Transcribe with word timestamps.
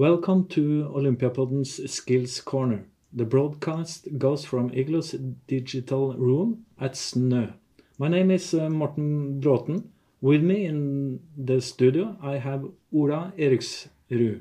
Welcome 0.00 0.48
to 0.56 0.90
Olympiapodden's 0.96 1.92
Skills 1.92 2.40
Corner. 2.40 2.86
The 3.12 3.26
broadcast 3.26 4.08
goes 4.16 4.46
from 4.46 4.70
Iglo's 4.72 5.10
digital 5.46 6.14
room 6.14 6.64
at 6.80 6.94
Snø. 6.94 7.52
My 7.98 8.08
name 8.08 8.30
is 8.30 8.54
uh, 8.54 8.70
Morten 8.70 9.42
Bråten. 9.42 9.90
With 10.22 10.42
me 10.42 10.64
in 10.64 11.20
the 11.36 11.60
studio 11.60 12.16
I 12.22 12.38
have 12.38 12.64
Ola 12.94 13.34
Eriksrud. 13.36 14.40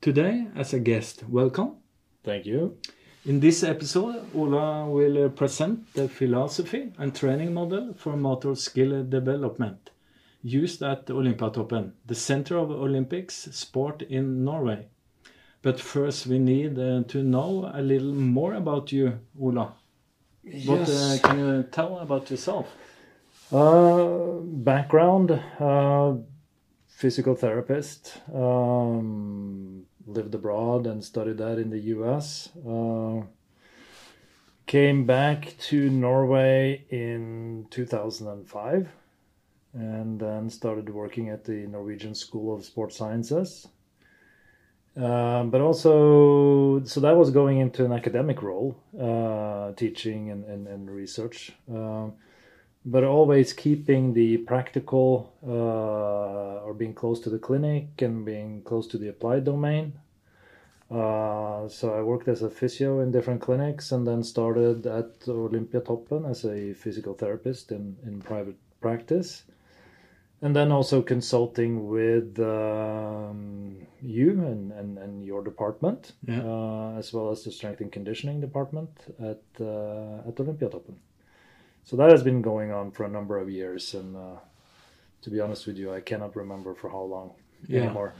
Today 0.00 0.48
as 0.56 0.74
a 0.74 0.80
guest, 0.80 1.22
welcome. 1.28 1.76
Thank 2.24 2.44
you. 2.44 2.78
In 3.26 3.38
this 3.38 3.62
episode, 3.62 4.24
Ola 4.34 4.90
will 4.90 5.26
uh, 5.26 5.28
present 5.28 5.94
the 5.94 6.08
philosophy 6.08 6.92
and 6.98 7.14
training 7.14 7.54
model 7.54 7.94
for 7.96 8.16
motor 8.16 8.56
skill 8.56 9.04
development 9.04 9.90
used 10.42 10.82
at 10.82 11.06
Olympiatoppen, 11.06 11.92
the 12.06 12.14
center 12.14 12.56
of 12.58 12.70
Olympics 12.70 13.34
sport 13.52 14.02
in 14.02 14.44
Norway. 14.44 14.86
But 15.62 15.80
first, 15.80 16.26
we 16.26 16.38
need 16.38 16.78
uh, 16.78 17.02
to 17.08 17.22
know 17.22 17.70
a 17.74 17.82
little 17.82 18.14
more 18.14 18.54
about 18.54 18.92
you, 18.92 19.18
Ola. 19.40 19.74
What 20.66 20.80
uh, 20.80 20.84
Yes. 20.86 21.20
can 21.20 21.38
you 21.38 21.62
tell 21.64 21.98
about 21.98 22.30
yourself? 22.30 22.66
Uh, 23.52 24.38
background: 24.42 25.30
uh, 25.58 26.14
physical 26.86 27.34
therapist. 27.34 28.20
Um, 28.32 29.84
lived 30.06 30.34
abroad 30.34 30.86
and 30.86 31.04
studied 31.04 31.38
that 31.38 31.58
in 31.58 31.70
the 31.70 31.80
U.S. 31.96 32.48
Uh, 32.66 33.22
came 34.66 35.04
back 35.06 35.54
to 35.68 35.90
Norway 35.90 36.84
in 36.90 37.66
2005, 37.70 38.88
and 39.74 40.18
then 40.20 40.50
started 40.50 40.88
working 40.88 41.28
at 41.28 41.44
the 41.44 41.66
Norwegian 41.66 42.14
School 42.14 42.54
of 42.54 42.64
Sports 42.64 42.96
Sciences. 42.96 43.68
Um, 44.96 45.50
but 45.50 45.60
also, 45.60 46.82
so 46.84 47.00
that 47.00 47.16
was 47.16 47.30
going 47.30 47.58
into 47.58 47.84
an 47.84 47.92
academic 47.92 48.42
role, 48.42 48.76
uh, 49.00 49.72
teaching 49.72 50.30
and, 50.30 50.44
and, 50.44 50.66
and 50.66 50.90
research. 50.90 51.52
Um, 51.70 52.14
but 52.84 53.04
always 53.04 53.52
keeping 53.52 54.14
the 54.14 54.38
practical 54.38 55.34
uh, 55.46 56.64
or 56.64 56.74
being 56.74 56.94
close 56.94 57.20
to 57.20 57.30
the 57.30 57.38
clinic 57.38 58.00
and 58.00 58.24
being 58.24 58.62
close 58.62 58.86
to 58.88 58.98
the 58.98 59.08
applied 59.08 59.44
domain. 59.44 59.92
Uh, 60.90 61.68
so 61.68 61.94
I 61.94 62.00
worked 62.00 62.28
as 62.28 62.42
a 62.42 62.48
physio 62.48 63.00
in 63.00 63.12
different 63.12 63.42
clinics 63.42 63.92
and 63.92 64.06
then 64.06 64.22
started 64.24 64.86
at 64.86 65.20
Olympiatoppen 65.20 66.28
as 66.28 66.44
a 66.44 66.72
physical 66.72 67.14
therapist 67.14 67.72
in, 67.72 67.96
in 68.06 68.22
private 68.22 68.56
practice. 68.80 69.44
And 70.40 70.54
then 70.54 70.70
also 70.70 71.02
consulting 71.02 71.88
with 71.88 72.38
um, 72.38 73.76
you 74.00 74.30
and, 74.30 74.70
and, 74.72 74.96
and 74.98 75.24
your 75.24 75.42
department, 75.42 76.12
Yeah. 76.26 76.42
uh, 76.44 76.98
as 76.98 77.12
well 77.12 77.30
as 77.30 77.42
the 77.42 77.50
strength 77.50 77.80
and 77.80 77.90
conditioning 77.90 78.40
department 78.40 78.90
at, 79.18 79.42
uh, 79.60 80.28
at 80.28 80.36
Olympiatoppen. 80.36 80.94
So 81.82 81.96
that 81.96 82.10
has 82.10 82.22
been 82.22 82.40
going 82.42 82.70
on 82.70 82.92
for 82.92 83.04
a 83.04 83.08
number 83.08 83.36
of 83.38 83.50
years, 83.50 83.94
and 83.94 84.14
uh, 84.16 84.36
to 85.22 85.30
be 85.30 85.40
honest 85.40 85.66
with 85.66 85.76
you, 85.76 85.92
I 85.92 86.00
cannot 86.00 86.36
remember 86.36 86.74
for 86.74 86.88
how 86.90 87.02
long 87.02 87.30
Yeah. 87.66 87.84
anymore. 87.86 88.12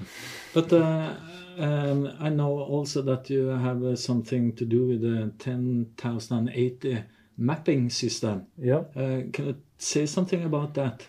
But 0.54 0.72
uh, 0.72 1.14
um, 1.58 2.08
I 2.18 2.28
know 2.30 2.58
also 2.58 3.02
that 3.02 3.30
you 3.30 3.46
have 3.48 3.80
uh, 3.84 3.94
something 3.94 4.54
to 4.56 4.64
do 4.64 4.88
with 4.88 5.02
the 5.02 5.30
1080 5.38 7.04
mapping 7.36 7.90
system. 7.90 8.46
Yeah. 8.58 8.82
Uh, 8.96 9.22
can 9.32 9.46
you 9.46 9.56
say 9.76 10.06
something 10.06 10.42
about 10.44 10.74
that? 10.74 11.06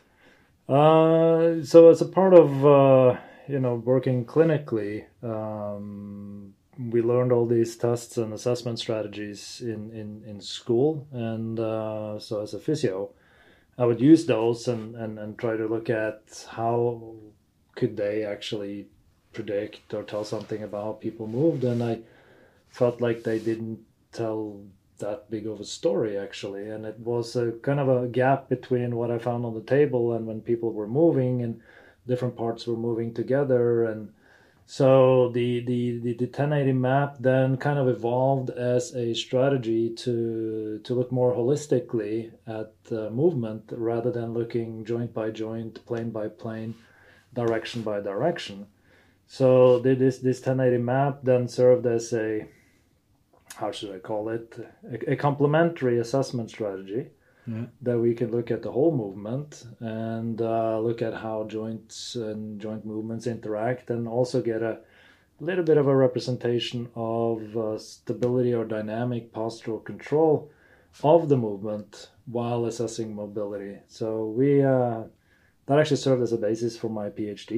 Uh, 0.69 1.63
so 1.63 1.89
as 1.89 1.99
a 1.99 2.05
part 2.05 2.33
of 2.33 2.63
uh, 2.63 3.19
you 3.47 3.59
know 3.59 3.75
working 3.75 4.23
clinically, 4.23 5.05
um, 5.23 6.53
we 6.91 7.01
learned 7.01 7.31
all 7.31 7.47
these 7.47 7.75
tests 7.75 8.17
and 8.17 8.33
assessment 8.33 8.77
strategies 8.77 9.61
in 9.61 9.91
in, 9.91 10.23
in 10.27 10.39
school, 10.39 11.07
and 11.11 11.59
uh, 11.59 12.19
so 12.19 12.41
as 12.41 12.53
a 12.53 12.59
physio, 12.59 13.09
I 13.79 13.85
would 13.85 13.99
use 13.99 14.27
those 14.27 14.67
and, 14.67 14.95
and 14.95 15.17
and 15.17 15.39
try 15.39 15.57
to 15.57 15.65
look 15.65 15.89
at 15.89 16.45
how 16.51 17.15
could 17.75 17.97
they 17.97 18.23
actually 18.23 18.89
predict 19.33 19.91
or 19.95 20.03
tell 20.03 20.23
something 20.23 20.61
about 20.61 20.83
how 20.83 20.91
people 20.93 21.25
moved, 21.25 21.63
and 21.63 21.81
I 21.81 22.01
felt 22.69 23.01
like 23.01 23.23
they 23.23 23.39
didn't 23.39 23.79
tell 24.11 24.61
that 24.99 25.29
big 25.29 25.47
of 25.47 25.59
a 25.59 25.65
story 25.65 26.17
actually. 26.17 26.69
And 26.69 26.85
it 26.85 26.99
was 26.99 27.35
a 27.35 27.51
kind 27.51 27.79
of 27.79 27.89
a 27.89 28.07
gap 28.07 28.49
between 28.49 28.95
what 28.95 29.11
i 29.11 29.17
found 29.17 29.45
on 29.45 29.53
the 29.53 29.61
table 29.61 30.13
and 30.13 30.25
when 30.25 30.41
people 30.41 30.71
were 30.71 30.87
moving 30.87 31.41
and 31.41 31.61
different 32.07 32.35
parts 32.35 32.67
were 32.67 32.75
moving 32.77 33.13
together. 33.13 33.83
And 33.83 34.11
so 34.65 35.29
the 35.29 35.61
the 35.61 35.99
the, 35.99 36.13
the 36.13 36.25
1080 36.25 36.73
map 36.73 37.17
then 37.19 37.57
kind 37.57 37.79
of 37.79 37.87
evolved 37.87 38.49
as 38.51 38.93
a 38.95 39.13
strategy 39.13 39.89
to 39.95 40.79
to 40.83 40.93
look 40.93 41.11
more 41.11 41.33
holistically 41.33 42.31
at 42.45 42.73
movement 43.11 43.63
rather 43.71 44.11
than 44.11 44.33
looking 44.33 44.85
joint 44.85 45.13
by 45.13 45.31
joint 45.31 45.85
plane 45.85 46.11
by 46.11 46.27
plane 46.27 46.75
direction 47.33 47.81
by 47.81 47.99
direction. 47.99 48.67
So 49.27 49.79
this 49.79 50.19
this 50.19 50.39
1080 50.39 50.77
map 50.77 51.19
then 51.23 51.47
served 51.47 51.85
as 51.85 52.13
a 52.13 52.47
how 53.59 53.71
should 53.71 53.91
I 53.97 53.99
call 53.99 54.23
it 54.37 54.47
a, 54.95 55.13
a 55.13 55.15
complementary 55.27 55.97
assessment 56.05 56.49
strategy 56.57 57.03
Yeah. 57.55 57.65
that 57.87 57.97
we 58.05 58.11
can 58.19 58.29
look 58.35 58.49
at 58.55 58.61
the 58.65 58.71
whole 58.77 58.95
movement 59.03 59.49
and 59.79 60.37
uh, 60.41 60.79
look 60.87 60.99
at 61.01 61.13
how 61.25 61.37
joints 61.57 62.15
and 62.27 62.41
joint 62.65 62.83
movements 62.93 63.25
interact 63.35 63.85
and 63.93 64.07
also 64.17 64.37
get 64.51 64.61
a 64.71 64.75
little 65.49 65.63
bit 65.69 65.77
of 65.81 65.87
a 65.87 65.95
representation 66.05 66.79
of 66.95 67.37
uh, 67.57 67.77
stability 67.79 68.53
or 68.53 68.65
dynamic 68.65 69.23
postural 69.39 69.81
control 69.91 70.33
of 71.13 71.21
the 71.31 71.37
movement 71.47 72.09
while 72.37 72.61
assessing 72.71 73.15
mobility. 73.15 73.75
So 73.87 74.07
we 74.39 74.49
uh, 74.75 75.03
that 75.65 75.79
actually 75.79 76.03
served 76.07 76.21
as 76.27 76.33
a 76.33 76.37
basis 76.47 76.73
for 76.81 76.89
my 77.01 77.07
PhD, 77.17 77.51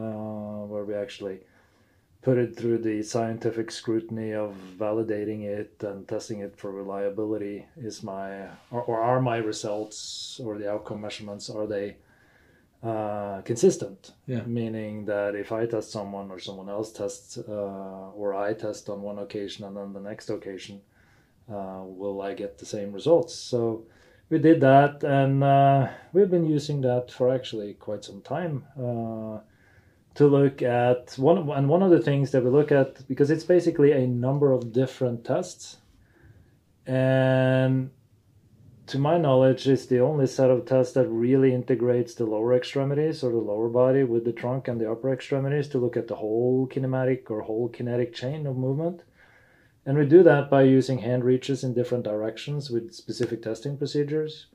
uh, 0.00 0.66
where 0.70 0.84
we 0.88 0.94
actually 1.04 1.36
put 2.24 2.38
it 2.38 2.56
through 2.56 2.78
the 2.78 3.02
scientific 3.02 3.70
scrutiny 3.70 4.32
of 4.32 4.56
validating 4.78 5.42
it 5.44 5.74
and 5.82 6.08
testing 6.08 6.40
it 6.40 6.56
for 6.56 6.72
reliability 6.72 7.66
is 7.76 8.02
my 8.02 8.46
or, 8.70 8.82
or 8.82 9.00
are 9.00 9.20
my 9.20 9.36
results 9.36 10.40
or 10.42 10.56
the 10.56 10.70
outcome 10.70 11.02
measurements 11.02 11.50
are 11.50 11.66
they 11.66 11.96
uh, 12.82 13.42
consistent? 13.42 14.12
Yeah. 14.26 14.42
meaning 14.46 15.04
that 15.04 15.34
if 15.34 15.52
i 15.52 15.66
test 15.66 15.92
someone 15.92 16.30
or 16.30 16.38
someone 16.38 16.70
else 16.70 16.92
tests 16.92 17.36
uh, 17.36 18.20
or 18.20 18.34
i 18.34 18.54
test 18.54 18.88
on 18.88 19.02
one 19.02 19.18
occasion 19.18 19.66
and 19.66 19.76
then 19.76 19.92
the 19.92 20.00
next 20.00 20.30
occasion 20.30 20.80
uh, 21.52 21.82
will 21.84 22.22
i 22.22 22.32
get 22.32 22.56
the 22.58 22.66
same 22.66 22.90
results? 22.92 23.34
So 23.34 23.84
we 24.30 24.38
did 24.38 24.62
that 24.62 25.04
and 25.04 25.44
uh, 25.44 25.88
we've 26.14 26.30
been 26.30 26.46
using 26.46 26.80
that 26.80 27.10
for 27.10 27.34
actually 27.34 27.74
quite 27.74 28.02
some 28.02 28.22
time. 28.22 28.64
Uh, 28.78 29.40
to 30.14 30.26
look 30.26 30.62
at 30.62 31.14
one 31.18 31.50
and 31.50 31.68
one 31.68 31.82
of 31.82 31.90
the 31.90 32.00
things 32.00 32.30
that 32.30 32.44
we 32.44 32.50
look 32.50 32.70
at 32.70 33.06
because 33.08 33.30
it's 33.30 33.44
basically 33.44 33.92
a 33.92 34.06
number 34.06 34.52
of 34.52 34.72
different 34.72 35.24
tests 35.24 35.78
and 36.86 37.90
to 38.86 38.98
my 38.98 39.18
knowledge 39.18 39.66
it's 39.66 39.86
the 39.86 40.00
only 40.00 40.26
set 40.26 40.50
of 40.50 40.66
tests 40.66 40.92
that 40.92 41.08
really 41.08 41.52
integrates 41.52 42.14
the 42.14 42.26
lower 42.26 42.54
extremities 42.54 43.24
or 43.24 43.32
the 43.32 43.38
lower 43.38 43.68
body 43.68 44.04
with 44.04 44.24
the 44.24 44.32
trunk 44.32 44.68
and 44.68 44.80
the 44.80 44.90
upper 44.90 45.12
extremities 45.12 45.68
to 45.68 45.78
look 45.78 45.96
at 45.96 46.06
the 46.06 46.16
whole 46.16 46.68
kinematic 46.68 47.30
or 47.30 47.40
whole 47.40 47.68
kinetic 47.68 48.12
chain 48.14 48.46
of 48.46 48.56
movement. 48.56 49.02
And 49.86 49.98
we 49.98 50.06
do 50.06 50.22
that 50.22 50.50
by 50.50 50.62
using 50.62 50.98
hand 50.98 51.24
reaches 51.24 51.64
in 51.64 51.74
different 51.74 52.04
directions 52.04 52.70
with 52.70 52.94
specific 52.94 53.42
testing 53.42 53.76
procedures 53.76 54.46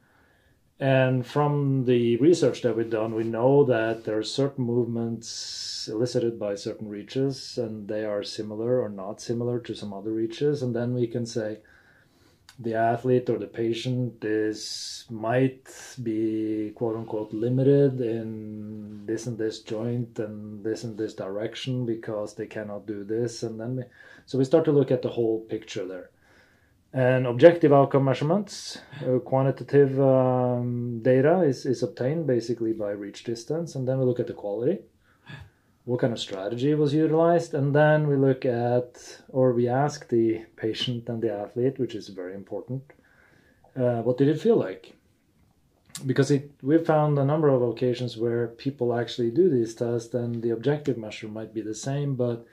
and 0.80 1.26
from 1.26 1.84
the 1.86 2.16
research 2.18 2.62
that 2.62 2.78
we've 2.78 2.90
done, 2.90 3.14
we 3.14 3.26
know 3.26 3.66
that 3.66 4.06
there 4.06 4.18
are 4.18 4.24
certain 4.24 4.64
movements 4.64 5.90
elicited 5.92 6.40
by 6.40 6.56
certain 6.56 6.88
reaches, 6.88 7.58
and 7.58 7.90
they 7.90 8.06
are 8.06 8.24
similar 8.24 8.82
or 8.82 8.88
not 8.88 9.20
similar 9.20 9.60
to 9.60 9.76
some 9.76 9.94
other 9.94 10.12
reaches. 10.12 10.64
And 10.64 10.74
then 10.74 10.94
we 10.94 11.06
can 11.08 11.26
say 11.26 11.58
the 12.58 12.76
athlete 12.76 13.30
or 13.30 13.38
the 13.38 13.48
patient 13.48 14.24
is 14.24 15.06
might 15.10 15.68
be 16.02 16.72
quote 16.76 16.96
unquote 16.96 17.34
limited 17.34 18.00
in 18.00 19.06
this 19.06 19.28
and 19.28 19.38
this 19.38 19.60
joint 19.60 20.18
and 20.20 20.64
this 20.64 20.84
and 20.84 20.98
this 20.98 21.14
direction 21.14 21.86
because 21.86 22.36
they 22.36 22.46
cannot 22.46 22.86
do 22.86 23.04
this. 23.04 23.44
And 23.44 23.60
then 23.60 23.76
we, 23.78 23.84
so 24.26 24.38
we 24.38 24.46
start 24.46 24.64
to 24.66 24.72
look 24.72 24.92
at 24.92 25.02
the 25.02 25.10
whole 25.10 25.42
picture 25.42 25.86
there 25.86 26.10
and 26.92 27.28
objective 27.28 27.72
outcome 27.72 28.06
measurements 28.06 28.80
uh, 29.06 29.20
quantitative 29.20 30.00
um, 30.00 31.00
data 31.02 31.42
is, 31.42 31.66
is 31.66 31.84
obtained 31.84 32.26
basically 32.26 32.74
by 32.74 32.92
reach 32.92 33.24
distance 33.24 33.76
and 33.76 33.88
then 33.88 34.00
we 34.00 34.06
look 34.06 34.20
at 34.20 34.28
the 34.28 34.34
quality 34.34 34.80
what 35.86 36.00
kind 36.00 36.14
of 36.14 36.20
strategy 36.20 36.74
was 36.74 36.94
utilized 36.94 37.54
and 37.54 37.76
then 37.76 38.08
we 38.08 38.16
look 38.16 38.46
at 38.46 39.22
or 39.30 39.54
we 39.54 39.68
ask 39.68 40.08
the 40.10 40.44
patient 40.56 41.08
and 41.10 41.22
the 41.22 41.32
athlete 41.32 41.80
which 41.80 41.96
is 41.96 42.08
very 42.10 42.34
important 42.34 42.84
uh, 43.76 44.02
what 44.02 44.18
did 44.18 44.28
it 44.28 44.42
feel 44.42 44.58
like? 44.58 44.94
Because 46.06 46.32
it 46.32 46.52
we've 46.62 46.86
found 46.86 47.18
a 47.18 47.26
number 47.26 47.50
of 47.50 47.62
occasions 47.62 48.18
where 48.18 48.48
people 48.48 48.94
actually 48.94 49.32
do 49.32 49.50
these 49.50 49.74
tests 49.76 50.14
and 50.14 50.42
the 50.42 50.52
objective 50.52 50.98
measure 50.98 51.28
might 51.28 51.54
be 51.54 51.62
the 51.62 51.76
same 51.76 52.16
but 52.16 52.46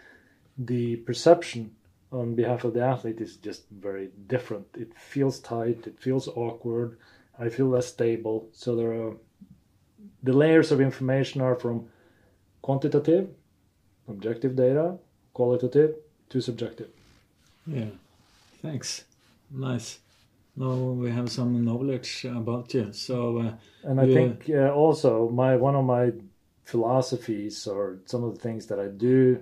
the 0.58 0.96
perception 0.96 1.72
on 2.12 2.34
behalf 2.34 2.64
of 2.64 2.74
the 2.74 2.82
athlete 2.82 3.20
is 3.20 3.36
just 3.36 3.68
very 3.70 4.10
different. 4.26 4.66
It 4.74 4.92
feels 4.96 5.40
tight 5.40 5.86
it 5.86 5.98
feels 6.00 6.28
awkward 6.28 6.98
i 7.38 7.48
feel 7.48 7.66
less 7.66 7.86
stable. 7.86 8.48
So 8.52 8.76
there 8.76 8.92
are 8.92 9.16
the 10.22 10.32
layers 10.32 10.72
of 10.72 10.80
information 10.80 11.40
are 11.40 11.54
from 11.54 11.88
quantitative 12.62 13.28
objective 14.08 14.56
data 14.56 14.96
qualitative 15.34 15.96
to 16.30 16.40
subjective. 16.40 16.90
Yeah 17.66 17.90
thanks. 18.66 19.04
Nice. 19.50 19.98
Now 20.56 20.74
we 20.74 21.10
have 21.10 21.30
some 21.30 21.64
knowledge 21.64 22.24
about 22.24 22.72
you. 22.74 22.92
So, 22.92 23.38
uh, 23.38 23.52
and 23.88 24.00
I 24.00 24.04
you, 24.04 24.14
think 24.14 24.50
uh, 24.50 24.70
also 24.70 25.28
my 25.28 25.56
one 25.56 25.76
of 25.76 25.84
my 25.84 26.12
philosophies 26.64 27.66
or 27.66 27.98
some 28.06 28.24
of 28.24 28.34
the 28.34 28.40
things 28.40 28.66
that 28.66 28.80
I 28.80 28.88
do 28.88 29.40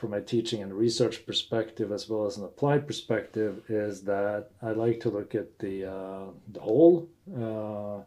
from 0.00 0.12
my 0.12 0.20
teaching 0.20 0.62
and 0.62 0.72
research 0.72 1.26
perspective 1.26 1.92
as 1.92 2.08
well 2.08 2.24
as 2.24 2.38
an 2.38 2.44
applied 2.44 2.86
perspective 2.86 3.62
is 3.68 4.02
that 4.04 4.48
I 4.62 4.70
like 4.70 5.00
to 5.00 5.10
look 5.10 5.34
at 5.34 5.58
the 5.58 5.84
uh, 5.84 6.26
the 6.48 6.60
whole 6.60 7.06
uh, 7.44 8.02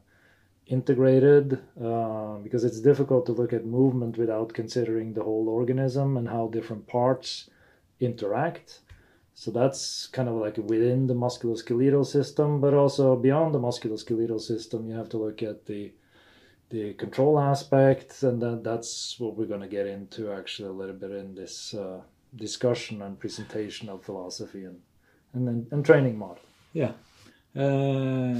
integrated 0.65 1.61
uh, 1.79 2.37
because 2.37 2.63
it's 2.63 2.81
difficult 2.81 3.27
to 3.27 3.31
look 3.31 3.53
at 3.53 3.65
movement 3.65 4.17
without 4.17 4.53
considering 4.53 5.13
the 5.13 5.23
whole 5.23 5.47
organism 5.47 6.17
and 6.17 6.27
how 6.27 6.47
different 6.47 6.87
parts 6.87 7.49
interact. 7.99 8.79
So 9.35 9.51
that's 9.51 10.07
kind 10.07 10.27
of 10.27 10.35
like 10.35 10.57
within 10.57 11.05
the 11.05 11.15
musculoskeletal 11.15 12.05
system, 12.07 12.59
but 12.59 12.73
also 12.73 13.15
beyond 13.15 13.53
the 13.53 13.59
musculoskeletal 13.59 14.41
system, 14.41 14.87
you 14.87 14.95
have 14.95 15.09
to 15.09 15.17
look 15.17 15.43
at 15.43 15.65
the 15.65 15.91
the 16.69 16.93
control 16.93 17.39
aspects, 17.39 18.23
and 18.23 18.41
then 18.41 18.63
that's 18.63 19.19
what 19.19 19.35
we're 19.35 19.45
going 19.45 19.61
to 19.61 19.67
get 19.67 19.87
into 19.87 20.31
actually 20.31 20.69
a 20.69 20.71
little 20.71 20.95
bit 20.95 21.11
in 21.11 21.35
this 21.35 21.73
uh, 21.73 22.01
discussion 22.35 23.01
and 23.01 23.19
presentation 23.19 23.89
of 23.89 24.03
philosophy 24.03 24.65
and 24.65 24.79
and 25.33 25.67
and 25.71 25.85
training 25.85 26.17
model. 26.17 26.43
Yeah. 26.73 26.93
Uh, 27.55 28.33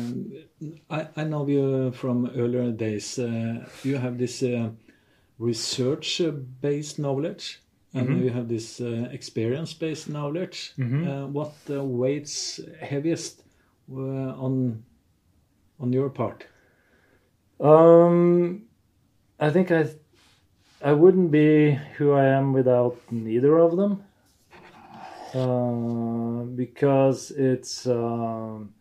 I, 0.90 1.08
I 1.16 1.24
know 1.24 1.48
you 1.48 1.92
from 1.92 2.31
earlier 2.36 2.72
days. 2.72 3.20
Uh, 3.20 3.68
you 3.84 3.98
have 3.98 4.18
this 4.18 4.42
uh, 4.42 4.72
research-based 5.38 6.98
knowledge 6.98 7.60
and 7.94 8.10
mm 8.10 8.16
-hmm. 8.16 8.24
you 8.24 8.34
have 8.34 8.48
this 8.48 8.80
uh, 8.80 9.14
experience-based 9.14 10.08
knowledge. 10.08 10.74
Mm 10.78 10.90
-hmm. 10.90 11.04
uh, 11.08 11.34
what 11.34 11.54
uh, 11.70 12.00
weights 12.00 12.62
heaviest 12.80 13.46
uh, 13.92 14.44
on 14.46 14.84
on 15.78 15.94
your 15.94 16.10
part? 16.10 16.48
Um, 17.63 18.63
I 19.39 19.50
think 19.50 19.71
I 19.71 19.88
I 20.81 20.92
wouldn't 20.92 21.31
be 21.31 21.80
who 21.95 22.12
I 22.12 22.25
am 22.25 22.51
without 22.51 22.98
neither 23.10 23.57
of 23.57 23.77
them, 23.77 24.04
uh, 25.33 26.44
because 26.56 27.31
it's. 27.31 27.88
Um, 27.88 28.74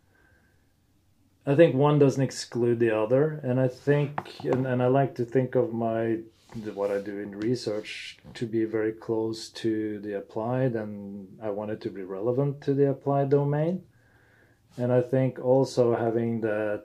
I 1.46 1.54
think 1.54 1.74
one 1.74 1.98
doesn't 1.98 2.22
exclude 2.22 2.80
the 2.80 2.96
other, 2.96 3.40
and 3.44 3.60
I 3.60 3.68
think, 3.68 4.44
and, 4.44 4.66
and 4.66 4.80
I 4.82 4.86
like 4.86 5.14
to 5.16 5.24
think 5.24 5.54
of 5.54 5.72
my 5.72 6.18
what 6.74 6.90
I 6.90 6.98
do 6.98 7.18
in 7.18 7.38
research 7.38 8.18
to 8.34 8.46
be 8.46 8.64
very 8.64 8.92
close 8.92 9.48
to 9.50 10.00
the 10.00 10.18
applied, 10.18 10.74
and 10.74 11.38
I 11.40 11.50
want 11.50 11.70
it 11.70 11.80
to 11.82 11.90
be 11.90 12.02
relevant 12.02 12.60
to 12.62 12.74
the 12.74 12.90
applied 12.90 13.30
domain. 13.30 13.84
And 14.76 14.92
I 14.92 15.02
think 15.02 15.38
also 15.38 15.94
having 15.94 16.40
that, 16.40 16.84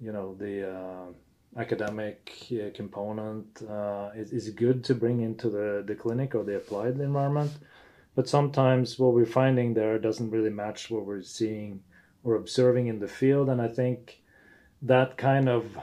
you 0.00 0.12
know, 0.12 0.34
the 0.34 0.70
uh, 0.70 1.12
academic 1.56 2.48
uh, 2.52 2.70
component 2.74 3.62
uh, 3.68 4.10
is, 4.14 4.32
is 4.32 4.50
good 4.50 4.82
to 4.84 4.94
bring 4.94 5.20
into 5.20 5.48
the, 5.48 5.84
the 5.86 5.94
clinic 5.94 6.34
or 6.34 6.44
the 6.44 6.56
applied 6.56 6.98
environment. 6.98 7.52
But 8.14 8.28
sometimes 8.28 8.98
what 8.98 9.14
we're 9.14 9.26
finding 9.26 9.74
there 9.74 9.98
doesn't 9.98 10.30
really 10.30 10.50
match 10.50 10.90
what 10.90 11.04
we're 11.04 11.22
seeing 11.22 11.80
or 12.22 12.36
observing 12.36 12.86
in 12.86 13.00
the 13.00 13.08
field. 13.08 13.48
And 13.48 13.60
I 13.60 13.68
think 13.68 14.22
that 14.82 15.16
kind 15.16 15.48
of 15.48 15.78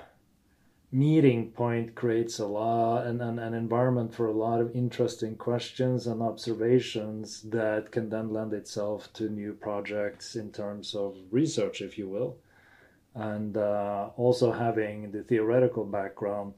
meeting 0.94 1.52
point 1.52 1.96
creates 1.96 2.40
a 2.40 2.46
lot 2.46 3.06
and 3.06 3.22
an, 3.22 3.40
an 3.40 3.54
environment 3.54 4.14
for 4.14 4.28
a 4.28 4.34
lot 4.34 4.60
of 4.60 4.76
interesting 4.76 5.36
questions 5.36 6.06
and 6.06 6.22
observations 6.22 7.42
that 7.44 7.92
can 7.92 8.10
then 8.10 8.34
lend 8.34 8.52
itself 8.52 9.12
to 9.14 9.30
new 9.30 9.54
projects 9.54 10.36
in 10.36 10.52
terms 10.52 10.94
of 10.94 11.16
research 11.32 11.82
if 11.82 11.98
you 11.98 12.10
will 12.10 12.36
and 13.16 13.58
uh, 13.58 14.10
also 14.18 14.52
having 14.52 15.12
the 15.12 15.24
theoretical 15.24 15.86
background 15.86 16.54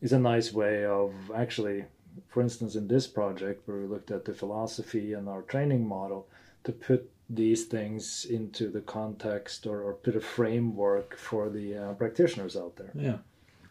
is 0.00 0.12
a 0.12 0.18
nice 0.18 0.52
way 0.52 0.84
of 0.84 1.12
actually 1.34 1.84
for 2.28 2.42
instance 2.42 2.74
in 2.74 2.88
this 2.88 3.06
project 3.06 3.66
where 3.66 3.78
we 3.78 3.86
looked 3.86 4.10
at 4.10 4.24
the 4.24 4.34
philosophy 4.34 5.12
and 5.12 5.28
our 5.28 5.42
training 5.42 5.86
model 5.86 6.28
to 6.64 6.72
put 6.72 7.10
these 7.28 7.64
things 7.64 8.26
into 8.26 8.68
the 8.68 8.80
context 8.80 9.66
or, 9.66 9.82
or 9.82 9.94
put 9.94 10.16
a 10.16 10.20
framework 10.20 11.16
for 11.16 11.48
the 11.48 11.76
uh, 11.76 11.92
practitioners 11.94 12.56
out 12.56 12.76
there. 12.76 12.92
Yeah. 12.94 13.18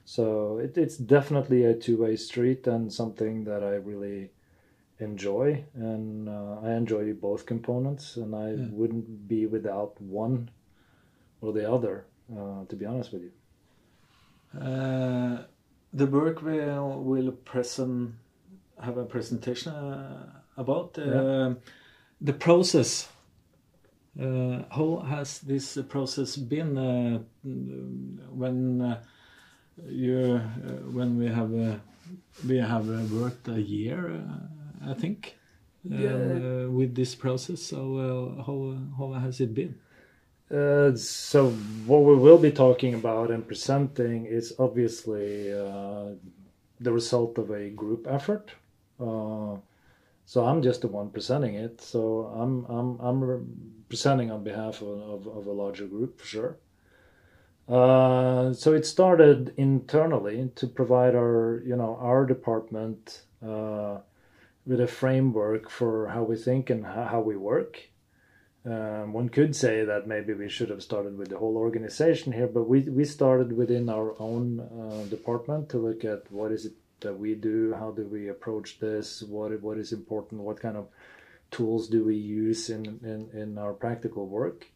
So 0.06 0.58
it, 0.58 0.78
it's 0.78 0.98
definitely 0.98 1.66
a 1.66 1.76
two-way 1.76 2.16
street 2.16 2.66
and 2.68 2.92
something 2.92 3.44
that 3.44 3.64
I 3.64 3.76
really 3.76 4.32
enjoy, 5.00 5.64
and 5.76 6.30
uh, 6.30 6.60
I 6.64 6.74
enjoy 6.74 7.14
both 7.14 7.46
components, 7.46 8.18
and 8.18 8.36
I 8.36 8.52
yeah. 8.52 8.68
wouldn't 8.72 9.28
be 9.28 9.46
without 9.46 10.00
one 10.02 10.50
or 11.42 11.54
the 11.54 11.72
other, 11.72 12.06
uh, 12.36 12.66
to 12.68 12.76
be 12.76 12.86
honest 12.86 13.12
with 13.14 13.24
you. 13.24 13.32
Uh, 14.60 15.44
the 15.94 16.06
work 16.08 16.42
we 16.42 16.60
will 16.60 17.32
present 17.32 18.14
have 18.82 18.98
a 18.98 19.06
presentation 19.06 19.72
uh, 19.72 20.26
about 20.58 20.98
yeah. 20.98 21.04
Uh, 21.04 21.54
the 22.20 22.34
process. 22.34 23.08
Uh, 24.20 24.64
how 24.70 25.06
has 25.08 25.40
this 25.40 25.78
process 25.88 26.36
been 26.36 27.26
when? 28.34 28.98
you 29.88 30.42
uh, 30.42 30.70
when 30.92 31.18
we 31.18 31.28
have 31.28 31.54
uh, 31.54 31.76
we 32.48 32.58
have 32.58 32.90
uh, 32.90 33.04
worked 33.14 33.48
a 33.48 33.62
year, 33.62 34.24
I 34.86 34.94
think, 34.94 35.38
yeah. 35.84 36.66
with 36.68 36.96
this 36.96 37.16
process. 37.16 37.62
So 37.62 38.44
how 38.46 38.78
how 38.98 39.20
has 39.20 39.40
it 39.40 39.54
been? 39.54 39.76
Uh, 40.52 40.94
so 40.96 41.52
what 41.86 42.04
we 42.04 42.16
will 42.16 42.38
be 42.38 42.52
talking 42.52 42.94
about 42.94 43.32
and 43.32 43.48
presenting 43.48 44.26
is 44.26 44.54
obviously 44.60 45.54
uh, 45.54 46.10
the 46.82 46.92
result 46.92 47.38
of 47.38 47.52
a 47.52 47.70
group 47.70 48.06
effort. 48.10 48.52
Uh, 49.00 49.56
so 50.26 50.46
I'm 50.46 50.62
just 50.62 50.82
the 50.82 50.88
one 50.88 51.10
presenting 51.10 51.56
it. 51.56 51.82
So 51.82 52.26
I'm 52.36 52.66
I'm 52.66 53.00
I'm 53.00 53.84
presenting 53.88 54.32
on 54.32 54.44
behalf 54.44 54.82
of, 54.82 55.00
of, 55.00 55.28
of 55.28 55.48
a 55.48 55.52
larger 55.52 55.88
group 55.88 56.20
for 56.20 56.26
sure. 56.26 56.58
Uh, 57.68 58.52
so 58.52 58.74
it 58.74 58.86
started 58.86 59.54
internally 59.56 60.52
to 60.56 60.68
provide 60.68 61.16
our, 61.16 61.64
you 61.66 61.76
know, 61.76 61.98
our 62.02 62.26
department 62.26 63.22
uh, 63.46 64.00
with 64.66 64.82
a 64.82 64.88
framework 64.88 65.70
for 65.70 66.08
how 66.10 66.24
we 66.24 66.36
think 66.36 66.70
and 66.70 66.86
how 66.86 67.22
we 67.22 67.38
work. 67.38 67.91
Um, 68.64 69.14
one 69.14 69.30
could 69.30 69.56
say 69.56 69.84
that 69.86 70.08
maybe 70.08 70.34
we 70.34 70.48
should 70.48 70.70
have 70.70 70.84
started 70.84 71.18
with 71.18 71.30
the 71.30 71.38
whole 71.38 71.58
organization 71.58 72.32
here, 72.32 72.48
but 72.48 72.70
we 72.70 72.82
we 72.82 73.06
started 73.06 73.58
within 73.58 73.90
our 73.90 74.14
own 74.20 74.60
uh, 74.60 75.04
department 75.10 75.70
to 75.70 75.80
look 75.80 76.06
at 76.06 76.32
what 76.32 76.52
is 76.52 76.66
it 76.66 76.74
that 77.00 77.18
we 77.18 77.34
do, 77.34 77.74
how 77.74 77.90
do 77.90 78.06
we 78.06 78.28
approach 78.28 78.80
this, 78.80 79.24
what 79.24 79.60
what 79.62 79.80
is 79.80 79.92
important, 79.92 80.42
what 80.42 80.60
kind 80.60 80.78
of 80.78 80.88
tools 81.50 81.88
do 81.88 82.04
we 82.04 82.16
use 82.16 82.70
in 82.70 82.86
in, 83.04 83.30
in 83.34 83.58
our 83.58 83.74
practical 83.74 84.28
work. 84.28 84.68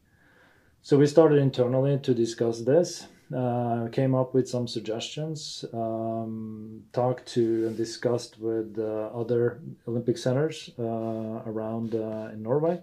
So 0.82 0.98
we 0.98 1.06
started 1.06 1.38
internally 1.38 2.00
to 2.00 2.14
discuss 2.14 2.62
this. 2.62 3.08
Uh, 3.36 3.88
came 3.88 4.14
up 4.14 4.36
with 4.36 4.48
some 4.48 4.68
suggestions, 4.68 5.66
um, 5.74 6.84
talked 6.94 7.26
to 7.26 7.66
and 7.66 7.76
discussed 7.76 8.40
with 8.40 8.78
uh, 8.78 9.10
other 9.20 9.62
Olympic 9.88 10.18
centers 10.18 10.70
uh, 10.78 11.42
around 11.48 11.96
uh, 11.96 12.30
in 12.34 12.44
Norway. 12.44 12.82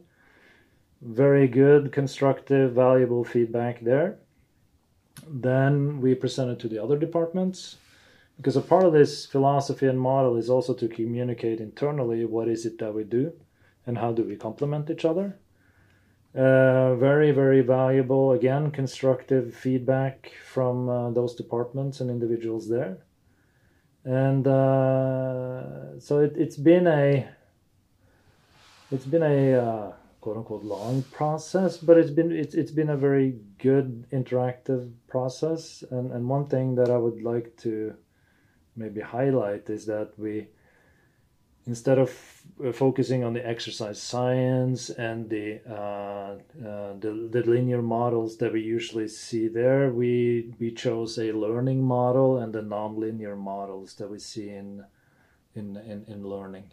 Very 1.03 1.49
good, 1.49 1.93
constructive, 1.93 2.73
valuable 2.73 3.25
feedback 3.25 3.81
there. 3.81 4.19
Then 5.29 6.01
we 6.01 6.15
presented 6.15 6.61
to 6.61 6.69
the 6.69 6.83
other 6.83 6.97
departments 6.97 7.77
because 8.37 8.57
a 8.57 8.63
part 8.63 8.85
of 8.85 8.93
this 8.93 9.27
philosophy 9.27 9.87
and 9.87 10.01
model 10.01 10.37
is 10.37 10.49
also 10.49 10.73
to 10.75 10.89
communicate 10.89 11.61
internally 11.61 12.25
what 12.25 12.49
is 12.49 12.65
it 12.65 12.79
that 12.79 12.95
we 12.95 13.05
do 13.05 13.33
and 13.87 13.99
how 13.99 14.13
do 14.13 14.23
we 14.23 14.37
complement 14.37 14.89
each 14.89 15.05
other 15.05 15.37
uh, 16.35 16.95
very, 16.95 17.31
very 17.31 17.61
valuable, 17.61 18.33
again, 18.33 18.71
constructive 18.71 19.55
feedback 19.55 20.33
from 20.47 20.89
uh, 20.89 21.11
those 21.11 21.35
departments 21.35 22.01
and 22.01 22.11
individuals 22.11 22.69
there. 22.69 22.97
And 24.05 24.47
uh, 24.47 26.01
so 26.01 26.21
it, 26.21 26.37
has 26.37 26.57
been 26.57 26.87
a 26.87 27.29
it's 28.91 29.05
been 29.05 29.23
a 29.23 29.55
uh, 29.55 29.93
quote 30.23 30.39
unquote 30.39 30.65
long 30.65 31.03
process, 31.11 31.77
but 31.77 31.99
it's 31.99 32.11
been 32.11 32.33
it's 32.33 32.55
it's 32.55 32.71
been 32.71 32.91
a 32.91 32.97
very 32.97 33.37
good 33.59 34.07
interactive 34.11 34.91
process. 35.09 35.85
And 35.91 36.11
and 36.13 36.29
one 36.29 36.47
thing 36.47 36.77
that 36.77 36.91
I 36.91 36.97
would 36.97 37.23
like 37.23 37.57
to 37.59 37.95
maybe 38.75 39.03
highlight 39.03 39.69
is 39.69 39.85
that 39.87 40.13
we 40.17 40.47
instead 41.67 41.99
of 41.99 42.11
uh, 42.65 42.73
focusing 42.73 43.23
on 43.25 43.35
the 43.35 43.47
exercise 43.47 44.01
science 44.03 44.91
and 44.91 45.31
the, 45.31 45.61
uh, 45.69 46.35
uh, 46.67 46.93
the, 46.99 47.29
the 47.31 47.43
linear 47.47 47.81
models 47.81 48.37
that 48.39 48.53
we 48.53 48.61
usually 48.61 49.07
see 49.07 49.47
there, 49.49 49.91
we 49.91 50.53
we 50.59 50.71
chose 50.73 51.19
a 51.19 51.33
learning 51.33 51.83
model 51.83 52.39
and 52.39 52.53
the 52.53 52.63
nonlinear 52.63 53.37
models 53.37 53.95
that 53.95 54.11
we 54.11 54.19
see 54.19 54.49
in 54.49 54.85
in 55.55 55.77
in, 55.77 56.05
in 56.09 56.27
learning. 56.27 56.73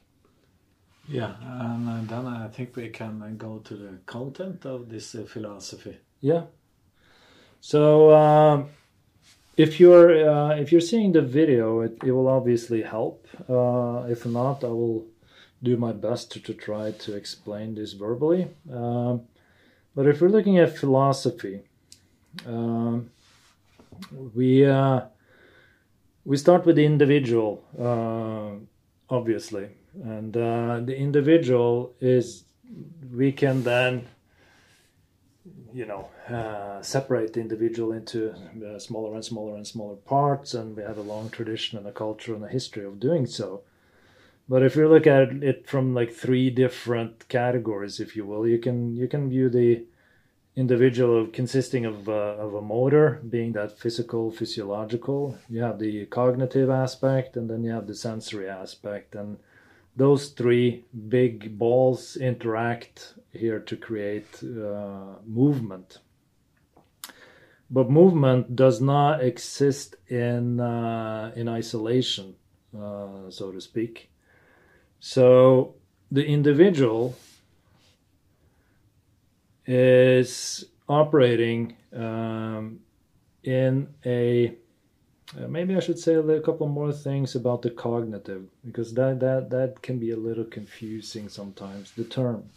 Yeah, 1.10 1.34
and 1.42 2.08
then 2.08 2.28
I 2.28 2.48
think 2.48 2.76
we 2.76 2.90
can 2.90 3.36
go 3.38 3.60
to 3.60 3.76
the 3.76 3.98
content 4.06 4.66
of 4.66 4.90
this 4.90 5.16
uh, 5.16 5.26
philosophy. 5.28 5.98
Yeah. 6.22 6.44
So. 7.62 8.16
Um, 8.16 8.70
if 9.60 9.78
you're 9.78 10.12
uh, 10.30 10.56
if 10.56 10.72
you're 10.72 10.80
seeing 10.80 11.12
the 11.12 11.22
video, 11.22 11.82
it, 11.82 11.98
it 12.06 12.12
will 12.14 12.30
obviously 12.30 12.82
help. 12.82 13.28
Uh, 13.50 14.06
if 14.08 14.26
not, 14.26 14.64
I 14.64 14.68
will 14.68 15.06
do 15.62 15.76
my 15.76 15.92
best 15.92 16.32
to, 16.32 16.40
to 16.40 16.54
try 16.54 16.92
to 16.92 17.14
explain 17.14 17.76
this 17.76 17.92
verbally. 17.92 18.48
Um, 18.72 19.24
but 19.94 20.08
if 20.08 20.22
we're 20.22 20.30
looking 20.30 20.60
at 20.60 20.78
philosophy, 20.78 21.60
um, 22.48 23.12
we 24.34 24.66
uh, 24.66 25.02
we 26.24 26.38
start 26.38 26.66
with 26.66 26.78
the 26.78 26.86
individual, 26.86 27.62
uh, 27.78 28.52
obviously, 29.14 29.68
and 30.04 30.36
uh, 30.38 30.80
the 30.84 30.96
individual 30.96 31.94
is 32.00 32.44
we 33.12 33.32
can 33.32 33.64
then 33.64 34.08
you 35.74 35.86
know 35.86 36.10
uh, 36.30 36.82
separate 36.82 37.34
the 37.34 37.40
individual 37.40 37.92
into 37.92 38.32
uh, 38.66 38.80
smaller 38.80 39.16
and 39.16 39.26
smaller 39.26 39.56
and 39.56 39.68
smaller 39.68 39.96
parts 39.96 40.54
and 40.54 40.76
we 40.76 40.84
have 40.84 40.98
a 40.98 41.02
long 41.02 41.30
tradition 41.30 41.78
and 41.78 41.88
a 41.88 41.92
culture 41.92 42.34
and 42.34 42.44
a 42.44 42.50
history 42.50 42.86
of 42.86 43.00
doing 43.00 43.26
so. 43.26 43.62
But 44.48 44.64
if 44.64 44.76
you 44.76 44.88
look 44.88 45.06
at 45.06 45.44
it 45.44 45.68
from 45.68 45.94
like 45.94 46.12
three 46.12 46.50
different 46.50 47.28
categories 47.30 48.00
if 48.00 48.16
you 48.16 48.26
will 48.26 48.48
you 48.48 48.58
can 48.58 48.96
you 48.96 49.08
can 49.08 49.30
view 49.30 49.50
the 49.50 49.86
individual 50.56 51.26
consisting 51.28 51.86
of, 51.86 52.10
uh, 52.10 52.36
of 52.38 52.54
a 52.54 52.62
motor 52.62 53.22
being 53.30 53.54
that 53.54 53.80
physical 53.80 54.30
physiological. 54.30 55.38
You 55.48 55.62
have 55.62 55.80
the 55.80 56.06
cognitive 56.08 56.70
aspect 56.70 57.38
and 57.38 57.50
then 57.50 57.64
you 57.64 57.72
have 57.72 57.88
the 57.88 57.96
sensory 57.96 58.50
aspect. 58.50 59.16
And 59.16 59.38
those 60.00 60.30
three 60.30 60.86
big 61.10 61.58
balls 61.60 62.16
interact 62.16 63.16
here 63.34 63.60
to 63.60 63.76
create 63.76 64.42
uh, 64.42 65.20
movement. 65.26 66.00
But 67.70 67.92
movement 67.92 68.56
does 68.56 68.82
not 68.82 69.22
exist 69.22 69.98
in 70.08 70.60
uh, 70.60 71.32
in 71.36 71.48
isolation, 71.48 72.36
uh, 72.74 73.30
so 73.30 73.52
to 73.52 73.62
speak. 73.62 74.10
So 75.00 75.76
the 76.12 76.26
individual 76.26 77.16
is 79.68 80.66
operating 80.88 81.76
um, 81.94 82.80
in 83.44 83.90
a 84.06 84.56
uh, 85.38 85.48
maybe 85.48 85.76
I 85.76 85.80
should 85.80 86.00
say 86.00 86.16
a 86.16 86.42
couple 86.42 86.68
more 86.68 86.92
things 86.92 87.36
about 87.36 87.62
the 87.62 87.70
cognitive 87.70 88.46
because 88.66 88.94
that 88.96 89.20
that 89.20 89.50
that 89.52 89.82
can 89.82 90.00
be 90.00 90.12
a 90.12 90.18
little 90.18 90.46
confusing 90.46 91.30
sometimes 91.30 91.92
the 91.92 92.04
term. 92.04 92.50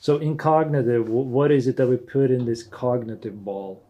So 0.00 0.18
in 0.18 0.36
cognitive, 0.36 1.08
what 1.08 1.50
is 1.50 1.66
it 1.66 1.76
that 1.76 1.88
we 1.88 1.96
put 1.96 2.30
in 2.30 2.44
this 2.44 2.62
cognitive 2.62 3.44
ball? 3.44 3.82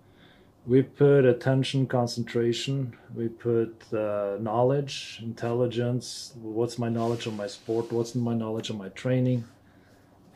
We 0.66 0.82
put 0.82 1.24
attention, 1.24 1.86
concentration. 1.86 2.96
We 3.14 3.28
put 3.28 3.92
uh, 3.92 4.36
knowledge, 4.40 5.20
intelligence. 5.22 6.32
What's 6.40 6.78
my 6.78 6.88
knowledge 6.88 7.26
of 7.26 7.34
my 7.36 7.46
sport? 7.46 7.92
What's 7.92 8.14
my 8.14 8.34
knowledge 8.34 8.70
of 8.70 8.76
my 8.76 8.88
training? 8.90 9.44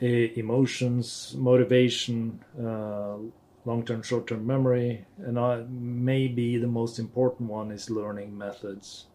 emotions, 0.03 1.35
motivation, 1.39 2.41
uh, 2.61 3.17
long-term 3.65 4.03
short-term 4.03 4.47
memory 4.47 5.05
and 5.19 5.39
uh, 5.39 5.63
maybe 5.69 6.57
the 6.57 6.67
most 6.67 6.99
important 6.99 7.49
one 7.49 7.71
is 7.71 7.91
learning 7.91 8.37
methods. 8.37 9.07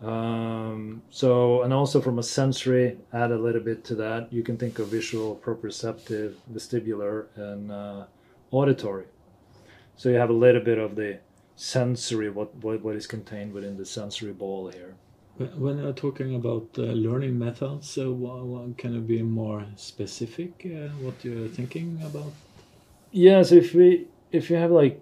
Um, 0.00 1.02
so 1.10 1.62
and 1.62 1.72
also 1.72 2.00
from 2.00 2.20
a 2.20 2.22
sensory 2.22 2.96
add 3.12 3.32
a 3.32 3.38
little 3.38 3.60
bit 3.60 3.84
to 3.86 3.96
that. 3.96 4.32
You 4.32 4.44
can 4.44 4.56
think 4.56 4.78
of 4.78 4.88
visual 4.88 5.40
proprioceptive 5.44 6.34
vestibular 6.52 7.26
and 7.34 7.72
uh, 7.72 8.04
auditory. 8.52 9.06
So 9.96 10.08
you 10.08 10.14
have 10.16 10.30
a 10.30 10.40
little 10.46 10.62
bit 10.62 10.78
of 10.78 10.94
the 10.94 11.18
sensory 11.56 12.30
what, 12.30 12.54
what, 12.56 12.80
what 12.82 12.94
is 12.94 13.08
contained 13.08 13.52
within 13.52 13.76
the 13.76 13.84
sensory 13.84 14.32
ball 14.32 14.68
here. 14.68 14.94
When 15.56 15.78
you're 15.78 15.92
talking 15.92 16.34
about 16.34 16.68
uh, 16.78 16.82
learning 16.82 17.38
methods, 17.38 17.96
uh, 17.98 18.12
can 18.76 18.94
you 18.94 19.00
be 19.00 19.22
more 19.22 19.64
specific 19.76 20.66
uh, 20.66 20.88
what 21.00 21.24
you're 21.24 21.48
thinking 21.48 22.00
about? 22.04 22.32
Yes, 23.10 23.52
if 23.52 23.74
we 23.74 24.08
if 24.32 24.50
you 24.50 24.56
have 24.56 24.70
like 24.70 25.00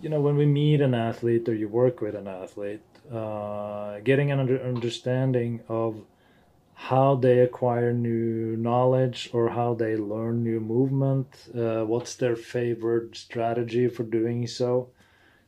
you 0.00 0.08
know 0.08 0.20
when 0.20 0.36
we 0.36 0.46
meet 0.46 0.80
an 0.80 0.94
athlete 0.94 1.48
or 1.48 1.54
you 1.54 1.68
work 1.68 2.00
with 2.00 2.14
an 2.14 2.26
athlete, 2.28 2.82
uh, 3.12 4.00
getting 4.00 4.30
an 4.30 4.40
under, 4.40 4.62
understanding 4.62 5.60
of 5.68 6.04
how 6.74 7.14
they 7.14 7.40
acquire 7.40 7.92
new 7.92 8.56
knowledge 8.56 9.30
or 9.32 9.50
how 9.50 9.74
they 9.74 9.96
learn 9.96 10.42
new 10.42 10.60
movement, 10.60 11.48
uh, 11.54 11.84
what's 11.84 12.16
their 12.16 12.36
favorite 12.36 13.16
strategy 13.16 13.88
for 13.88 14.04
doing 14.04 14.46
so. 14.46 14.90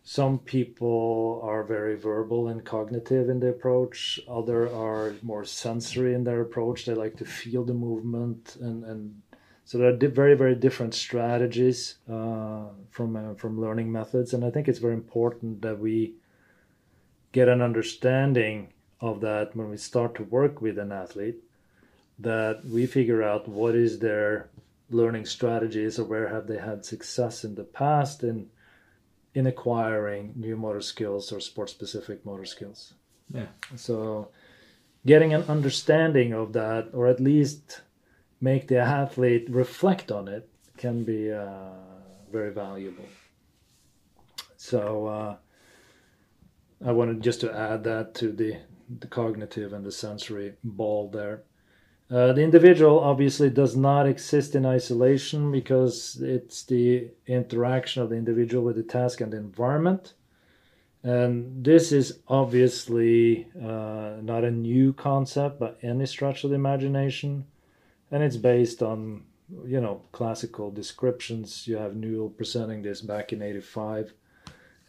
Some 0.04 0.38
people 0.40 1.40
are 1.44 1.62
very 1.64 1.96
verbal 1.96 2.48
and 2.48 2.64
cognitive 2.64 3.28
in 3.30 3.40
the 3.40 3.48
approach. 3.48 4.20
Other 4.28 4.68
are 4.74 5.14
more 5.22 5.44
sensory 5.44 6.14
in 6.14 6.24
their 6.24 6.40
approach. 6.42 6.84
They 6.86 6.94
like 6.94 7.16
to 7.18 7.24
feel 7.24 7.64
the 7.64 7.74
movement 7.74 8.56
and, 8.60 8.84
and 8.84 9.21
so 9.72 9.78
there 9.78 9.88
are 9.88 10.08
very 10.10 10.34
very 10.34 10.54
different 10.54 10.92
strategies 10.92 11.94
uh, 12.06 12.64
from 12.90 13.16
uh, 13.16 13.32
from 13.36 13.58
learning 13.58 13.90
methods, 13.90 14.34
and 14.34 14.44
I 14.44 14.50
think 14.50 14.68
it's 14.68 14.78
very 14.78 14.92
important 14.92 15.62
that 15.62 15.78
we 15.78 16.16
get 17.32 17.48
an 17.48 17.62
understanding 17.62 18.74
of 19.00 19.22
that 19.22 19.56
when 19.56 19.70
we 19.70 19.78
start 19.78 20.14
to 20.16 20.24
work 20.24 20.60
with 20.60 20.78
an 20.78 20.92
athlete. 20.92 21.36
That 22.18 22.66
we 22.66 22.84
figure 22.84 23.22
out 23.22 23.48
what 23.48 23.74
is 23.74 23.98
their 23.98 24.50
learning 24.90 25.24
strategies 25.24 25.98
or 25.98 26.04
where 26.04 26.28
have 26.28 26.48
they 26.48 26.58
had 26.58 26.84
success 26.84 27.42
in 27.42 27.54
the 27.54 27.64
past 27.64 28.22
in 28.22 28.50
in 29.32 29.46
acquiring 29.46 30.34
new 30.36 30.54
motor 30.54 30.82
skills 30.82 31.32
or 31.32 31.40
sport 31.40 31.70
specific 31.70 32.26
motor 32.26 32.44
skills. 32.44 32.92
Yeah. 33.32 33.46
So 33.76 34.28
getting 35.06 35.32
an 35.32 35.44
understanding 35.44 36.34
of 36.34 36.52
that 36.52 36.90
or 36.92 37.06
at 37.06 37.20
least 37.20 37.80
make 38.42 38.66
the 38.66 38.78
athlete 38.78 39.46
reflect 39.48 40.10
on 40.10 40.28
it 40.28 40.48
can 40.76 41.04
be 41.04 41.32
uh, 41.32 41.70
very 42.30 42.50
valuable. 42.50 43.06
So 44.56 45.06
uh, 45.06 45.36
I 46.84 46.92
wanted 46.92 47.22
just 47.22 47.40
to 47.42 47.56
add 47.56 47.84
that 47.84 48.14
to 48.16 48.32
the, 48.32 48.56
the 48.98 49.06
cognitive 49.06 49.72
and 49.72 49.86
the 49.86 49.92
sensory 49.92 50.54
ball 50.64 51.08
there. 51.08 51.44
Uh, 52.10 52.32
the 52.32 52.42
individual 52.42 52.98
obviously 52.98 53.48
does 53.48 53.76
not 53.76 54.06
exist 54.06 54.54
in 54.54 54.66
isolation 54.66 55.50
because 55.52 56.20
it's 56.20 56.64
the 56.64 57.08
interaction 57.26 58.02
of 58.02 58.10
the 58.10 58.16
individual 58.16 58.64
with 58.64 58.76
the 58.76 58.82
task 58.82 59.20
and 59.20 59.32
the 59.32 59.36
environment. 59.36 60.14
And 61.04 61.64
this 61.64 61.90
is 61.90 62.18
obviously 62.28 63.46
uh, 63.56 64.16
not 64.20 64.44
a 64.44 64.50
new 64.50 64.92
concept 64.92 65.60
by 65.60 65.72
any 65.82 66.06
stretch 66.06 66.44
of 66.44 66.50
the 66.50 66.56
imagination 66.56 67.46
and 68.12 68.22
it's 68.22 68.36
based 68.36 68.82
on 68.82 69.24
you 69.66 69.80
know 69.80 70.02
classical 70.12 70.70
descriptions. 70.70 71.66
You 71.66 71.78
have 71.78 71.96
Newell 71.96 72.28
presenting 72.28 72.82
this 72.82 73.00
back 73.00 73.32
in 73.32 73.42
'85, 73.42 74.12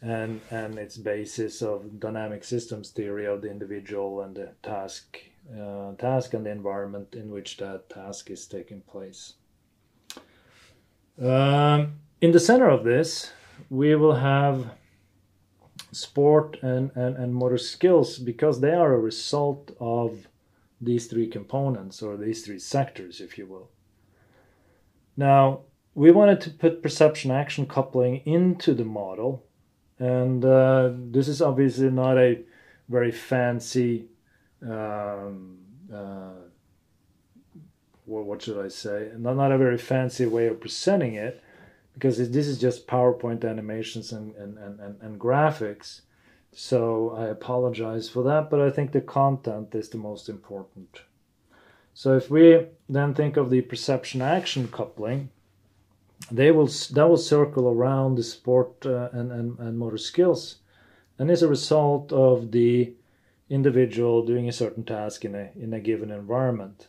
and 0.01 0.41
and 0.51 0.77
its 0.77 0.97
basis 0.97 1.61
of 1.61 1.99
dynamic 1.99 2.43
systems 2.43 2.91
theory 2.91 3.25
of 3.25 3.41
the 3.41 3.49
individual 3.49 4.21
and 4.21 4.35
the 4.35 4.49
task, 4.61 5.17
uh, 5.59 5.93
task 5.93 6.33
and 6.33 6.45
the 6.45 6.51
environment 6.51 7.15
in 7.15 7.31
which 7.31 7.57
that 7.57 7.89
task 7.89 8.29
is 8.29 8.45
taking 8.45 8.81
place. 8.81 9.33
Um, 11.21 11.99
in 12.21 12.31
the 12.31 12.39
center 12.39 12.69
of 12.69 12.83
this, 12.83 13.31
we 13.69 13.95
will 13.95 14.15
have 14.15 14.71
sport 15.91 16.57
and, 16.61 16.91
and, 16.95 17.15
and 17.17 17.33
motor 17.35 17.57
skills 17.57 18.17
because 18.17 18.61
they 18.61 18.73
are 18.73 18.93
a 18.93 18.99
result 18.99 19.71
of 19.79 20.27
these 20.83 21.07
three 21.07 21.27
components 21.27 22.01
or 22.01 22.17
these 22.17 22.45
three 22.45 22.59
sectors, 22.59 23.21
if 23.21 23.37
you 23.37 23.45
will. 23.45 23.69
Now, 25.15 25.61
we 25.95 26.11
wanted 26.11 26.41
to 26.41 26.49
put 26.49 26.81
perception 26.81 27.31
action 27.31 27.65
coupling 27.67 28.17
into 28.25 28.73
the 28.73 28.85
model, 28.85 29.43
and 29.99 30.43
uh, 30.43 30.91
this 30.93 31.27
is 31.27 31.41
obviously 31.41 31.91
not 31.91 32.17
a 32.17 32.41
very 32.89 33.11
fancy 33.11 34.07
um, 34.61 35.57
uh, 35.93 36.31
what, 38.05 38.41
should 38.41 38.63
I 38.63 38.67
say? 38.67 39.11
Not, 39.17 39.37
not 39.37 39.51
a 39.51 39.57
very 39.57 39.77
fancy 39.77 40.25
way 40.25 40.47
of 40.47 40.59
presenting 40.59 41.15
it, 41.15 41.41
because 41.93 42.17
this 42.17 42.47
is 42.47 42.59
just 42.59 42.87
PowerPoint 42.87 43.47
animations 43.47 44.11
and, 44.11 44.35
and, 44.35 44.57
and, 44.57 45.01
and 45.01 45.19
graphics. 45.19 46.01
So 46.55 47.15
I 47.17 47.25
apologize 47.27 48.09
for 48.09 48.23
that, 48.23 48.49
but 48.49 48.61
I 48.61 48.69
think 48.69 48.91
the 48.91 49.01
content 49.01 49.73
is 49.73 49.89
the 49.89 49.97
most 49.97 50.29
important. 50.29 51.01
So 51.93 52.15
if 52.15 52.29
we 52.29 52.67
then 52.89 53.13
think 53.13 53.37
of 53.37 53.49
the 53.49 53.61
perception 53.61 54.21
action 54.21 54.67
coupling, 54.67 55.29
they 56.31 56.51
will 56.51 56.67
that 56.67 57.09
will 57.09 57.17
circle 57.17 57.67
around 57.67 58.15
the 58.15 58.23
sport 58.23 58.85
uh, 58.85 59.09
and, 59.11 59.31
and, 59.31 59.59
and 59.59 59.77
motor 59.77 59.97
skills 59.97 60.57
and 61.19 61.29
is 61.29 61.43
a 61.43 61.47
result 61.47 62.11
of 62.11 62.51
the 62.51 62.93
individual 63.49 64.25
doing 64.25 64.47
a 64.47 64.53
certain 64.53 64.83
task 64.83 65.25
in 65.25 65.35
a 65.35 65.51
in 65.55 65.73
a 65.73 65.79
given 65.79 66.11
environment 66.11 66.87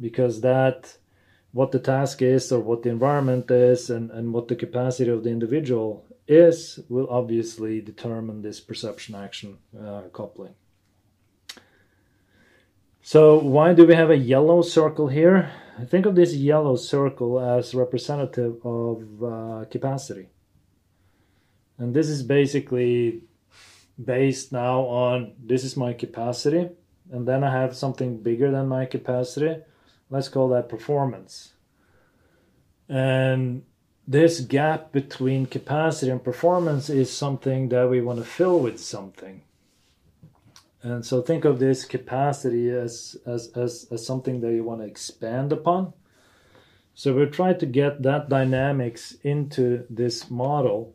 because 0.00 0.40
that 0.40 0.96
what 1.52 1.70
the 1.70 1.78
task 1.78 2.20
is 2.20 2.50
or 2.50 2.60
what 2.60 2.82
the 2.82 2.90
environment 2.90 3.48
is 3.50 3.88
and, 3.88 4.10
and 4.10 4.32
what 4.32 4.48
the 4.48 4.56
capacity 4.56 5.08
of 5.08 5.22
the 5.22 5.30
individual 5.30 6.04
is 6.26 6.80
will 6.88 7.08
obviously 7.10 7.80
determine 7.80 8.42
this 8.42 8.60
perception 8.60 9.14
action 9.14 9.58
uh, 9.78 10.02
coupling 10.12 10.54
so 13.02 13.38
why 13.38 13.74
do 13.74 13.86
we 13.86 13.94
have 13.94 14.10
a 14.10 14.16
yellow 14.16 14.62
circle 14.62 15.08
here 15.08 15.50
think 15.86 16.06
of 16.06 16.14
this 16.14 16.34
yellow 16.34 16.76
circle 16.76 17.40
as 17.40 17.74
representative 17.74 18.56
of 18.64 19.22
uh, 19.22 19.64
capacity 19.70 20.28
and 21.78 21.94
this 21.94 22.08
is 22.08 22.22
basically 22.22 23.22
based 24.02 24.52
now 24.52 24.80
on 24.80 25.32
this 25.38 25.64
is 25.64 25.76
my 25.76 25.92
capacity 25.92 26.68
and 27.10 27.28
then 27.28 27.44
I 27.44 27.52
have 27.52 27.76
something 27.76 28.22
bigger 28.22 28.50
than 28.50 28.68
my 28.68 28.86
capacity. 28.86 29.62
Let's 30.10 30.28
call 30.28 30.48
that 30.50 30.68
performance. 30.68 31.52
And 32.88 33.64
this 34.06 34.40
gap 34.40 34.92
between 34.92 35.46
capacity 35.46 36.10
and 36.10 36.22
performance 36.22 36.90
is 36.90 37.10
something 37.10 37.70
that 37.70 37.88
we 37.88 38.00
want 38.00 38.18
to 38.18 38.24
fill 38.24 38.60
with 38.60 38.78
something. 38.78 39.42
And 40.82 41.04
so 41.04 41.22
think 41.22 41.46
of 41.46 41.58
this 41.58 41.86
capacity 41.86 42.68
as, 42.70 43.16
as, 43.24 43.48
as, 43.56 43.86
as 43.90 44.06
something 44.06 44.40
that 44.42 44.52
you 44.52 44.62
want 44.62 44.82
to 44.82 44.86
expand 44.86 45.50
upon. 45.52 45.94
So 46.94 47.14
we 47.14 47.24
try 47.26 47.54
to 47.54 47.66
get 47.66 48.02
that 48.02 48.28
dynamics 48.28 49.16
into 49.22 49.86
this 49.88 50.30
model 50.30 50.94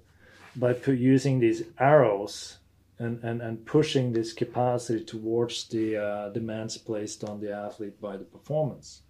by 0.55 0.75
using 0.85 1.39
these 1.39 1.63
arrows 1.79 2.59
and, 2.99 3.23
and, 3.23 3.41
and 3.41 3.65
pushing 3.65 4.13
this 4.13 4.31
capacity 4.31 5.03
towards 5.03 5.67
the 5.69 5.97
uh, 5.97 6.29
demands 6.29 6.77
placed 6.77 7.23
on 7.23 7.41
the 7.41 7.51
athlete 7.51 7.99
by 7.99 8.17
the 8.17 8.25
performance. 8.25 9.01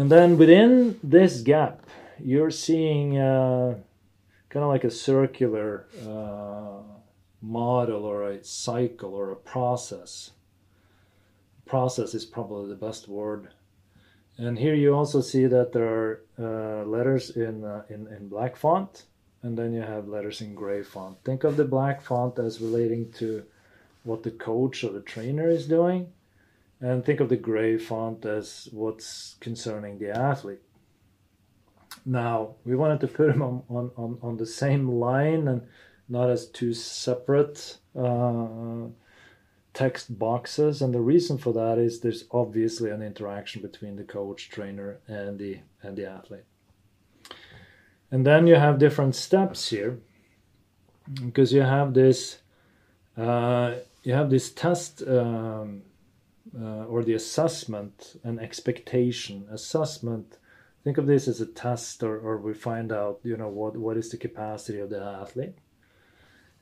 And 0.00 0.10
then 0.10 0.38
within 0.38 0.98
this 1.02 1.42
gap, 1.42 1.84
you're 2.18 2.50
seeing 2.50 3.18
uh, 3.18 3.74
kind 4.48 4.64
of 4.64 4.70
like 4.70 4.84
a 4.84 4.90
circular 4.90 5.84
uh, 6.08 6.80
model 7.42 8.06
or 8.06 8.30
a 8.30 8.42
cycle 8.42 9.12
or 9.12 9.30
a 9.30 9.36
process. 9.36 10.30
Process 11.66 12.14
is 12.14 12.24
probably 12.24 12.70
the 12.70 12.86
best 12.86 13.08
word. 13.08 13.50
And 14.38 14.58
here 14.58 14.74
you 14.74 14.94
also 14.94 15.20
see 15.20 15.44
that 15.44 15.74
there 15.74 15.86
are 15.86 16.22
uh, 16.38 16.86
letters 16.86 17.36
in, 17.36 17.62
uh, 17.62 17.82
in, 17.90 18.06
in 18.06 18.30
black 18.30 18.56
font 18.56 19.04
and 19.42 19.58
then 19.58 19.74
you 19.74 19.82
have 19.82 20.08
letters 20.08 20.40
in 20.40 20.54
gray 20.54 20.82
font. 20.82 21.18
Think 21.24 21.44
of 21.44 21.58
the 21.58 21.66
black 21.66 22.00
font 22.00 22.38
as 22.38 22.62
relating 22.62 23.12
to 23.18 23.44
what 24.04 24.22
the 24.22 24.30
coach 24.30 24.82
or 24.82 24.92
the 24.92 25.02
trainer 25.02 25.50
is 25.50 25.68
doing, 25.68 26.10
and 26.80 27.04
think 27.04 27.20
of 27.20 27.28
the 27.28 27.36
gray 27.36 27.76
font 27.78 28.24
as 28.24 28.68
what's 28.72 29.36
concerning 29.40 29.98
the 29.98 30.10
athlete. 30.10 30.62
Now, 32.06 32.54
we 32.64 32.74
wanted 32.76 33.00
to 33.00 33.08
put 33.08 33.28
them 33.28 33.42
on, 33.42 33.62
on, 33.68 33.90
on, 33.96 34.18
on 34.22 34.36
the 34.36 34.46
same 34.46 34.88
line 34.88 35.48
and 35.48 35.62
not 36.08 36.30
as 36.30 36.46
two 36.46 36.72
separate 36.72 37.76
uh, 37.98 38.86
text 39.74 40.18
boxes. 40.18 40.80
And 40.82 40.94
the 40.94 41.00
reason 41.00 41.38
for 41.38 41.52
that 41.52 41.78
is 41.78 42.00
there's 42.00 42.24
obviously 42.30 42.90
an 42.90 43.02
interaction 43.02 43.60
between 43.60 43.96
the 43.96 44.04
coach, 44.04 44.48
trainer, 44.48 44.98
and 45.06 45.38
the 45.38 45.60
and 45.82 45.96
the 45.96 46.10
athlete. 46.10 46.44
And 48.10 48.26
then 48.26 48.46
you 48.46 48.56
have 48.56 48.78
different 48.78 49.14
steps 49.14 49.68
here 49.68 50.00
because 51.26 51.52
you 51.52 51.62
have 51.62 51.94
this 51.94 52.38
uh, 53.16 53.74
you 54.02 54.14
have 54.14 54.30
this 54.30 54.50
test 54.50 55.02
um, 55.06 55.82
uh, 56.58 56.84
or 56.84 57.02
the 57.04 57.14
assessment 57.14 58.20
and 58.24 58.40
expectation. 58.40 59.46
Assessment 59.50 60.38
think 60.84 60.98
of 60.98 61.06
this 61.06 61.28
as 61.28 61.40
a 61.40 61.46
test 61.46 62.02
or, 62.02 62.18
or 62.18 62.38
we 62.38 62.54
find 62.54 62.92
out 62.92 63.20
you 63.22 63.36
know 63.36 63.48
what 63.48 63.76
what 63.76 63.96
is 63.96 64.10
the 64.10 64.16
capacity 64.16 64.80
of 64.80 64.90
the 64.90 65.02
athlete. 65.02 65.56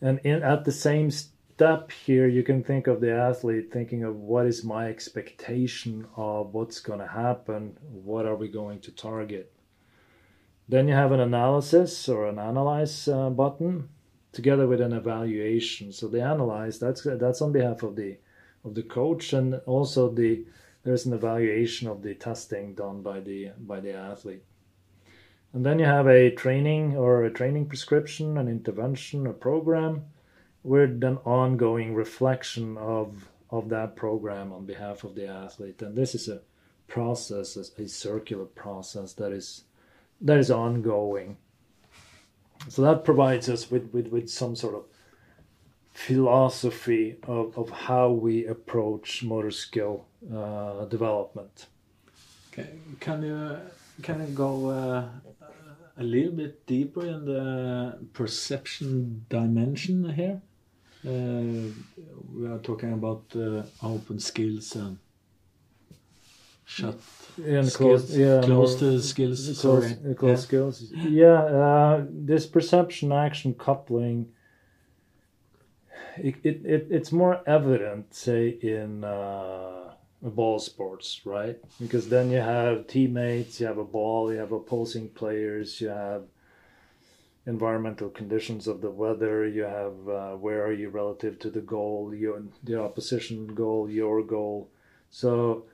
And 0.00 0.20
in, 0.24 0.42
at 0.42 0.64
the 0.64 0.72
same 0.72 1.10
step 1.10 1.90
here 1.90 2.28
you 2.28 2.42
can 2.42 2.62
think 2.62 2.86
of 2.86 3.00
the 3.00 3.12
athlete 3.12 3.72
thinking 3.72 4.04
of 4.04 4.16
what 4.16 4.46
is 4.46 4.64
my 4.64 4.88
expectation 4.88 6.06
of 6.16 6.54
what's 6.54 6.80
going 6.80 7.00
to 7.00 7.06
happen 7.06 7.76
what 7.90 8.26
are 8.26 8.36
we 8.36 8.48
going 8.48 8.80
to 8.80 8.92
target. 8.92 9.52
Then 10.68 10.86
you 10.86 10.94
have 10.94 11.12
an 11.12 11.20
analysis 11.20 12.08
or 12.08 12.26
an 12.26 12.38
analyze 12.38 13.08
uh, 13.08 13.30
button 13.30 13.88
together 14.32 14.66
with 14.66 14.80
an 14.80 14.92
evaluation. 14.92 15.92
So 15.92 16.08
the 16.08 16.22
analyze 16.22 16.78
that's 16.78 17.02
that's 17.04 17.40
on 17.40 17.52
behalf 17.52 17.82
of 17.82 17.96
the 17.96 18.18
of 18.64 18.74
the 18.74 18.82
coach 18.82 19.32
and 19.32 19.54
also 19.66 20.10
the 20.10 20.44
there's 20.84 21.06
an 21.06 21.12
evaluation 21.12 21.88
of 21.88 22.02
the 22.02 22.14
testing 22.14 22.74
done 22.74 23.02
by 23.02 23.20
the 23.20 23.50
by 23.58 23.80
the 23.80 23.94
athlete. 23.94 24.44
And 25.52 25.64
then 25.64 25.78
you 25.78 25.86
have 25.86 26.06
a 26.06 26.30
training 26.30 26.96
or 26.96 27.24
a 27.24 27.32
training 27.32 27.66
prescription, 27.66 28.36
an 28.36 28.48
intervention, 28.48 29.26
a 29.26 29.32
program, 29.32 30.04
with 30.62 31.02
an 31.02 31.18
ongoing 31.24 31.94
reflection 31.94 32.76
of 32.76 33.28
of 33.50 33.68
that 33.70 33.96
program 33.96 34.52
on 34.52 34.66
behalf 34.66 35.04
of 35.04 35.14
the 35.14 35.26
athlete. 35.26 35.80
And 35.82 35.96
this 35.96 36.14
is 36.14 36.28
a 36.28 36.42
process, 36.86 37.56
a 37.56 37.88
circular 37.88 38.44
process 38.44 39.12
that 39.14 39.32
is 39.32 39.64
that 40.20 40.38
is 40.38 40.50
ongoing. 40.50 41.36
So 42.68 42.82
that 42.82 43.04
provides 43.04 43.48
us 43.48 43.70
with, 43.70 43.92
with, 43.92 44.08
with 44.08 44.28
some 44.28 44.56
sort 44.56 44.74
of 44.74 44.84
philosophy 46.06 47.16
of, 47.26 47.58
of 47.58 47.70
how 47.70 48.08
we 48.10 48.46
approach 48.46 49.24
motor 49.24 49.50
skill 49.50 50.06
uh, 50.34 50.84
development. 50.84 51.66
Okay. 52.52 52.68
Can 53.00 53.22
you 53.24 53.58
can 54.02 54.20
you 54.20 54.28
go 54.46 54.52
uh, 54.70 55.08
a 55.98 56.04
little 56.04 56.32
bit 56.42 56.64
deeper 56.66 57.04
in 57.14 57.24
the 57.24 57.98
perception 58.12 59.26
dimension 59.28 59.96
here? 60.20 60.40
Uh, 61.04 61.72
we 62.34 62.46
are 62.46 62.58
talking 62.62 62.92
about 62.92 63.24
uh, 63.34 63.62
open 63.82 64.18
skills 64.20 64.76
and 64.76 64.98
shut 66.64 66.98
and 67.44 67.68
skills, 67.68 68.02
close, 68.06 68.16
yeah, 68.16 68.40
closed 68.42 69.04
skills. 69.04 69.40
Close, 69.46 69.60
sorry. 69.60 69.92
uh, 70.10 70.14
close 70.14 70.38
Yeah. 70.38 70.46
skills. 70.48 70.74
Yeah, 71.22 71.40
uh, 71.62 72.04
this 72.08 72.46
perception 72.46 73.10
action 73.12 73.54
coupling. 73.54 74.26
It, 76.16 76.36
it, 76.42 76.64
it 76.64 76.86
it's 76.90 77.12
more 77.12 77.40
evident, 77.46 78.14
say, 78.14 78.58
in 78.60 79.04
uh, 79.04 79.94
ball 80.22 80.58
sports, 80.58 81.20
right? 81.24 81.58
Because 81.80 82.08
then 82.08 82.30
you 82.30 82.40
have 82.40 82.86
teammates, 82.86 83.60
you 83.60 83.66
have 83.66 83.78
a 83.78 83.84
ball, 83.84 84.32
you 84.32 84.38
have 84.38 84.52
opposing 84.52 85.08
players, 85.10 85.80
you 85.80 85.88
have 85.88 86.24
environmental 87.46 88.10
conditions 88.10 88.66
of 88.66 88.80
the 88.80 88.90
weather, 88.90 89.46
you 89.46 89.62
have 89.62 90.08
uh, 90.08 90.36
where 90.36 90.64
are 90.66 90.72
you 90.72 90.90
relative 90.90 91.38
to 91.38 91.50
the 91.50 91.60
goal, 91.60 92.14
your 92.14 92.42
the 92.64 92.80
opposition 92.80 93.46
goal, 93.54 93.88
your 93.88 94.22
goal. 94.22 94.68
So 95.10 95.64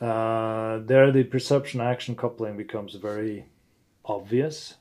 uh, 0.00 0.78
there, 0.84 1.10
the 1.10 1.24
perception 1.24 1.80
action 1.80 2.14
coupling 2.14 2.56
becomes 2.56 2.94
very 2.94 3.46
obvious. 4.04 4.74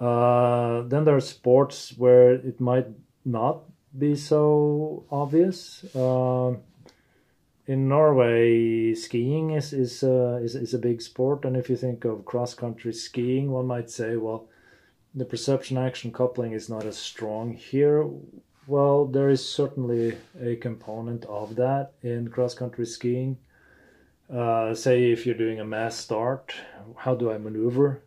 Uh, 0.00 0.82
then 0.82 1.04
there 1.04 1.14
are 1.14 1.20
sports 1.20 1.94
where 1.96 2.32
it 2.32 2.60
might 2.60 2.88
not 3.24 3.62
be 3.98 4.16
so 4.16 5.04
obvious. 5.10 5.84
Uh, 5.94 6.54
in 7.66 7.88
Norway, 7.88 8.94
skiing 8.94 9.50
is 9.50 9.72
is, 9.72 10.02
uh, 10.02 10.38
is 10.42 10.54
is 10.54 10.74
a 10.74 10.78
big 10.78 11.00
sport, 11.00 11.44
and 11.44 11.56
if 11.56 11.70
you 11.70 11.76
think 11.76 12.04
of 12.04 12.24
cross 12.24 12.54
country 12.54 12.92
skiing, 12.92 13.50
one 13.50 13.66
might 13.66 13.90
say, 13.90 14.16
well, 14.16 14.48
the 15.14 15.24
perception 15.24 15.78
action 15.78 16.12
coupling 16.12 16.52
is 16.52 16.68
not 16.68 16.84
as 16.84 16.98
strong 16.98 17.54
here. 17.54 18.06
Well, 18.66 19.06
there 19.06 19.28
is 19.28 19.46
certainly 19.46 20.16
a 20.40 20.56
component 20.56 21.24
of 21.26 21.56
that 21.56 21.92
in 22.02 22.28
cross 22.28 22.54
country 22.54 22.86
skiing 22.86 23.38
uh, 24.32 24.74
say 24.74 25.10
if 25.10 25.26
you're 25.26 25.34
doing 25.34 25.60
a 25.60 25.64
mass 25.64 25.96
start, 25.96 26.54
how 26.96 27.14
do 27.14 27.30
I 27.30 27.38
maneuver 27.38 28.02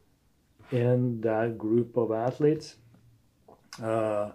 in 0.72 1.22
that 1.22 1.58
group 1.58 1.98
of 1.98 2.12
athletes? 2.12 2.76
Uh, 3.82 4.32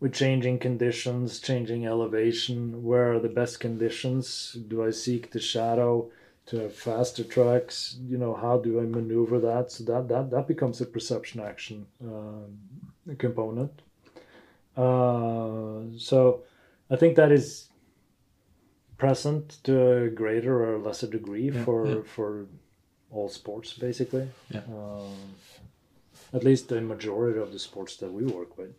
with 0.00 0.12
changing 0.14 0.58
conditions, 0.58 1.40
changing 1.40 1.86
elevation, 1.86 2.82
where 2.84 3.12
are 3.12 3.18
the 3.18 3.28
best 3.28 3.60
conditions? 3.60 4.56
Do 4.68 4.84
I 4.84 4.90
seek 4.90 5.32
the 5.32 5.40
shadow 5.40 6.10
to 6.48 6.56
have 6.60 6.74
faster 6.74 7.24
tracks. 7.24 7.96
You 8.06 8.18
know, 8.18 8.34
how 8.34 8.58
do 8.58 8.80
I 8.80 8.84
maneuver 8.84 9.38
that? 9.40 9.70
So 9.70 9.84
that 9.84 10.08
that 10.08 10.30
that 10.30 10.48
becomes 10.48 10.80
a 10.80 10.86
perception 10.86 11.40
action 11.40 11.86
um, 12.02 12.58
component. 13.18 13.82
Uh, 14.76 15.98
so 15.98 16.42
I 16.90 16.96
think 16.96 17.16
that 17.16 17.30
is 17.32 17.68
present 18.96 19.58
to 19.64 20.04
a 20.04 20.08
greater 20.08 20.54
or 20.64 20.78
lesser 20.78 21.06
degree 21.06 21.50
Yeah, 21.50 21.64
for 21.64 21.86
yeah. 21.86 22.02
for 22.04 22.46
all 23.10 23.28
sports, 23.28 23.74
basically. 23.74 24.28
Yeah. 24.50 24.62
Um, 24.68 25.34
at 26.32 26.44
least 26.44 26.68
the 26.68 26.80
majority 26.80 27.38
of 27.40 27.52
the 27.52 27.58
sports 27.58 27.96
that 27.96 28.12
we 28.12 28.24
work 28.24 28.58
with. 28.58 28.74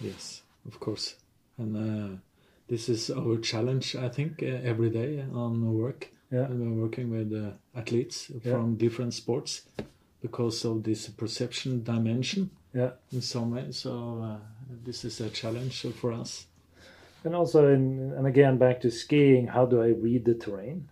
Yes, 0.00 0.42
of 0.66 0.80
course. 0.80 1.16
And 1.58 1.76
uh, 1.76 2.16
this 2.68 2.88
is 2.88 3.10
our 3.10 3.36
challenge, 3.38 3.94
I 3.96 4.08
think, 4.08 4.42
uh, 4.42 4.46
every 4.46 4.90
day 4.90 5.24
on 5.32 5.62
our 5.64 5.72
work. 5.72 6.08
Yeah. 6.30 6.44
And 6.44 6.60
we're 6.60 6.82
working 6.84 7.10
with 7.10 7.32
uh, 7.32 7.50
athletes 7.78 8.30
Yeah. 8.30 8.52
from 8.52 8.76
different 8.76 9.14
sports 9.14 9.62
because 10.22 10.64
of 10.64 10.82
this 10.84 11.08
perception 11.08 11.82
dimension 11.82 12.50
Yeah. 12.74 12.92
in 13.12 13.20
some 13.20 13.50
way. 13.50 13.72
So 13.72 14.22
uh, 14.22 14.38
this 14.84 15.04
is 15.04 15.20
a 15.20 15.28
challenge 15.30 15.82
for 16.00 16.12
us. 16.12 16.46
And 17.24 17.34
also, 17.34 17.68
in, 17.68 18.12
and 18.16 18.26
again, 18.26 18.56
back 18.56 18.80
to 18.80 18.90
skiing, 18.90 19.48
how 19.48 19.66
do 19.66 19.82
I 19.82 19.88
read 19.88 20.24
the 20.24 20.34
terrain? 20.34 20.88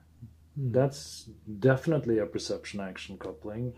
Mm. 0.60 0.72
That's 0.72 1.30
definitely 1.60 2.18
a 2.18 2.26
perception 2.26 2.80
action 2.80 3.16
coupling. 3.16 3.72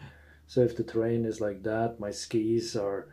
So 0.47 0.63
if 0.63 0.77
the 0.77 0.83
terrain 0.83 1.25
is 1.25 1.41
like 1.41 1.63
that, 1.63 2.01
my 2.01 2.11
skis 2.11 2.75
are 2.75 3.07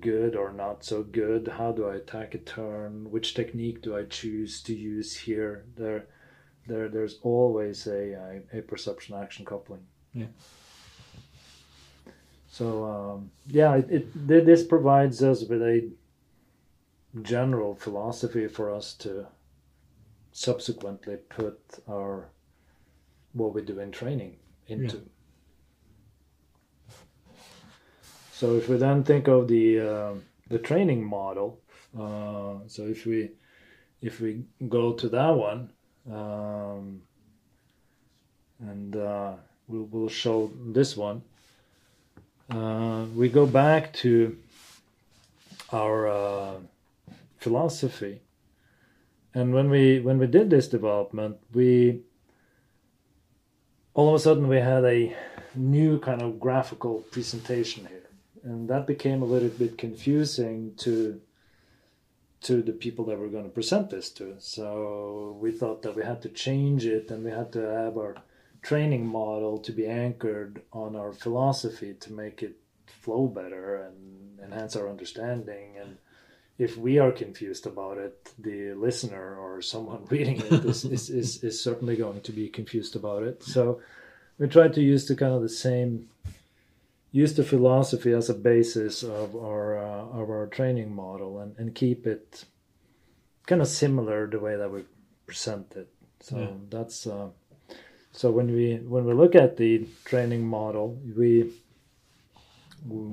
good 0.00 0.36
or 0.36 0.52
not 0.52 0.84
so 0.84 1.02
good. 1.02 1.48
How 1.48 1.72
do 1.72 1.88
I 1.88 1.96
attack 1.96 2.34
a 2.34 2.38
turn? 2.38 3.10
Which 3.10 3.34
technique 3.34 3.82
do 3.82 3.96
I 3.96 4.04
choose 4.04 4.62
to 4.62 4.74
use 4.74 5.16
here? 5.16 5.64
There, 5.76 6.06
there, 6.66 6.88
there's 6.88 7.18
always 7.22 7.86
a 7.86 8.40
a, 8.52 8.62
perception 8.62 9.16
action 9.16 9.44
coupling. 9.44 9.84
Yeah. 10.14 10.26
So 12.48 12.84
um, 12.84 13.30
yeah, 13.46 13.76
it, 13.76 13.90
it 13.90 14.26
this 14.26 14.62
provides 14.62 15.22
us 15.22 15.44
with 15.44 15.62
a 15.62 15.90
general 17.20 17.74
philosophy 17.74 18.48
for 18.48 18.74
us 18.74 18.94
to 18.94 19.26
subsequently 20.32 21.16
put 21.28 21.60
our 21.88 22.28
what 23.32 23.54
we 23.54 23.62
do 23.62 23.78
in 23.80 23.90
training 23.90 24.36
into. 24.66 25.02
So 28.42 28.56
if 28.56 28.68
we 28.68 28.76
then 28.76 29.04
think 29.04 29.28
of 29.28 29.46
the 29.46 29.78
uh, 29.78 30.14
the 30.48 30.58
training 30.58 31.04
model, 31.04 31.60
uh, 31.96 32.66
so 32.66 32.82
if 32.88 33.06
we 33.06 33.30
if 34.00 34.20
we 34.20 34.42
go 34.68 34.94
to 34.94 35.08
that 35.10 35.30
one, 35.30 35.70
um, 36.10 37.02
and 38.58 38.96
uh, 38.96 39.34
we'll 39.68 39.84
we'll 39.92 40.08
show 40.08 40.50
this 40.74 40.96
one. 40.96 41.22
Uh, 42.50 43.04
we 43.14 43.28
go 43.28 43.46
back 43.46 43.92
to 44.02 44.36
our 45.70 46.08
uh, 46.08 46.54
philosophy, 47.38 48.22
and 49.34 49.54
when 49.54 49.70
we 49.70 50.00
when 50.00 50.18
we 50.18 50.26
did 50.26 50.50
this 50.50 50.66
development, 50.66 51.36
we 51.54 52.00
all 53.94 54.08
of 54.08 54.14
a 54.16 54.18
sudden 54.18 54.48
we 54.48 54.56
had 54.56 54.84
a 54.84 55.16
new 55.54 56.00
kind 56.00 56.20
of 56.20 56.40
graphical 56.40 57.02
presentation 57.12 57.86
here 57.86 58.02
and 58.42 58.68
that 58.68 58.86
became 58.86 59.22
a 59.22 59.26
little 59.26 59.48
bit 59.48 59.78
confusing 59.78 60.74
to 60.76 61.20
to 62.40 62.60
the 62.60 62.72
people 62.72 63.04
that 63.04 63.18
we're 63.18 63.28
going 63.28 63.44
to 63.44 63.50
present 63.50 63.90
this 63.90 64.10
to 64.10 64.34
so 64.38 65.36
we 65.40 65.52
thought 65.52 65.82
that 65.82 65.94
we 65.94 66.02
had 66.02 66.20
to 66.20 66.28
change 66.28 66.84
it 66.84 67.10
and 67.10 67.24
we 67.24 67.30
had 67.30 67.52
to 67.52 67.60
have 67.60 67.96
our 67.96 68.16
training 68.62 69.06
model 69.06 69.58
to 69.58 69.72
be 69.72 69.86
anchored 69.86 70.62
on 70.72 70.96
our 70.96 71.12
philosophy 71.12 71.94
to 71.94 72.12
make 72.12 72.42
it 72.42 72.56
flow 72.86 73.26
better 73.26 73.76
and 73.76 74.38
enhance 74.42 74.76
our 74.76 74.88
understanding. 74.88 75.76
And 75.80 75.98
if 76.58 76.76
we 76.76 76.98
are 76.98 77.10
confused 77.10 77.66
about 77.66 77.98
it 77.98 78.30
the 78.38 78.74
listener 78.74 79.36
or 79.36 79.60
someone 79.60 80.06
reading 80.10 80.40
it 80.40 80.64
is, 80.64 80.84
is, 80.84 81.10
is, 81.10 81.44
is 81.44 81.62
certainly 81.62 81.96
going 81.96 82.20
to 82.22 82.32
be 82.32 82.48
confused 82.48 82.94
about 82.96 83.24
it. 83.24 83.42
So 83.42 83.80
we 84.38 84.46
tried 84.46 84.74
to 84.74 84.80
use 84.80 85.06
the 85.06 85.16
kind 85.16 85.34
of 85.34 85.42
the 85.42 85.48
same 85.48 86.08
use 87.12 87.34
the 87.34 87.44
philosophy 87.44 88.12
as 88.12 88.30
a 88.30 88.34
basis 88.34 89.02
of 89.02 89.36
our 89.36 89.76
uh, 89.78 90.20
of 90.20 90.30
our 90.30 90.46
training 90.46 90.94
model 90.94 91.38
and, 91.40 91.54
and 91.58 91.74
keep 91.74 92.06
it 92.06 92.44
kind 93.46 93.60
of 93.60 93.68
similar 93.68 94.26
the 94.26 94.38
way 94.40 94.56
that 94.56 94.70
we 94.70 94.82
present 95.26 95.72
it 95.76 95.88
so 96.20 96.38
Yeah. 96.38 96.48
that's 96.70 97.06
uh, 97.06 97.28
so 98.12 98.30
when 98.30 98.48
we 98.52 98.76
when 98.76 99.04
we 99.04 99.12
look 99.14 99.34
at 99.34 99.56
the 99.56 99.86
training 100.04 100.46
model 100.46 100.98
we 101.16 101.50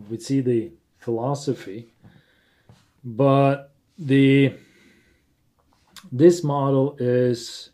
we 0.10 0.18
see 0.18 0.42
the 0.42 0.72
philosophy 0.98 1.88
but 3.04 3.72
the 3.98 4.54
this 6.12 6.44
model 6.44 6.96
is 7.00 7.70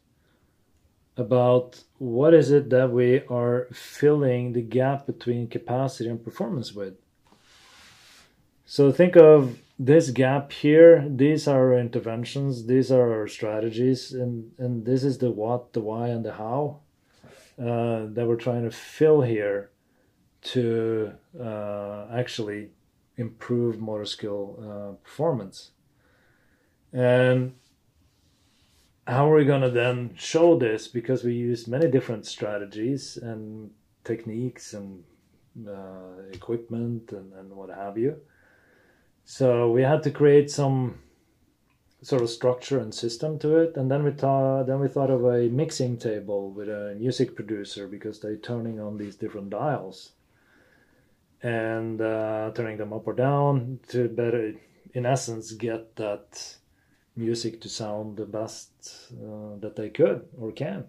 about 1.18 1.84
what 1.98 2.34
is 2.34 2.52
it 2.52 2.70
that 2.70 2.92
we 2.92 3.22
are 3.28 3.68
filling 3.72 4.54
the 4.54 4.62
gap 4.62 5.06
between 5.06 5.48
capacity 5.48 6.10
and 6.10 6.24
performance 6.24 6.74
with. 6.74 6.96
So 8.66 8.92
think 8.92 9.16
of 9.16 9.60
this 9.78 10.10
gap 10.10 10.52
here. 10.52 11.08
These 11.08 11.48
are 11.48 11.74
our 11.74 11.80
interventions. 11.80 12.66
These 12.66 12.92
are 12.92 13.14
our 13.14 13.28
strategies, 13.28 14.12
and 14.12 14.52
and 14.58 14.86
this 14.86 15.04
is 15.04 15.20
the 15.20 15.32
what, 15.32 15.74
the 15.74 15.82
why, 15.82 16.08
and 16.10 16.26
the 16.26 16.34
how 16.34 16.80
uh, 17.60 18.08
that 18.08 18.26
we're 18.28 18.36
trying 18.36 18.64
to 18.64 18.72
fill 18.72 19.22
here 19.22 19.70
to 20.42 21.14
uh, 21.40 22.08
actually 22.12 22.70
improve 23.18 23.80
motor 23.80 24.06
skill 24.06 24.58
uh, 24.60 25.04
performance. 25.04 25.72
And 26.92 27.54
how 29.08 29.32
are 29.32 29.36
we 29.36 29.46
going 29.46 29.62
to 29.62 29.70
then 29.70 30.12
show 30.18 30.58
this? 30.58 30.88
Because 30.88 31.24
we 31.24 31.34
use 31.34 31.68
many 31.68 31.90
different 31.90 32.26
strategies 32.26 33.18
and 33.18 33.72
techniques 34.04 34.74
and 34.74 35.04
uh, 35.68 36.24
equipment 36.34 37.12
and, 37.12 37.34
and 37.34 37.52
what 37.52 37.70
have 37.70 37.98
you. 37.98 38.18
So 39.26 39.72
we 39.72 39.84
had 39.84 40.04
to 40.04 40.12
create 40.12 40.50
some 40.50 41.00
sort 42.02 42.22
of 42.22 42.30
structure 42.30 42.80
and 42.80 42.94
system 42.94 43.40
to 43.40 43.58
it. 43.58 43.78
And 43.78 43.90
then 43.90 44.04
we 44.04 44.12
thought 44.12 44.66
then 44.66 44.80
we 44.80 44.88
thought 44.88 45.10
of 45.10 45.26
a 45.26 45.50
mixing 45.50 45.98
table 45.98 46.52
with 46.52 46.70
a 46.70 46.96
music 47.00 47.36
producer 47.36 47.88
because 47.88 48.20
they're 48.20 48.38
turning 48.38 48.80
on 48.80 48.98
these 48.98 49.16
different 49.16 49.50
dials 49.50 50.12
and 51.42 52.02
uh, 52.02 52.52
turning 52.56 52.78
them 52.78 52.94
up 52.94 53.08
or 53.08 53.14
down 53.14 53.80
to 53.90 54.08
better 54.08 54.54
in 54.94 55.06
essence 55.06 55.52
get 55.52 55.96
that 55.96 56.56
music 57.16 57.62
to 57.62 57.70
sound 57.70 58.18
the 58.18 58.26
best 58.26 58.70
uh, 59.14 59.58
that 59.60 59.76
they 59.76 59.90
could 59.90 60.28
or 60.38 60.52
can. 60.52 60.86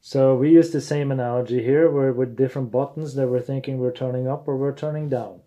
So 0.00 0.36
we 0.36 0.50
use 0.50 0.70
the 0.70 0.80
same 0.80 1.10
analogy 1.10 1.62
here 1.62 1.90
where 1.90 2.12
with 2.12 2.36
different 2.36 2.70
buttons 2.70 3.14
that 3.14 3.28
we're 3.28 3.40
thinking 3.40 3.78
we're 3.78 3.92
turning 3.92 4.28
up 4.28 4.46
or 4.46 4.56
we're 4.56 4.74
turning 4.74 5.08
down. 5.08 5.40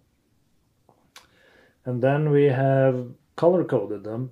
And 1.86 2.02
then 2.02 2.30
we 2.30 2.46
have 2.46 3.08
color 3.36 3.63
coded 3.63 4.04
them 4.04 4.32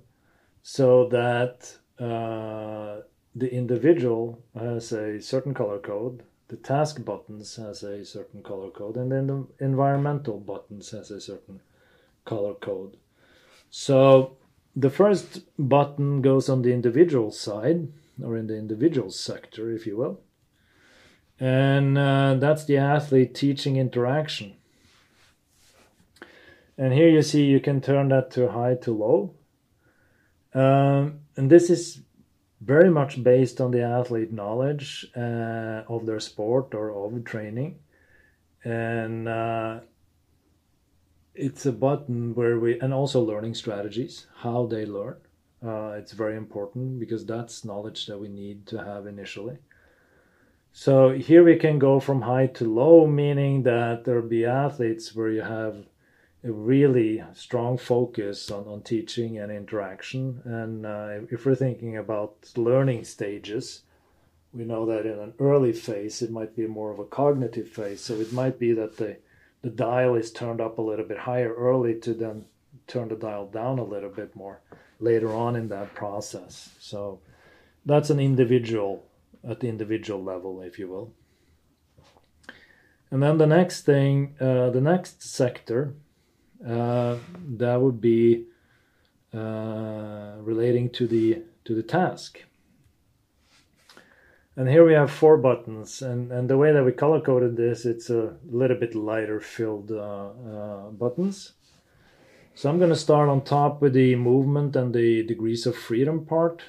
so 0.62 1.08
that 1.08 1.74
uh, 1.98 3.00
the 3.34 3.52
individual 3.52 4.42
has 4.58 4.92
a 4.92 5.20
certain 5.20 5.54
color 5.54 5.78
code, 5.78 6.22
the 6.48 6.56
task 6.56 7.04
buttons 7.04 7.56
has 7.56 7.82
a 7.82 8.04
certain 8.04 8.42
color 8.42 8.70
code, 8.70 8.96
and 8.96 9.10
then 9.10 9.26
the 9.26 9.64
environmental 9.64 10.38
buttons 10.38 10.90
has 10.90 11.10
a 11.10 11.20
certain 11.20 11.60
color 12.24 12.54
code. 12.54 12.96
So 13.70 14.36
the 14.74 14.90
first 14.90 15.40
button 15.58 16.22
goes 16.22 16.48
on 16.48 16.62
the 16.62 16.72
individual 16.72 17.30
side 17.30 17.88
or 18.22 18.36
in 18.36 18.46
the 18.46 18.56
individual 18.56 19.10
sector 19.10 19.70
if 19.70 19.86
you 19.86 19.96
will. 19.96 20.20
And 21.38 21.96
uh, 21.96 22.34
that's 22.34 22.66
the 22.66 22.76
athlete 22.76 23.34
teaching 23.34 23.76
interaction. 23.76 24.54
And 26.76 26.92
here 26.92 27.08
you 27.08 27.22
see 27.22 27.44
you 27.44 27.60
can 27.60 27.80
turn 27.80 28.08
that 28.08 28.30
to 28.32 28.50
high 28.50 28.74
to 28.82 28.92
low. 28.92 29.34
Um, 30.54 31.20
and 31.36 31.50
this 31.50 31.70
is 31.70 32.02
very 32.60 32.90
much 32.90 33.22
based 33.22 33.60
on 33.60 33.70
the 33.70 33.82
athlete 33.82 34.32
knowledge 34.32 35.06
uh, 35.16 35.82
of 35.88 36.06
their 36.06 36.20
sport 36.20 36.74
or 36.74 36.90
of 36.90 37.24
training. 37.24 37.78
And 38.64 39.28
uh, 39.28 39.80
it's 41.40 41.66
a 41.66 41.72
button 41.72 42.34
where 42.34 42.58
we 42.58 42.78
and 42.80 42.92
also 42.92 43.20
learning 43.20 43.54
strategies 43.54 44.26
how 44.36 44.66
they 44.66 44.84
learn. 44.84 45.16
Uh, 45.64 45.90
it's 45.98 46.12
very 46.12 46.36
important 46.36 46.98
because 46.98 47.26
that's 47.26 47.64
knowledge 47.64 48.06
that 48.06 48.18
we 48.18 48.28
need 48.28 48.66
to 48.66 48.82
have 48.82 49.06
initially. 49.06 49.58
So 50.72 51.10
here 51.10 51.44
we 51.44 51.56
can 51.56 51.78
go 51.78 52.00
from 52.00 52.22
high 52.22 52.46
to 52.58 52.64
low 52.64 53.06
meaning 53.06 53.64
that 53.64 54.04
there'll 54.04 54.36
be 54.38 54.46
athletes 54.46 55.14
where 55.14 55.30
you 55.30 55.42
have 55.42 55.86
a 56.42 56.52
really 56.52 57.22
strong 57.34 57.76
focus 57.76 58.50
on, 58.50 58.66
on 58.66 58.82
teaching 58.82 59.38
and 59.38 59.52
interaction. 59.52 60.40
And 60.44 60.86
uh, 60.86 61.26
if 61.30 61.44
we're 61.44 61.54
thinking 61.54 61.96
about 61.96 62.50
learning 62.56 63.04
stages 63.04 63.82
we 64.52 64.64
know 64.64 64.86
that 64.86 65.06
in 65.06 65.18
an 65.18 65.34
early 65.38 65.72
phase 65.72 66.22
it 66.22 66.30
might 66.30 66.56
be 66.56 66.66
more 66.66 66.90
of 66.90 66.98
a 66.98 67.04
cognitive 67.04 67.68
phase. 67.68 68.00
So 68.00 68.14
it 68.14 68.32
might 68.32 68.58
be 68.58 68.72
that 68.72 68.96
the 68.96 69.16
the 69.62 69.70
dial 69.70 70.14
is 70.14 70.30
turned 70.30 70.60
up 70.60 70.78
a 70.78 70.82
little 70.82 71.04
bit 71.04 71.18
higher 71.18 71.52
early 71.54 71.94
to 72.00 72.14
then 72.14 72.46
turn 72.86 73.08
the 73.08 73.16
dial 73.16 73.46
down 73.46 73.78
a 73.78 73.84
little 73.84 74.10
bit 74.10 74.34
more 74.34 74.60
later 74.98 75.32
on 75.32 75.56
in 75.56 75.68
that 75.68 75.94
process. 75.94 76.70
So 76.78 77.20
that's 77.84 78.10
an 78.10 78.20
individual 78.20 79.04
at 79.48 79.60
the 79.60 79.68
individual 79.68 80.22
level, 80.22 80.60
if 80.60 80.78
you 80.78 80.88
will. 80.88 81.12
And 83.10 83.22
then 83.22 83.38
the 83.38 83.46
next 83.46 83.82
thing, 83.82 84.36
uh, 84.40 84.70
the 84.70 84.80
next 84.80 85.22
sector, 85.22 85.94
uh, 86.66 87.16
that 87.56 87.80
would 87.80 88.00
be 88.00 88.46
uh, 89.34 90.34
relating 90.40 90.90
to 90.90 91.06
the 91.06 91.42
to 91.64 91.74
the 91.74 91.82
task. 91.82 92.44
And 94.56 94.68
here 94.68 94.84
we 94.84 94.94
have 94.94 95.12
four 95.12 95.36
buttons, 95.36 96.02
and, 96.02 96.32
and 96.32 96.50
the 96.50 96.58
way 96.58 96.72
that 96.72 96.84
we 96.84 96.90
color 96.90 97.20
coded 97.20 97.56
this, 97.56 97.86
it's 97.86 98.10
a 98.10 98.36
little 98.50 98.76
bit 98.76 98.96
lighter 98.96 99.40
filled 99.40 99.92
uh, 99.92 100.30
uh, 100.30 100.90
buttons. 100.90 101.52
So 102.54 102.68
I'm 102.68 102.78
going 102.78 102.90
to 102.90 102.96
start 102.96 103.28
on 103.28 103.42
top 103.42 103.80
with 103.80 103.92
the 103.92 104.16
movement 104.16 104.74
and 104.74 104.92
the 104.92 105.22
degrees 105.22 105.66
of 105.66 105.76
freedom 105.76 106.26
part. 106.26 106.62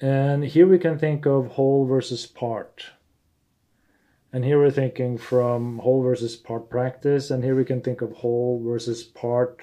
And 0.00 0.44
here 0.44 0.68
we 0.68 0.78
can 0.78 0.96
think 0.96 1.26
of 1.26 1.48
whole 1.48 1.86
versus 1.86 2.24
part. 2.24 2.86
And 4.32 4.44
here 4.44 4.58
we're 4.58 4.70
thinking 4.70 5.18
from 5.18 5.78
whole 5.80 6.02
versus 6.02 6.36
part 6.36 6.70
practice, 6.70 7.30
and 7.30 7.42
here 7.42 7.56
we 7.56 7.64
can 7.64 7.80
think 7.80 8.00
of 8.00 8.12
whole 8.12 8.62
versus 8.64 9.02
part 9.02 9.60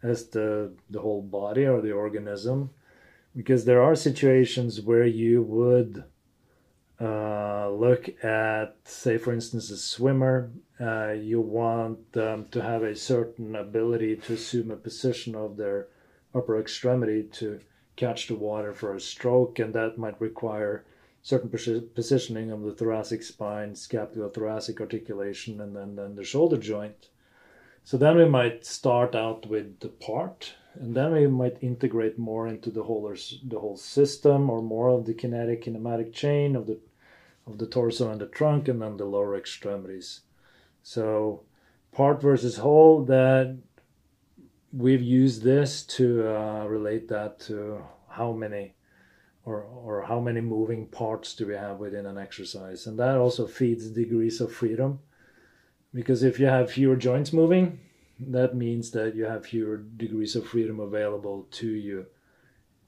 as 0.00 0.28
the, 0.28 0.72
the 0.90 1.00
whole 1.00 1.22
body 1.22 1.66
or 1.66 1.80
the 1.80 1.92
organism 1.92 2.70
because 3.36 3.64
there 3.64 3.82
are 3.82 3.94
situations 3.94 4.80
where 4.80 5.06
you 5.06 5.42
would 5.42 6.04
uh, 7.00 7.68
look 7.70 8.08
at, 8.24 8.76
say, 8.84 9.18
for 9.18 9.32
instance, 9.32 9.70
a 9.70 9.76
swimmer. 9.76 10.50
Uh, 10.80 11.12
you 11.12 11.40
want 11.40 12.12
them 12.12 12.46
to 12.50 12.62
have 12.62 12.82
a 12.82 12.94
certain 12.96 13.56
ability 13.56 14.16
to 14.16 14.34
assume 14.34 14.70
a 14.70 14.76
position 14.76 15.34
of 15.34 15.56
their 15.56 15.88
upper 16.34 16.58
extremity 16.60 17.24
to 17.24 17.60
catch 17.96 18.26
the 18.26 18.34
water 18.34 18.72
for 18.72 18.94
a 18.94 19.00
stroke, 19.00 19.58
and 19.58 19.74
that 19.74 19.98
might 19.98 20.20
require 20.20 20.84
certain 21.22 21.48
positioning 21.48 22.50
of 22.50 22.62
the 22.62 22.72
thoracic 22.72 23.22
spine, 23.22 23.72
scapulothoracic 23.72 24.80
articulation, 24.80 25.60
and 25.60 25.74
then, 25.74 25.96
then 25.96 26.14
the 26.16 26.24
shoulder 26.24 26.58
joint. 26.58 27.08
So 27.82 27.96
then 27.96 28.16
we 28.16 28.28
might 28.28 28.64
start 28.64 29.14
out 29.14 29.46
with 29.46 29.80
the 29.80 29.88
part, 29.88 30.54
and 30.74 30.96
then 30.96 31.12
we 31.12 31.26
might 31.26 31.62
integrate 31.62 32.18
more 32.18 32.46
into 32.46 32.70
the 32.70 32.82
whole 32.82 33.02
the 33.44 33.58
whole 33.58 33.76
system, 33.76 34.50
or 34.50 34.62
more 34.62 34.88
of 34.88 35.06
the 35.06 35.14
kinetic 35.14 35.64
kinematic 35.64 36.12
chain 36.12 36.56
of 36.56 36.66
the 36.66 36.78
of 37.46 37.58
the 37.58 37.66
torso 37.66 38.10
and 38.10 38.20
the 38.20 38.26
trunk, 38.26 38.68
and 38.68 38.80
then 38.82 38.96
the 38.96 39.04
lower 39.04 39.36
extremities. 39.36 40.20
So 40.82 41.42
part 41.92 42.20
versus 42.20 42.56
whole. 42.56 43.04
That 43.04 43.56
we've 44.72 45.02
used 45.02 45.42
this 45.42 45.82
to 45.98 46.28
uh, 46.28 46.64
relate 46.66 47.08
that 47.08 47.40
to 47.40 47.82
how 48.08 48.32
many 48.32 48.74
or 49.44 49.62
or 49.62 50.02
how 50.02 50.20
many 50.20 50.40
moving 50.40 50.86
parts 50.86 51.34
do 51.34 51.46
we 51.46 51.54
have 51.54 51.78
within 51.78 52.06
an 52.06 52.18
exercise, 52.18 52.86
and 52.86 52.98
that 52.98 53.16
also 53.16 53.46
feeds 53.46 53.90
degrees 53.90 54.40
of 54.40 54.52
freedom 54.52 55.00
because 55.94 56.24
if 56.24 56.40
you 56.40 56.46
have 56.46 56.70
fewer 56.70 56.96
joints 56.96 57.32
moving, 57.32 57.78
that 58.18 58.54
means 58.54 58.90
that 58.92 59.14
you 59.14 59.24
have 59.24 59.46
fewer 59.46 59.78
degrees 59.96 60.36
of 60.36 60.46
freedom 60.46 60.80
available 60.80 61.46
to 61.52 61.66
you 61.68 62.06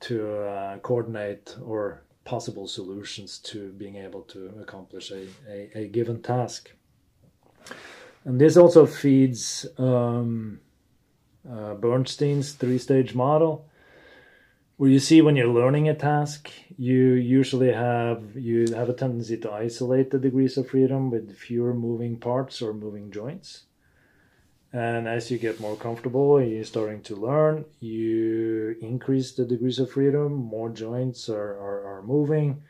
to 0.01 0.43
uh, 0.43 0.79
coordinate 0.79 1.57
or 1.65 2.03
possible 2.25 2.67
solutions 2.67 3.39
to 3.39 3.71
being 3.73 3.97
able 3.97 4.23
to 4.23 4.53
accomplish 4.61 5.11
a, 5.11 5.27
a, 5.49 5.71
a 5.75 5.89
given 5.89 6.21
task. 6.21 6.73
And 8.25 8.41
this 8.41 8.57
also 8.57 8.87
feeds 8.87 9.67
um, 9.79 10.61
uh, 11.49 11.75
Bernstein's 11.75 12.53
three 12.53 12.79
stage 12.79 13.15
model, 13.15 13.69
where 14.77 14.91
you 14.91 14.99
see 14.99 15.23
when 15.23 15.37
you're 15.37 15.47
learning 15.47 15.89
a 15.89 15.95
task, 15.95 16.51
you 16.77 17.12
usually 17.12 17.73
have 17.73 18.37
you 18.37 18.67
have 18.75 18.89
a 18.89 18.93
tendency 18.93 19.37
to 19.39 19.53
isolate 19.53 20.11
the 20.11 20.19
degrees 20.19 20.59
of 20.59 20.69
freedom 20.69 21.11
with 21.11 21.37
fewer 21.37 21.73
moving 21.73 22.19
parts 22.19 22.61
or 22.61 22.75
moving 22.75 23.12
joints. 23.12 23.66
And 24.77 25.09
as 25.09 25.31
you 25.31 25.39
get 25.39 25.59
more 25.59 25.75
comfortable 25.75 26.37
and 26.37 26.53
you're 26.53 26.62
starting 26.65 27.01
to 27.05 27.17
learn, 27.17 27.65
you 27.81 28.77
increase 28.83 29.33
the 29.33 29.47
degrees 29.47 29.79
of 29.79 29.91
freedom, 29.91 30.35
more 30.35 30.69
joints 30.69 31.31
are, 31.31 31.53
are, 31.55 31.97
are 31.97 32.03
moving. 32.03 32.62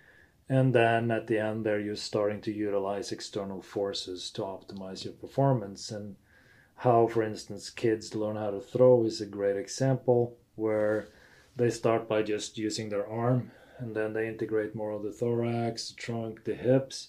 And 0.49 0.73
then 0.73 1.11
at 1.11 1.27
the 1.27 1.41
end, 1.41 1.67
there 1.67 1.81
you're 1.81 1.97
starting 1.97 2.41
to 2.43 2.53
utilize 2.53 3.11
external 3.11 3.61
forces 3.61 4.31
to 4.35 4.43
optimize 4.43 5.05
your 5.05 5.15
performance. 5.15 5.91
And 5.91 6.15
how, 6.77 7.09
for 7.09 7.25
instance, 7.25 7.71
kids 7.71 8.15
learn 8.15 8.37
how 8.37 8.53
to 8.53 8.61
throw 8.61 9.05
is 9.05 9.21
a 9.21 9.27
great 9.27 9.57
example 9.57 10.37
where 10.55 11.09
they 11.57 11.71
start 11.71 12.09
by 12.09 12.23
just 12.23 12.57
using 12.57 12.89
their 12.89 13.09
arm 13.09 13.51
and 13.81 13.97
then 13.97 14.13
they 14.13 14.29
integrate 14.29 14.77
more 14.77 14.93
of 14.93 15.03
the 15.03 15.11
thorax, 15.11 15.91
the 15.91 15.97
trunk, 15.97 16.45
the 16.45 16.55
hips, 16.55 17.09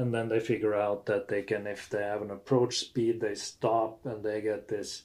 and 0.00 0.14
then 0.14 0.30
they 0.30 0.40
figure 0.40 0.74
out 0.74 1.04
that 1.06 1.28
they 1.28 1.42
can, 1.42 1.66
if 1.66 1.90
they 1.90 2.02
have 2.02 2.22
an 2.22 2.30
approach 2.30 2.78
speed, 2.78 3.20
they 3.20 3.34
stop 3.34 4.06
and 4.06 4.24
they 4.24 4.40
get 4.40 4.66
this. 4.66 5.02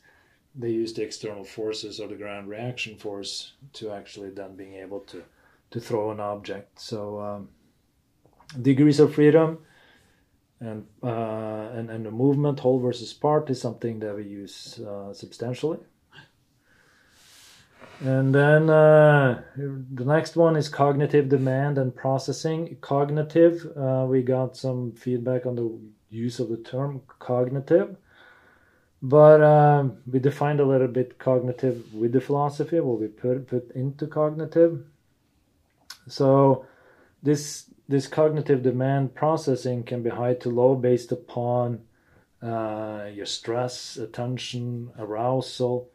They 0.58 0.70
use 0.70 0.94
the 0.94 1.04
external 1.04 1.44
forces 1.44 2.00
or 2.00 2.08
the 2.08 2.16
ground 2.16 2.48
reaction 2.48 2.96
force 2.98 3.52
to 3.74 3.92
actually 3.92 4.30
then 4.30 4.56
being 4.56 4.76
able 4.76 5.02
to 5.12 5.24
to 5.72 5.80
throw 5.82 6.12
an 6.12 6.22
object. 6.22 6.80
So 6.80 7.20
um, 7.20 7.50
degrees 8.62 9.02
of 9.02 9.14
freedom 9.14 9.58
and 10.62 10.86
uh, 11.04 11.78
and 11.78 11.90
and 11.90 12.06
the 12.06 12.12
movement 12.12 12.62
whole 12.62 12.80
versus 12.80 13.12
part 13.12 13.50
is 13.50 13.60
something 13.60 14.00
that 14.00 14.16
we 14.16 14.24
use 14.24 14.80
uh, 14.80 15.14
substantially. 15.14 15.80
And 18.02 18.36
then 18.36 18.70
uh, 18.70 19.42
the 19.56 20.06
next 20.06 20.36
one 20.36 20.56
is 20.58 20.68
cognitive 20.68 21.30
demand 21.30 21.78
and 21.78 21.96
processing. 21.96 22.78
Cognitive, 22.82 23.66
uh, 23.78 24.06
we 24.08 24.22
got 24.22 24.58
some 24.58 24.92
feedback 24.92 25.46
on 25.46 25.56
the 25.56 25.80
use 26.10 26.40
of 26.40 26.50
the 26.50 26.58
term 26.58 27.02
cognitive, 27.20 27.96
but 29.02 29.42
uh, 29.42 29.88
we 30.12 30.20
defined 30.20 30.60
a 30.60 30.66
little 30.66 30.88
bit 30.88 31.20
cognitive 31.20 31.94
with 31.94 32.12
the 32.12 32.22
philosophy, 32.22 32.80
what 32.80 33.00
we 33.00 33.08
put 33.08 33.48
put 33.48 33.72
into 33.72 34.08
cognitive. 34.08 34.84
So 36.08 36.66
this 37.24 37.70
this 37.88 38.08
cognitive 38.08 38.62
demand 38.62 39.16
processing 39.16 39.84
can 39.84 40.04
be 40.04 40.10
high 40.10 40.34
to 40.36 40.50
low 40.50 40.76
based 40.76 41.12
upon 41.12 41.82
uh, 42.42 43.06
your 43.14 43.26
stress, 43.26 43.96
attention, 43.96 44.92
arousal 45.00 45.90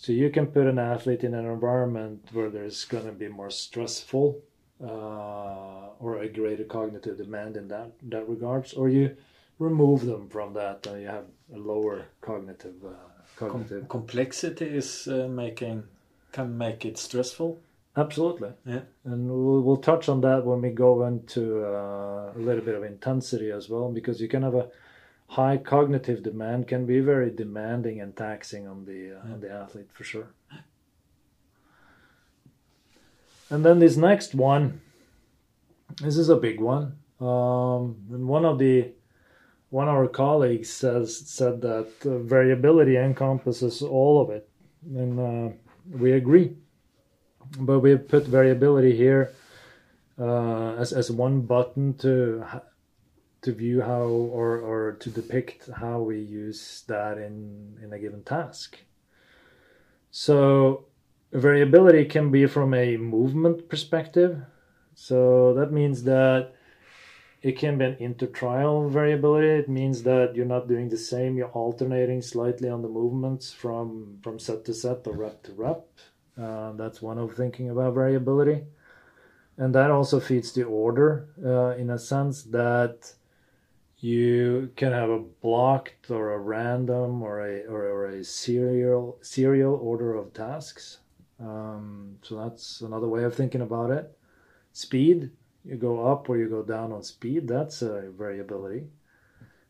so 0.00 0.12
you 0.12 0.30
can 0.30 0.46
put 0.46 0.66
an 0.66 0.78
athlete 0.78 1.24
in 1.24 1.34
an 1.34 1.46
environment 1.46 2.28
where 2.32 2.50
there's 2.50 2.84
going 2.84 3.06
to 3.06 3.12
be 3.12 3.28
more 3.28 3.50
stressful 3.50 4.40
uh, 4.80 5.88
or 5.98 6.18
a 6.22 6.28
greater 6.28 6.64
cognitive 6.64 7.16
demand 7.16 7.56
in 7.56 7.66
that 7.68 7.90
that 8.02 8.28
regards, 8.28 8.74
or 8.74 8.88
you 8.88 9.16
remove 9.58 10.06
them 10.06 10.28
from 10.28 10.54
that 10.54 10.86
and 10.86 11.02
you 11.02 11.08
have 11.08 11.24
a 11.52 11.58
lower 11.58 12.06
cognitive 12.20 12.76
uh, 12.84 12.90
cognitive 13.36 13.88
Com 13.88 14.00
complexity 14.00 14.66
is 14.66 15.08
uh, 15.08 15.26
making 15.28 15.82
can 16.30 16.56
make 16.56 16.84
it 16.84 16.96
stressful. 16.96 17.58
Absolutely. 17.96 18.50
Yeah. 18.64 18.82
And 19.04 19.28
we'll, 19.28 19.62
we'll 19.62 19.78
touch 19.78 20.08
on 20.08 20.20
that 20.20 20.44
when 20.44 20.62
we 20.62 20.70
go 20.70 21.04
into 21.06 21.64
uh, 21.64 22.32
a 22.36 22.38
little 22.38 22.64
bit 22.64 22.76
of 22.76 22.84
intensity 22.84 23.50
as 23.50 23.68
well, 23.68 23.90
because 23.90 24.20
you 24.20 24.28
can 24.28 24.42
have 24.44 24.54
a 24.54 24.68
high 25.28 25.58
cognitive 25.58 26.22
demand 26.22 26.66
can 26.66 26.86
be 26.86 27.00
very 27.00 27.30
demanding 27.30 28.00
and 28.00 28.16
taxing 28.16 28.66
on 28.66 28.84
the 28.84 29.16
uh, 29.16 29.32
on 29.32 29.40
the 29.40 29.50
athlete 29.50 29.90
for 29.92 30.04
sure. 30.04 30.28
And 33.50 33.64
then 33.64 33.78
this 33.78 33.96
next 33.96 34.34
one, 34.34 34.80
this 36.02 36.18
is 36.18 36.28
a 36.28 36.36
big 36.36 36.60
one. 36.60 36.98
Um, 37.20 37.96
and 38.10 38.28
one 38.28 38.44
of 38.44 38.58
the 38.58 38.92
one 39.70 39.88
of 39.88 39.94
our 39.94 40.08
colleagues 40.08 40.70
says 40.70 41.28
said 41.28 41.60
that 41.62 41.88
uh, 42.04 42.18
variability 42.18 42.96
encompasses 42.96 43.82
all 43.82 44.20
of 44.20 44.30
it, 44.30 44.48
and 44.84 45.20
uh, 45.20 45.54
we 45.90 46.12
agree. 46.12 46.56
But 47.58 47.80
we 47.80 47.96
put 47.96 48.26
variability 48.26 48.96
here 48.96 49.32
uh, 50.18 50.74
as 50.76 50.92
as 50.92 51.10
one 51.10 51.42
button 51.42 51.94
to 51.98 52.44
to 53.42 53.52
view 53.52 53.80
how 53.82 54.02
or, 54.02 54.58
or 54.58 54.92
to 55.00 55.10
depict 55.10 55.70
how 55.76 56.00
we 56.00 56.18
use 56.18 56.84
that 56.88 57.18
in, 57.18 57.78
in 57.82 57.92
a 57.92 57.98
given 57.98 58.22
task. 58.22 58.78
So 60.10 60.86
variability 61.32 62.04
can 62.06 62.30
be 62.30 62.46
from 62.46 62.74
a 62.74 62.96
movement 62.96 63.68
perspective. 63.68 64.42
So 64.94 65.54
that 65.54 65.72
means 65.72 66.02
that 66.04 66.52
it 67.40 67.56
can 67.56 67.78
be 67.78 67.84
an 67.84 67.96
intertrial 68.00 68.90
variability. 68.90 69.48
It 69.48 69.68
means 69.68 70.02
that 70.02 70.34
you're 70.34 70.44
not 70.44 70.66
doing 70.66 70.88
the 70.88 70.96
same, 70.96 71.36
you're 71.36 71.48
alternating 71.50 72.20
slightly 72.22 72.68
on 72.68 72.82
the 72.82 72.88
movements 72.88 73.52
from, 73.52 74.18
from 74.22 74.38
set 74.40 74.64
to 74.64 74.74
set 74.74 75.06
or 75.06 75.14
rep 75.16 75.42
to 75.44 75.52
rep. 75.52 75.86
Uh, 76.36 76.72
that's 76.72 77.00
one 77.00 77.18
of 77.18 77.34
thinking 77.36 77.70
about 77.70 77.94
variability. 77.94 78.64
and 79.58 79.74
that 79.74 79.90
also 79.90 80.20
feeds 80.20 80.52
the 80.52 80.62
order 80.62 81.28
uh, 81.44 81.76
in 81.76 81.90
a 81.90 81.98
sense 81.98 82.44
that 82.44 83.12
you 84.00 84.70
can 84.76 84.92
have 84.92 85.10
a 85.10 85.18
blocked 85.18 86.10
or 86.10 86.32
a 86.32 86.38
random 86.38 87.22
or 87.22 87.40
a 87.40 87.64
or, 87.66 87.82
or 87.82 88.06
a 88.06 88.24
serial 88.24 89.18
serial 89.22 89.74
order 89.74 90.14
of 90.14 90.32
tasks. 90.32 90.98
Um, 91.40 92.18
so 92.22 92.36
that's 92.36 92.80
another 92.80 93.08
way 93.08 93.24
of 93.24 93.34
thinking 93.34 93.60
about 93.60 93.90
it. 93.90 94.16
Speed, 94.72 95.30
you 95.64 95.76
go 95.76 96.06
up 96.06 96.28
or 96.28 96.36
you 96.36 96.48
go 96.48 96.62
down 96.62 96.92
on 96.92 97.02
speed. 97.02 97.48
That's 97.48 97.82
a 97.82 98.10
variability. 98.10 98.84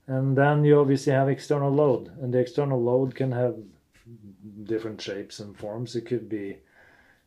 And 0.07 0.37
then 0.37 0.65
you 0.65 0.81
obviously 0.81 1.13
have 1.13 1.29
external 1.29 1.71
load, 1.71 2.11
and 2.23 2.33
the 2.33 2.39
external 2.39 2.83
load 2.83 3.15
can 3.15 3.31
have 3.33 3.57
different 4.65 5.01
shapes 5.03 5.41
and 5.41 5.57
forms. 5.57 5.97
It 5.97 6.07
could 6.07 6.31
be 6.31 6.57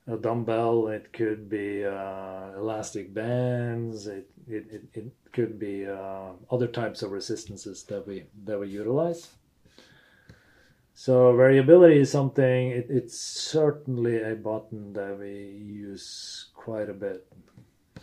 a 0.07 0.17
dumbbell, 0.17 0.87
it 0.87 1.13
could 1.13 1.47
be 1.47 1.85
uh, 1.85 2.53
elastic 2.57 3.13
bands, 3.13 4.07
it, 4.07 4.30
it, 4.47 4.65
it, 4.71 4.83
it 4.93 5.11
could 5.31 5.59
be 5.59 5.87
uh, 5.87 6.31
other 6.49 6.67
types 6.67 7.01
of 7.01 7.11
resistances 7.11 7.83
that 7.83 8.07
we 8.07 8.25
that 8.45 8.59
we 8.59 8.67
utilize. 8.67 9.29
So 10.93 11.35
variability 11.35 11.99
is 11.99 12.11
something. 12.11 12.69
It, 12.69 12.87
it's 12.89 13.19
certainly 13.19 14.21
a 14.21 14.35
button 14.35 14.93
that 14.93 15.17
we 15.17 15.31
use 15.31 16.47
quite 16.53 16.89
a 16.89 16.93
bit. 16.93 17.25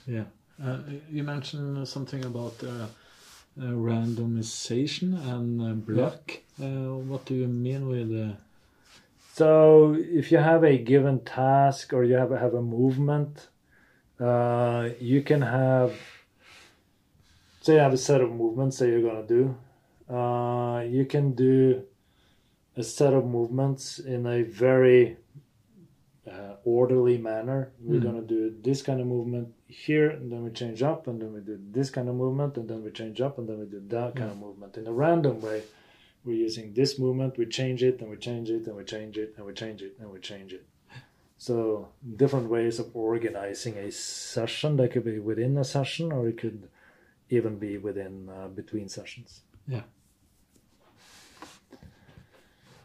Yeah, 0.07 0.25
uh, 0.65 0.79
you 1.11 1.23
mentioned 1.23 1.87
something 1.87 2.25
about 2.25 2.57
uh, 2.65 2.87
uh, 3.61 3.73
randomization 3.73 5.15
and 5.33 5.61
uh, 5.61 5.75
block. 5.75 6.39
Uh, 6.61 6.97
what 6.97 7.25
do 7.25 7.35
you 7.35 7.49
mean 7.49 7.89
with? 7.89 8.37
So 9.35 9.97
if 9.99 10.33
you 10.33 10.39
have 10.39 10.65
a 10.65 10.79
given 10.79 11.21
task 11.21 11.93
or 11.93 12.05
you 12.05 12.15
have 12.15 12.31
have 12.31 12.55
a 12.55 12.63
movement, 12.63 13.49
you 15.01 15.23
can 15.23 15.43
have 15.43 15.93
say 17.61 17.75
you 17.75 17.79
have 17.79 17.93
a 17.93 17.99
set 17.99 18.21
of 18.21 18.31
movements 18.31 18.79
that 18.79 18.89
you're 18.89 19.03
gonna 19.03 19.27
do. 19.27 19.57
Uh, 20.13 20.83
you 20.83 21.05
can 21.05 21.35
do 21.35 21.83
a 22.77 22.83
set 22.83 23.13
of 23.13 23.27
movements 23.27 23.99
in 23.99 24.27
a 24.27 24.43
very 24.43 25.17
uh, 26.31 26.55
orderly 26.65 27.19
manner. 27.19 27.73
We're 27.81 28.01
mm. 28.01 28.05
gonna 28.05 28.23
do 28.23 28.55
this 28.63 28.83
kind 28.83 29.01
of 29.01 29.07
movement 29.07 29.49
here, 29.69 30.11
and 30.11 30.33
then 30.33 30.45
we 30.45 30.51
change 30.51 30.83
up, 30.83 31.07
and 31.07 31.21
then 31.21 31.33
we 31.33 31.41
do 31.41 31.59
this 31.71 31.91
kind 31.91 32.09
of 32.09 32.15
movement, 32.15 32.57
and 32.57 32.69
then 32.69 32.83
we 32.83 32.91
change 32.91 33.21
up, 33.21 33.39
and 33.39 33.49
then 33.49 33.59
we 33.59 33.67
do 33.67 33.83
that 33.89 34.17
kind 34.17 34.31
of 34.31 34.37
hmm. 34.37 34.45
movement 34.45 34.77
in 34.79 34.87
a 34.87 34.93
random 34.93 35.41
way. 35.41 35.63
We're 36.25 36.37
using 36.37 36.73
this 36.73 36.99
movement, 36.99 37.39
we 37.39 37.47
change 37.47 37.83
it, 37.83 38.01
and 38.01 38.11
we 38.11 38.17
change 38.17 38.51
it, 38.51 38.67
and 38.67 38.77
we 38.77 38.85
change 38.85 39.19
it, 39.19 39.35
and 39.37 39.47
we 39.47 39.53
change 39.53 39.83
it, 39.83 39.97
and 40.01 40.11
we 40.11 40.21
change 40.21 40.53
it. 40.53 40.67
So 41.37 41.89
different 42.17 42.49
ways 42.49 42.79
of 42.79 42.97
organizing 42.97 43.77
a 43.77 43.93
session 43.93 44.77
that 44.77 44.93
could 44.93 45.05
be 45.05 45.19
within 45.19 45.57
a 45.59 45.65
session, 45.65 46.13
or 46.13 46.29
it 46.29 46.39
could 46.39 46.69
even 47.31 47.59
be 47.59 47.79
within 47.79 48.29
uh, 48.29 48.49
between 48.49 48.89
sessions. 48.89 49.41
Yeah. 49.67 49.83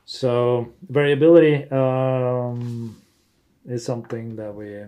So 0.06 0.74
variability 0.90 1.70
um, 1.72 3.02
is 3.66 3.86
something 3.86 4.36
that 4.36 4.54
we 4.54 4.84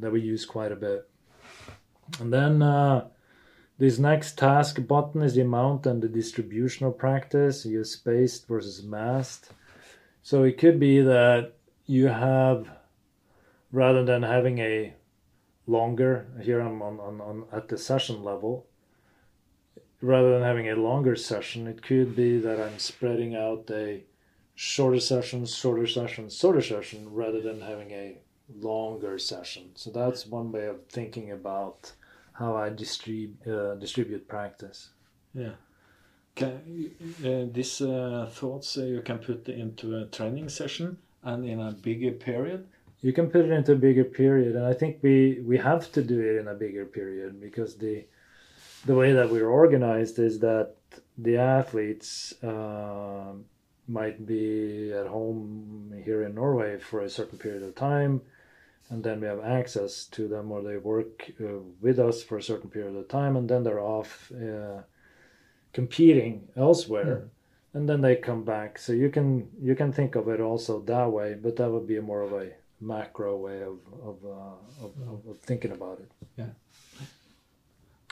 that 0.00 0.10
we 0.10 0.20
use 0.20 0.44
quite 0.44 0.72
a 0.72 0.76
bit, 0.76 1.08
and 2.20 2.32
then 2.32 2.62
uh, 2.62 3.06
this 3.78 3.98
next 3.98 4.38
task 4.38 4.84
button 4.86 5.22
is 5.22 5.34
the 5.34 5.42
amount 5.42 5.86
and 5.86 6.02
the 6.02 6.08
distributional 6.08 6.92
practice. 6.92 7.64
You 7.64 7.84
spaced 7.84 8.48
versus 8.48 8.82
massed. 8.82 9.52
So 10.22 10.42
it 10.42 10.58
could 10.58 10.80
be 10.80 11.00
that 11.02 11.52
you 11.86 12.08
have 12.08 12.68
rather 13.70 14.04
than 14.04 14.22
having 14.22 14.58
a 14.58 14.94
longer 15.66 16.26
here 16.42 16.60
I'm 16.60 16.80
on, 16.82 16.98
on, 17.00 17.20
on 17.20 17.44
at 17.52 17.68
the 17.68 17.78
session 17.78 18.24
level 18.24 18.66
rather 20.06 20.30
than 20.32 20.42
having 20.42 20.68
a 20.70 20.76
longer 20.76 21.16
session, 21.16 21.66
it 21.66 21.82
could 21.82 22.14
be 22.14 22.38
that 22.38 22.60
I'm 22.60 22.78
spreading 22.78 23.34
out 23.34 23.68
a 23.70 24.04
shorter 24.54 25.00
session, 25.00 25.44
shorter 25.46 25.86
session, 25.86 26.30
shorter 26.30 26.62
session, 26.62 27.12
rather 27.12 27.40
than 27.40 27.60
having 27.60 27.90
a 27.90 28.18
longer 28.60 29.18
session. 29.18 29.70
So 29.74 29.90
that's 29.90 30.26
one 30.26 30.52
way 30.52 30.66
of 30.66 30.86
thinking 30.88 31.32
about 31.32 31.92
how 32.32 32.56
I 32.56 32.70
distrib- 32.70 33.46
uh, 33.46 33.74
distribute 33.74 34.28
practice. 34.28 34.90
Yeah. 35.34 35.54
Can, 36.36 36.90
uh, 37.24 37.52
these 37.52 37.80
uh, 37.80 38.30
thoughts 38.30 38.78
uh, 38.78 38.84
you 38.84 39.00
can 39.00 39.18
put 39.18 39.48
into 39.48 39.96
a 39.96 40.04
training 40.06 40.48
session 40.50 40.98
and 41.22 41.44
in 41.44 41.60
a 41.60 41.72
bigger 41.72 42.12
period. 42.12 42.68
You 43.00 43.12
can 43.12 43.30
put 43.30 43.44
it 43.46 43.50
into 43.50 43.72
a 43.72 43.76
bigger 43.76 44.04
period, 44.04 44.54
and 44.56 44.64
I 44.64 44.74
think 44.74 44.98
we 45.02 45.40
we 45.50 45.56
have 45.58 45.92
to 45.92 46.02
do 46.02 46.20
it 46.20 46.36
in 46.40 46.48
a 46.48 46.54
bigger 46.54 46.84
period 46.84 47.40
because 47.40 47.76
the 47.76 48.04
the 48.84 48.94
way 48.94 49.12
that 49.12 49.30
we're 49.30 49.48
organized 49.48 50.18
is 50.18 50.40
that 50.40 50.74
the 51.18 51.36
athletes 51.38 52.34
uh, 52.42 53.32
might 53.88 54.26
be 54.26 54.92
at 54.92 55.06
home 55.06 55.92
here 56.04 56.22
in 56.22 56.34
Norway 56.34 56.78
for 56.78 57.00
a 57.00 57.10
certain 57.10 57.38
period 57.38 57.62
of 57.62 57.74
time, 57.74 58.20
and 58.90 59.02
then 59.02 59.20
we 59.20 59.26
have 59.26 59.42
access 59.42 60.04
to 60.04 60.28
them 60.28 60.52
or 60.52 60.62
they 60.62 60.76
work 60.76 61.30
uh, 61.40 61.58
with 61.80 61.98
us 61.98 62.22
for 62.22 62.38
a 62.38 62.42
certain 62.42 62.70
period 62.70 62.96
of 62.96 63.08
time, 63.08 63.36
and 63.36 63.48
then 63.48 63.64
they're 63.64 63.80
off 63.80 64.30
uh, 64.32 64.82
competing 65.72 66.48
elsewhere. 66.56 67.16
Mm. 67.16 67.28
And 67.74 67.86
then 67.86 68.00
they 68.00 68.16
come 68.16 68.42
back, 68.42 68.78
so 68.78 68.94
you 68.94 69.10
can 69.10 69.50
you 69.60 69.74
can 69.74 69.92
think 69.92 70.14
of 70.14 70.28
it 70.28 70.40
also 70.40 70.80
that 70.80 71.12
way, 71.12 71.34
but 71.34 71.56
that 71.56 71.70
would 71.70 71.86
be 71.86 71.98
a 71.98 72.02
more 72.02 72.22
of 72.22 72.32
a 72.32 72.52
macro 72.80 73.36
way 73.36 73.60
of 73.62 73.78
of, 74.02 74.16
uh, 74.24 74.84
of, 74.84 75.28
of 75.28 75.38
thinking 75.40 75.72
about 75.72 75.98
it. 75.98 76.10
Yeah. 76.38 76.52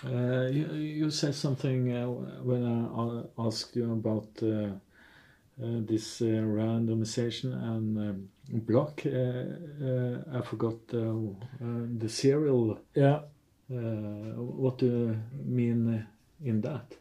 Uh, 0.06 0.48
you, 0.50 0.66
you, 0.74 1.10
said 1.10 1.34
something 1.34 1.90
uh, 1.90 2.06
when 2.42 2.62
I 2.66 3.42
asked 3.42 3.74
you 3.74 3.90
about 3.92 4.28
uh, 4.42 4.46
uh 4.46 5.80
this 5.86 6.20
uh, 6.20 6.24
randomization 6.24 7.54
and 7.54 7.98
um, 7.98 8.28
block. 8.52 9.00
Uh, 9.06 10.36
I 10.36 10.42
forgot 10.42 10.86
the 10.88 12.08
serial. 12.08 12.80
Yeah. 12.94 13.20
what 13.68 14.78
do 14.78 14.86
you 14.86 15.16
mean 15.42 16.06
in 16.44 16.60
that? 16.60 16.96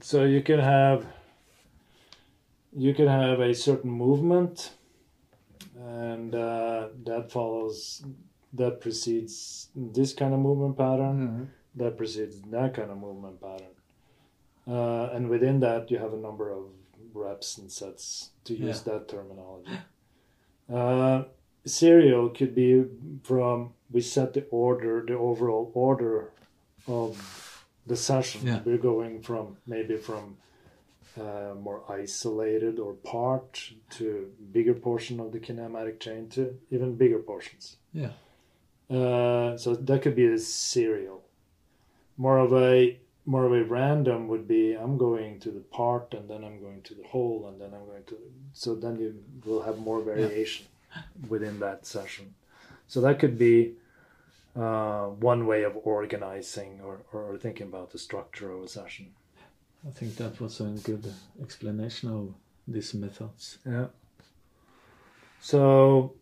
So 0.00 0.24
you 0.24 0.42
can 0.42 0.58
have 0.58 1.06
you 2.76 2.92
can 2.92 3.06
have 3.06 3.38
a 3.40 3.54
certain 3.54 3.90
movement, 3.90 4.72
and 5.78 6.32
that 6.32 7.26
follows 7.30 8.04
that 8.52 8.80
precedes 8.80 9.68
this 9.76 10.12
kind 10.12 10.34
of 10.34 10.40
movement 10.40 10.76
pattern. 10.76 11.18
Mm 11.20 11.36
-hmm 11.36 11.55
that 11.76 11.96
precedes 11.96 12.40
that 12.50 12.74
kind 12.74 12.90
of 12.90 12.98
movement 12.98 13.40
pattern. 13.40 13.74
Uh, 14.66 15.10
and 15.12 15.28
within 15.28 15.60
that, 15.60 15.90
you 15.90 15.98
have 15.98 16.12
a 16.12 16.16
number 16.16 16.50
of 16.50 16.64
reps 17.14 17.58
and 17.58 17.70
sets 17.70 18.30
to 18.44 18.54
use 18.54 18.82
yeah. 18.84 18.92
that 18.92 19.08
terminology. 19.08 19.70
Uh, 20.72 21.22
serial 21.64 22.28
could 22.28 22.54
be 22.54 22.84
from 23.22 23.72
we 23.90 24.00
set 24.00 24.34
the 24.34 24.44
order, 24.50 25.04
the 25.06 25.16
overall 25.16 25.70
order 25.74 26.32
of 26.88 27.64
the 27.86 27.96
session. 27.96 28.40
Yeah. 28.44 28.60
We're 28.64 28.78
going 28.78 29.22
from 29.22 29.58
maybe 29.66 29.96
from 29.96 30.36
uh, 31.18 31.54
more 31.60 31.84
isolated 31.88 32.78
or 32.78 32.94
part 32.94 33.70
to 33.90 34.30
bigger 34.52 34.74
portion 34.74 35.20
of 35.20 35.32
the 35.32 35.38
kinematic 35.38 36.00
chain 36.00 36.28
to 36.30 36.58
even 36.70 36.96
bigger 36.96 37.20
portions. 37.20 37.76
Yeah. 37.92 38.10
Uh, 38.90 39.56
so 39.56 39.74
that 39.74 40.02
could 40.02 40.14
be 40.14 40.26
a 40.26 40.38
serial 40.38 41.25
more 42.16 42.38
of 42.38 42.52
a 42.52 42.98
more 43.24 43.44
of 43.44 43.52
a 43.52 43.64
random 43.64 44.28
would 44.28 44.46
be 44.46 44.74
I'm 44.74 44.96
going 44.96 45.40
to 45.40 45.50
the 45.50 45.60
part 45.60 46.14
and 46.14 46.30
then 46.30 46.44
I'm 46.44 46.60
going 46.60 46.82
to 46.82 46.94
the 46.94 47.02
whole 47.02 47.48
and 47.48 47.60
then 47.60 47.74
I'm 47.74 47.86
going 47.86 48.04
to 48.04 48.16
so 48.52 48.74
then 48.74 48.98
you 48.98 49.22
will 49.44 49.62
have 49.62 49.78
more 49.78 50.00
variation 50.00 50.66
yeah. 50.94 51.02
within 51.28 51.58
that 51.60 51.86
session. 51.86 52.34
So 52.86 53.00
that 53.00 53.18
could 53.18 53.36
be 53.36 53.72
uh, 54.54 55.06
one 55.06 55.46
way 55.46 55.64
of 55.64 55.76
organizing 55.82 56.80
or, 56.82 57.00
or 57.12 57.36
thinking 57.36 57.66
about 57.66 57.90
the 57.90 57.98
structure 57.98 58.50
of 58.52 58.62
a 58.62 58.68
session. 58.68 59.08
I 59.86 59.90
think 59.90 60.16
that 60.16 60.40
was 60.40 60.60
a 60.60 60.64
good 60.64 61.12
explanation 61.42 62.10
of 62.10 62.34
these 62.66 62.94
methods. 62.94 63.58
Yeah. 63.66 63.86
So 65.40 66.14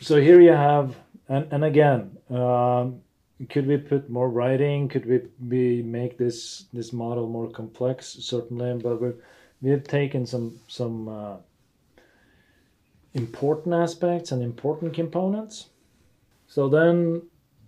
so 0.00 0.20
here 0.20 0.40
you 0.40 0.52
have 0.52 0.96
and 1.28 1.52
and 1.52 1.64
again 1.64 2.18
um, 2.30 3.02
could 3.48 3.66
we 3.66 3.76
put 3.76 4.08
more 4.08 4.28
writing? 4.28 4.88
Could 4.88 5.06
we 5.06 5.22
be 5.48 5.82
make 5.82 6.18
this 6.18 6.66
this 6.72 6.92
model 6.92 7.28
more 7.28 7.50
complex 7.50 8.06
certainly 8.20 8.80
but 8.82 9.00
we 9.00 9.12
we 9.60 9.70
have 9.70 9.84
taken 9.84 10.26
some 10.26 10.58
some 10.68 11.08
uh, 11.08 11.36
important 13.14 13.74
aspects 13.74 14.32
and 14.32 14.42
important 14.42 14.94
components. 14.94 15.68
So 16.46 16.68
then 16.68 17.22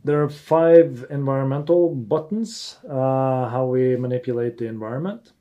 there 0.05 0.23
are 0.23 0.29
five 0.29 1.07
environmental 1.11 1.95
buttons 1.95 2.79
uh, 2.89 3.49
how 3.49 3.67
we 3.67 3.97
manipulate 3.97 4.59
the 4.59 4.67
environment. 4.67 5.33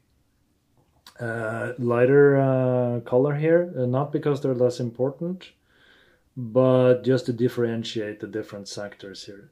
Uh, 1.19 1.73
lighter 1.77 2.37
uh, 2.37 2.99
color 3.01 3.35
here 3.35 3.71
uh, 3.77 3.85
not 3.85 4.11
because 4.11 4.41
they're 4.41 4.55
less 4.55 4.79
important 4.79 5.51
but 6.35 7.03
just 7.03 7.27
to 7.27 7.31
differentiate 7.31 8.19
the 8.19 8.25
different 8.25 8.67
sectors 8.67 9.23
here 9.25 9.51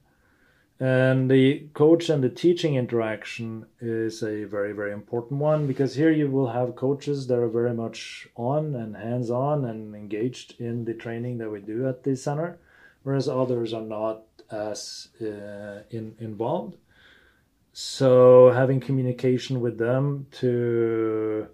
and 0.82 1.30
the 1.30 1.60
coach 1.76 2.10
and 2.10 2.24
the 2.24 2.30
teaching 2.30 2.76
interaction 2.76 3.68
is 3.80 4.24
a 4.24 4.44
very 4.46 4.74
very 4.74 4.92
important 4.92 5.40
one 5.40 5.68
because 5.68 5.96
here 5.96 6.12
you 6.12 6.30
will 6.30 6.50
have 6.50 6.76
coaches 6.76 7.28
that 7.28 7.38
are 7.38 7.48
very 7.48 7.74
much 7.74 8.28
on 8.36 8.76
and 8.76 8.98
hands 8.98 9.30
on 9.30 9.64
and 9.64 9.96
engaged 9.96 10.60
in 10.60 10.84
the 10.86 10.94
training 10.94 11.38
that 11.38 11.52
we 11.52 11.62
do 11.62 11.88
at 11.88 12.04
the 12.04 12.16
center 12.16 12.58
whereas 13.04 13.30
others 13.30 13.74
are 13.74 13.82
not 13.82 14.24
as 14.52 15.10
uh, 15.22 15.82
in, 15.90 16.16
involved. 16.20 16.78
So 17.74 18.52
having 18.52 18.80
communication 18.80 19.62
with 19.62 19.78
them 19.78 20.28
to 20.40 21.48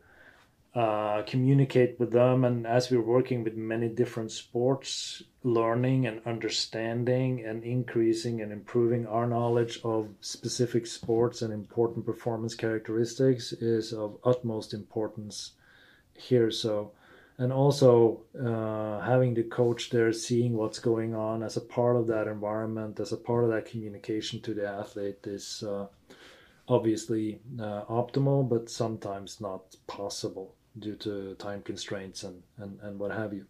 uh, 0.77 1.23
communicate 1.23 1.99
with 1.99 2.11
them. 2.11 2.45
And 2.45 2.67
as 2.67 2.91
we're 2.91 3.01
working 3.01 3.43
with 3.43 3.55
many 3.55 3.89
different 3.89 4.31
sports 4.31 5.23
learning 5.41 6.05
and 6.05 6.21
understanding 6.27 7.43
and 7.43 7.63
increasing 7.63 8.41
and 8.41 8.51
improving 8.51 9.07
our 9.07 9.25
knowledge 9.25 9.79
of 9.83 10.09
specific 10.21 10.85
sports 10.85 11.41
and 11.41 11.51
important 11.51 12.05
performance 12.05 12.53
characteristics 12.53 13.53
is 13.53 13.91
of 13.91 14.19
utmost 14.23 14.75
importance 14.75 15.53
here. 16.13 16.51
So 16.51 16.91
and 17.39 17.51
also 17.51 18.21
uh, 18.39 18.99
having 18.99 19.33
the 19.33 19.43
coach 19.43 19.89
there 19.89 20.13
seeing 20.13 20.53
what's 20.55 20.77
going 20.77 21.15
on 21.15 21.41
as 21.41 21.57
a 21.57 21.61
part 21.61 21.95
of 21.95 22.05
that 22.07 22.27
environment 22.27 22.99
as 22.99 23.11
a 23.11 23.17
part 23.17 23.43
of 23.43 23.49
that 23.49 23.65
communication 23.65 24.41
to 24.41 24.53
the 24.53 24.67
athlete 24.67 25.19
is 25.25 25.63
uh, 25.63 25.85
obviously 26.67 27.39
uh, 27.59 27.83
optimal 27.85 28.47
but 28.47 28.69
sometimes 28.69 29.39
not 29.39 29.75
possible 29.85 30.56
due 30.79 30.95
to 30.95 31.35
time 31.35 31.61
constraints 31.61 32.23
and, 32.23 32.41
and, 32.57 32.79
and 32.81 32.99
what 32.99 33.11
have 33.11 33.33
you. 33.33 33.45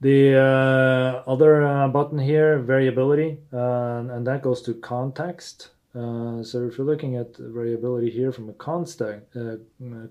The 0.00 0.36
uh, 0.36 1.30
other 1.30 1.64
uh, 1.64 1.86
button 1.88 2.18
here, 2.18 2.58
variability, 2.58 3.38
uh, 3.52 4.02
and 4.10 4.26
that 4.26 4.42
goes 4.42 4.60
to 4.62 4.74
context. 4.74 5.68
Uh, 5.94 6.42
so 6.42 6.66
if 6.66 6.76
you're 6.76 6.86
looking 6.86 7.16
at 7.16 7.36
variability 7.36 8.10
here 8.10 8.32
from 8.32 8.48
a 8.48 8.52
context, 8.54 9.00
uh, 9.36 9.56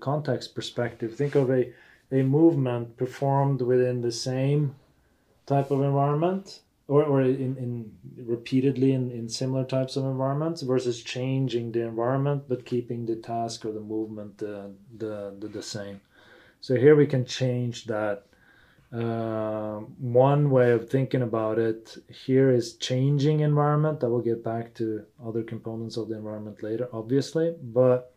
context 0.00 0.54
perspective, 0.54 1.14
think 1.14 1.34
of 1.34 1.50
a, 1.50 1.72
a 2.10 2.22
movement 2.22 2.96
performed 2.96 3.60
within 3.60 4.00
the 4.00 4.12
same 4.12 4.74
type 5.44 5.70
of 5.70 5.82
environment 5.82 6.60
or, 6.88 7.04
or 7.04 7.22
in, 7.22 7.56
in 7.56 7.92
repeatedly 8.16 8.92
in, 8.92 9.10
in 9.10 9.28
similar 9.28 9.64
types 9.64 9.96
of 9.96 10.04
environments 10.04 10.62
versus 10.62 11.02
changing 11.02 11.72
the 11.72 11.82
environment 11.82 12.44
but 12.48 12.66
keeping 12.66 13.06
the 13.06 13.16
task 13.16 13.64
or 13.64 13.72
the 13.72 13.80
movement 13.80 14.42
uh, 14.42 14.66
the, 14.96 15.34
the, 15.38 15.48
the 15.48 15.62
same. 15.62 16.00
So 16.60 16.76
here 16.76 16.94
we 16.94 17.06
can 17.06 17.24
change 17.24 17.86
that. 17.86 18.24
Uh, 18.92 19.78
one 19.98 20.50
way 20.50 20.70
of 20.70 20.90
thinking 20.90 21.22
about 21.22 21.58
it 21.58 21.96
here 22.08 22.50
is 22.50 22.76
changing 22.76 23.40
environment. 23.40 24.04
I 24.04 24.08
will 24.08 24.20
get 24.20 24.44
back 24.44 24.74
to 24.74 25.06
other 25.24 25.42
components 25.42 25.96
of 25.96 26.08
the 26.08 26.16
environment 26.16 26.62
later 26.62 26.88
obviously 26.92 27.54
but 27.62 28.14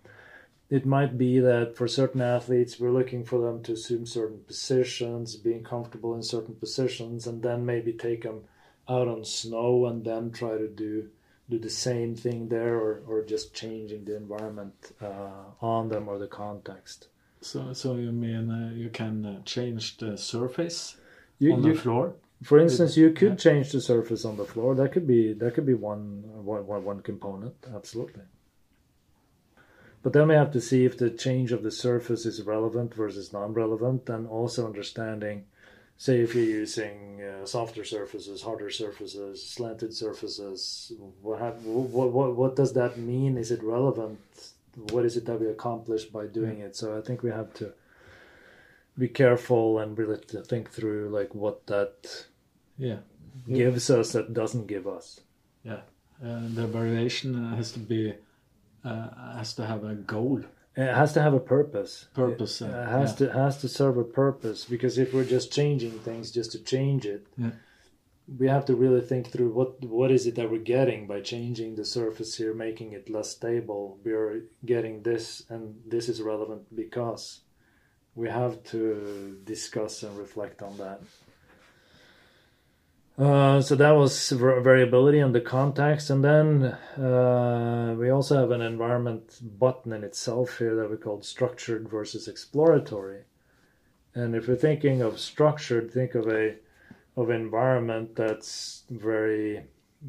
it 0.70 0.86
might 0.86 1.18
be 1.18 1.40
that 1.40 1.78
for 1.78 1.88
certain 1.88 2.22
athletes 2.22 2.80
we're 2.80 2.92
looking 2.92 3.24
for 3.24 3.40
them 3.40 3.64
to 3.64 3.74
assume 3.74 4.06
certain 4.06 4.40
positions 4.48 5.36
being 5.38 5.64
comfortable 5.64 6.16
in 6.16 6.24
certain 6.24 6.56
positions 6.56 7.28
and 7.28 7.42
then 7.42 7.66
maybe 7.66 7.94
take 7.94 8.24
them 8.24 8.42
out 8.88 9.08
on 9.08 9.24
snow 9.26 9.86
and 9.86 10.06
then 10.06 10.32
try 10.32 10.58
to 10.58 10.68
do 10.68 11.10
do 11.48 11.60
the 11.60 11.70
same 11.70 12.16
thing 12.16 12.50
there 12.50 12.76
or, 12.76 13.04
or 13.08 13.24
just 13.24 13.54
changing 13.54 14.04
the 14.06 14.16
environment 14.16 14.92
uh, 15.00 15.44
on 15.62 15.90
them 15.90 16.08
or 16.08 16.18
the 16.18 16.28
context. 16.28 17.08
So 17.42 17.74
so 17.74 17.96
you 17.96 18.12
mean 18.12 18.50
uh, 18.50 18.74
you 18.74 18.90
can 18.90 19.26
uh, 19.26 19.42
change 19.44 19.98
the 19.98 20.18
surface 20.18 20.98
you, 21.40 21.54
on 21.54 21.64
you, 21.64 21.74
the 21.74 21.80
floor? 21.80 22.16
for 22.44 22.60
instance 22.60 22.98
you 22.98 23.12
could 23.12 23.32
yeah. 23.32 23.36
change 23.36 23.72
the 23.72 23.82
surface 23.82 24.26
on 24.26 24.38
the 24.38 24.46
floor. 24.46 24.76
That 24.76 24.92
could 24.92 25.08
be 25.08 25.34
that 25.34 25.54
could 25.54 25.66
be 25.66 25.74
one, 25.74 26.24
one, 26.44 26.84
one 26.84 27.02
component 27.02 27.56
absolutely. 27.74 28.24
But 30.02 30.14
then 30.14 30.28
we 30.28 30.36
have 30.36 30.52
to 30.52 30.62
see 30.62 30.86
if 30.86 31.00
the 31.00 31.10
change 31.10 31.52
of 31.52 31.64
the 31.64 31.72
surface 31.72 32.28
is 32.28 32.44
relevant 32.44 32.94
versus 32.94 33.34
non-relevant 33.34 34.08
and 34.08 34.28
also 34.28 34.64
understanding 34.66 35.46
say 35.98 36.20
if 36.20 36.36
you're 36.36 36.44
using 36.44 37.22
uh, 37.22 37.46
softer 37.46 37.84
surfaces, 37.84 38.42
harder 38.42 38.70
surfaces, 38.70 39.44
slanted 39.44 39.94
surfaces, 39.94 40.92
what, 41.22 41.40
have, 41.40 41.64
what, 41.64 42.12
what, 42.12 42.36
what 42.36 42.56
does 42.56 42.74
that 42.74 42.98
mean? 42.98 43.38
Is 43.38 43.52
it 43.52 43.64
relevant? 43.64 44.20
What 44.92 45.06
is 45.06 45.16
it 45.16 45.26
that 45.26 45.40
we 45.40 45.48
accomplish 45.48 46.06
by 46.06 46.28
doing 46.28 46.60
it? 46.60 46.76
So 46.76 46.98
I 46.98 47.02
think 47.02 47.24
we 47.24 47.32
have 47.32 47.54
to 47.56 47.74
be 48.98 49.08
careful 49.08 49.80
and 49.80 49.98
really 49.98 50.18
to 50.18 50.42
think 50.42 50.72
through 50.72 51.10
like 51.10 51.36
what 51.36 51.68
that 51.68 52.26
yeah 52.78 52.98
gives 53.48 53.90
us 53.90 54.14
that 54.14 54.34
doesn't 54.34 54.68
give 54.68 54.88
us. 54.88 55.20
Yeah, 55.64 55.82
uh, 56.24 56.42
the 56.54 56.68
variation 56.68 57.56
has 57.56 57.72
to 57.74 57.80
be 57.80 58.14
uh, 58.84 59.36
has 59.36 59.54
to 59.56 59.66
have 59.66 59.84
a 59.84 59.96
goal 59.96 60.44
it 60.76 60.94
has 60.94 61.14
to 61.14 61.22
have 61.22 61.34
a 61.34 61.40
purpose. 61.40 62.08
Purpose. 62.14 62.62
It, 62.62 62.68
it 62.68 62.90
has 62.90 63.20
yeah. 63.20 63.28
to 63.28 63.34
has 63.34 63.58
to 63.62 63.70
serve 63.70 63.98
a 63.98 64.04
purpose 64.04 64.66
because 64.66 64.98
if 64.98 65.14
we're 65.14 65.26
just 65.26 65.52
changing 65.52 66.00
things 66.00 66.32
just 66.32 66.52
to 66.52 66.60
change 66.60 67.06
it, 67.06 67.28
yeah. 67.38 67.52
we 68.38 68.48
have 68.48 68.66
to 68.66 68.76
really 68.76 69.02
think 69.02 69.32
through 69.32 69.52
what 69.52 69.84
what 69.86 70.12
is 70.12 70.28
it 70.28 70.36
that 70.36 70.52
we're 70.52 70.60
getting 70.60 71.08
by 71.08 71.22
changing 71.22 71.76
the 71.76 71.86
surface 71.86 72.36
here, 72.36 72.54
making 72.54 72.92
it 72.92 73.10
less 73.10 73.30
stable. 73.30 74.00
We're 74.04 74.44
getting 74.66 75.04
this, 75.04 75.44
and 75.50 75.76
this 75.88 76.10
is 76.10 76.22
relevant 76.22 76.76
because 76.76 77.42
we 78.14 78.30
have 78.30 78.62
to 78.64 79.40
discuss 79.44 80.04
and 80.04 80.18
reflect 80.18 80.62
on 80.62 80.78
that. 80.78 81.02
Uh, 83.18 83.62
so 83.62 83.76
that 83.76 83.92
was 83.92 84.30
variability 84.32 85.22
on 85.22 85.32
the 85.32 85.40
context, 85.40 86.10
and 86.10 86.22
then 86.24 86.64
uh, 87.02 87.96
we 87.98 88.10
also 88.10 88.38
have 88.38 88.52
an 88.52 88.62
environment 88.62 89.40
button 89.58 89.94
in 89.94 90.04
itself 90.04 90.58
here 90.58 90.76
that 90.76 90.92
we 90.92 90.98
call 90.98 91.22
structured 91.22 91.88
versus 91.88 92.28
exploratory. 92.28 93.22
And 94.14 94.36
if 94.36 94.48
you're 94.48 94.58
thinking 94.58 95.02
of 95.02 95.20
structured, 95.20 95.92
think 95.92 96.16
of 96.16 96.28
a 96.28 96.56
of 97.16 97.30
environment 97.30 98.16
that's 98.16 98.84
very 98.90 99.64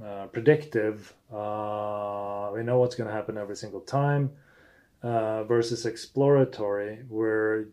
uh, 0.04 0.26
predictive. 0.26 1.14
Uh, 1.32 2.50
we 2.52 2.64
know 2.64 2.78
what's 2.78 2.96
going 2.96 3.08
to 3.08 3.14
happen 3.14 3.38
every 3.38 3.56
single 3.56 3.80
time. 3.80 4.32
Uh, 5.02 5.44
versus 5.44 5.86
exploratory, 5.86 7.04
where 7.08 7.66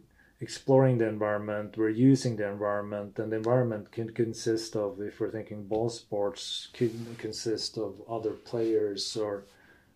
exploring 0.43 0.97
the 0.97 1.07
environment, 1.07 1.77
we're 1.77 1.89
using 2.11 2.35
the 2.35 2.47
environment, 2.47 3.17
and 3.19 3.31
the 3.31 3.37
environment 3.37 3.91
can 3.91 4.09
consist 4.11 4.75
of, 4.75 5.01
if 5.01 5.19
we're 5.19 5.31
thinking 5.31 5.67
ball 5.73 5.89
sports, 5.89 6.67
can 6.73 7.15
consist 7.17 7.77
of 7.77 7.91
other 8.07 8.33
players 8.51 9.17
or 9.17 9.45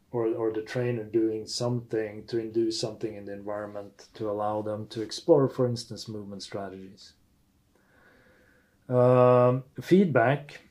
or, 0.09 0.27
or 0.41 0.53
the 0.53 0.61
trainer 0.61 1.03
doing 1.03 1.45
something 1.45 2.25
to 2.27 2.39
induce 2.39 2.79
something 2.79 3.13
in 3.15 3.25
the 3.25 3.33
environment 3.33 4.07
to 4.13 4.29
allow 4.29 4.61
them 4.61 4.87
to 4.87 5.01
explore, 5.01 5.49
for 5.49 5.67
instance, 5.67 6.07
movement 6.07 6.41
strategies. 6.41 7.11
Um, 8.87 9.65
feedback 9.81 10.61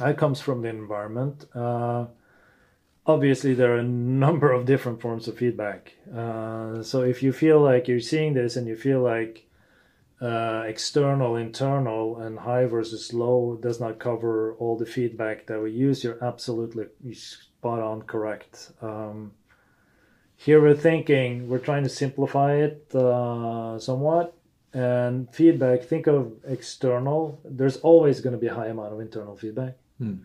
that 0.00 0.16
comes 0.16 0.40
from 0.40 0.62
the 0.62 0.68
environment. 0.68 1.44
Uh, 1.54 2.06
obviously 3.06 3.54
there 3.54 3.74
are 3.74 3.78
a 3.78 3.82
number 3.82 4.52
of 4.52 4.66
different 4.66 5.00
forms 5.00 5.28
of 5.28 5.38
feedback. 5.38 5.94
Uh, 6.14 6.82
so 6.82 7.02
if 7.02 7.22
you 7.22 7.32
feel 7.32 7.60
like 7.60 7.88
you're 7.88 8.00
seeing 8.00 8.34
this 8.34 8.56
and 8.56 8.66
you 8.66 8.76
feel 8.76 9.00
like 9.00 9.46
uh, 10.20 10.62
external, 10.66 11.36
internal, 11.36 12.18
and 12.20 12.38
high 12.38 12.64
versus 12.64 13.12
low 13.12 13.58
does 13.60 13.80
not 13.80 13.98
cover 13.98 14.54
all 14.54 14.76
the 14.76 14.86
feedback 14.86 15.46
that 15.46 15.60
we 15.60 15.70
use, 15.70 16.02
you're 16.02 16.22
absolutely 16.24 16.86
spot 17.12 17.80
on 17.80 18.02
correct. 18.02 18.72
Um, 18.80 19.32
here 20.36 20.60
we're 20.60 20.74
thinking, 20.74 21.48
we're 21.48 21.58
trying 21.58 21.84
to 21.84 21.88
simplify 21.88 22.54
it 22.54 22.94
uh, 22.94 23.78
somewhat. 23.78 24.36
And 24.72 25.32
feedback, 25.32 25.84
think 25.84 26.08
of 26.08 26.32
external. 26.48 27.40
There's 27.44 27.76
always 27.76 28.20
going 28.20 28.32
to 28.32 28.40
be 28.40 28.48
a 28.48 28.54
high 28.54 28.66
amount 28.66 28.92
of 28.92 28.98
internal 28.98 29.36
feedback. 29.36 29.76
Hmm 29.98 30.16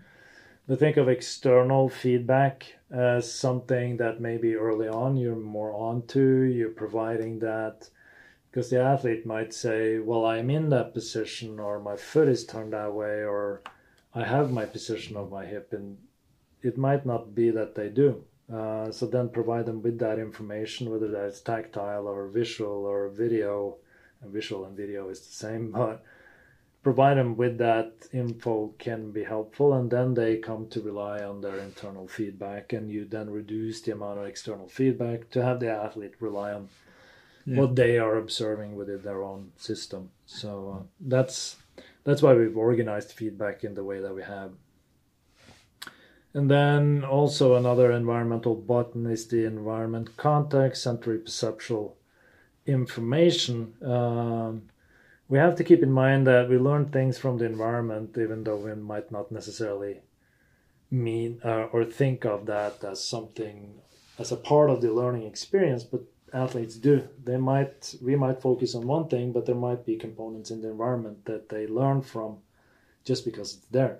to 0.70 0.76
think 0.76 0.98
of 0.98 1.10
external 1.10 1.90
feedback 1.90 2.76
as 2.92 3.32
something 3.32 3.98
that 3.98 4.22
maybe 4.22 4.56
early 4.56 4.88
on 4.88 5.18
you're 5.18 5.36
more 5.36 5.74
onto, 5.74 6.42
you're 6.44 6.70
providing 6.70 7.40
that 7.40 7.90
because 8.50 8.70
the 8.70 8.80
athlete 8.80 9.26
might 9.26 9.52
say, 9.52 9.98
Well, 9.98 10.28
I'm 10.28 10.52
in 10.52 10.70
that 10.70 10.94
position, 10.94 11.60
or 11.60 11.80
my 11.80 11.96
foot 11.96 12.28
is 12.28 12.46
turned 12.46 12.74
that 12.74 12.94
way, 12.94 13.24
or 13.24 13.62
I 14.14 14.24
have 14.24 14.52
my 14.52 14.66
position 14.66 15.18
of 15.18 15.32
my 15.32 15.46
hip, 15.46 15.74
and 15.74 15.98
it 16.62 16.78
might 16.78 17.04
not 17.04 17.34
be 17.34 17.50
that 17.50 17.74
they 17.74 17.90
do. 17.90 18.24
Uh, 18.52 18.92
so 18.92 19.08
then 19.08 19.30
provide 19.30 19.66
them 19.66 19.82
with 19.82 19.98
that 20.00 20.20
information, 20.20 20.92
whether 20.92 21.08
that's 21.08 21.42
tactile 21.42 22.08
or 22.08 22.28
visual 22.28 22.86
or 22.86 23.10
video. 23.10 23.78
And 24.22 24.32
visual 24.32 24.66
and 24.66 24.76
video 24.76 25.10
is 25.10 25.22
the 25.22 25.34
same, 25.34 25.72
but 25.82 26.04
provide 26.82 27.18
them 27.18 27.36
with 27.36 27.58
that 27.58 27.92
info 28.14 28.74
can 28.80 29.12
be 29.12 29.24
helpful 29.24 29.74
and 29.74 29.92
then 29.92 30.14
they 30.14 30.38
come 30.38 30.68
to 30.68 30.82
rely 30.82 31.22
on 31.24 31.42
their 31.42 31.58
internal 31.58 32.08
feedback 32.08 32.72
and 32.74 32.90
you 32.90 33.06
then 33.06 33.30
reduce 33.30 33.82
the 33.82 33.92
amount 33.92 34.18
of 34.20 34.26
external 34.26 34.68
feedback 34.68 35.30
to 35.30 35.44
have 35.44 35.60
the 35.60 35.70
athlete 35.70 36.14
rely 36.20 36.54
on 36.54 36.70
yeah. 37.46 37.60
what 37.60 37.76
they 37.76 37.98
are 37.98 38.16
observing 38.16 38.76
within 38.76 39.02
their 39.02 39.24
own 39.24 39.52
system 39.58 40.10
so 40.26 40.80
uh, 40.80 40.84
that's 41.02 41.58
that's 42.06 42.22
why 42.22 42.34
we've 42.34 42.58
organized 42.58 43.12
feedback 43.12 43.64
in 43.64 43.74
the 43.74 43.84
way 43.84 44.00
that 44.00 44.16
we 44.16 44.22
have 44.22 44.52
And 46.34 46.50
then 46.50 47.04
also 47.04 47.56
another 47.56 47.92
environmental 47.92 48.56
button 48.56 49.08
is 49.08 49.28
the 49.28 49.46
environment 49.46 50.16
context, 50.16 50.84
sensory 50.84 51.18
perceptual 51.18 51.98
information. 52.68 53.74
Um, 53.84 54.70
we 55.30 55.38
have 55.38 55.56
to 55.56 55.64
keep 55.64 55.84
in 55.84 55.92
mind 55.92 56.26
that 56.26 56.50
we 56.50 56.58
learn 56.58 56.88
things 56.88 57.18
from 57.18 57.38
the 57.38 57.46
environment, 57.46 58.18
even 58.18 58.44
though 58.44 58.58
we 58.58 58.74
might 58.74 59.12
not 59.12 59.32
necessarily 59.32 60.02
mean 60.90 61.40
uh, 61.46 61.66
or 61.72 61.86
think 61.86 62.26
of 62.26 62.48
that 62.48 62.84
as 62.84 63.04
something 63.04 63.80
as 64.18 64.32
a 64.32 64.36
part 64.36 64.72
of 64.72 64.82
the 64.82 64.92
learning 64.92 65.24
experience. 65.24 65.84
But 65.84 66.02
athletes 66.34 66.76
do. 66.76 67.08
They 67.24 67.38
might 67.38 67.96
we 68.02 68.16
might 68.16 68.42
focus 68.42 68.74
on 68.74 68.88
one 68.88 69.08
thing, 69.08 69.32
but 69.32 69.46
there 69.46 69.56
might 69.56 69.86
be 69.86 69.96
components 69.98 70.50
in 70.50 70.62
the 70.62 70.70
environment 70.70 71.26
that 71.26 71.50
they 71.50 71.68
learn 71.68 72.02
from 72.02 72.38
just 73.06 73.24
because 73.24 73.56
it's 73.56 73.68
there. 73.68 74.00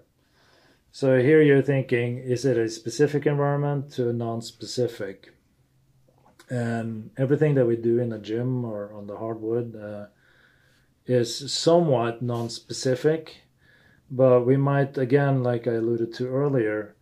So 0.92 1.20
here 1.20 1.42
you're 1.44 1.62
thinking, 1.62 2.18
is 2.18 2.46
it 2.46 2.58
a 2.58 2.68
specific 2.68 3.28
environment 3.28 3.92
to 3.94 4.10
a 4.10 4.14
non-specific? 4.14 5.32
And 6.50 7.12
everything 7.16 7.54
that 7.54 7.68
we 7.68 7.76
do 7.76 8.00
in 8.00 8.12
a 8.12 8.18
gym 8.18 8.66
or 8.66 8.92
on 8.94 9.06
the 9.06 9.18
hardwood 9.18 9.76
uh, 9.76 10.08
is 11.10 11.52
somewhat 11.52 12.22
non-specific, 12.22 13.38
but 14.12 14.46
we 14.46 14.58
might 14.58 14.98
again, 14.98 15.44
like 15.44 15.68
I 15.68 15.74
alluded 15.74 16.14
to 16.16 16.28
earlier, 16.28 16.96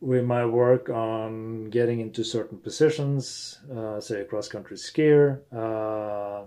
we 0.00 0.20
might 0.20 0.46
work 0.46 0.88
on 0.88 1.70
getting 1.70 2.00
into 2.00 2.24
certain 2.24 2.58
positions, 2.58 3.58
uh, 3.74 4.00
say 4.00 4.20
a 4.20 4.24
cross-country 4.24 4.76
skier. 4.76 5.40
Uh, 5.52 6.46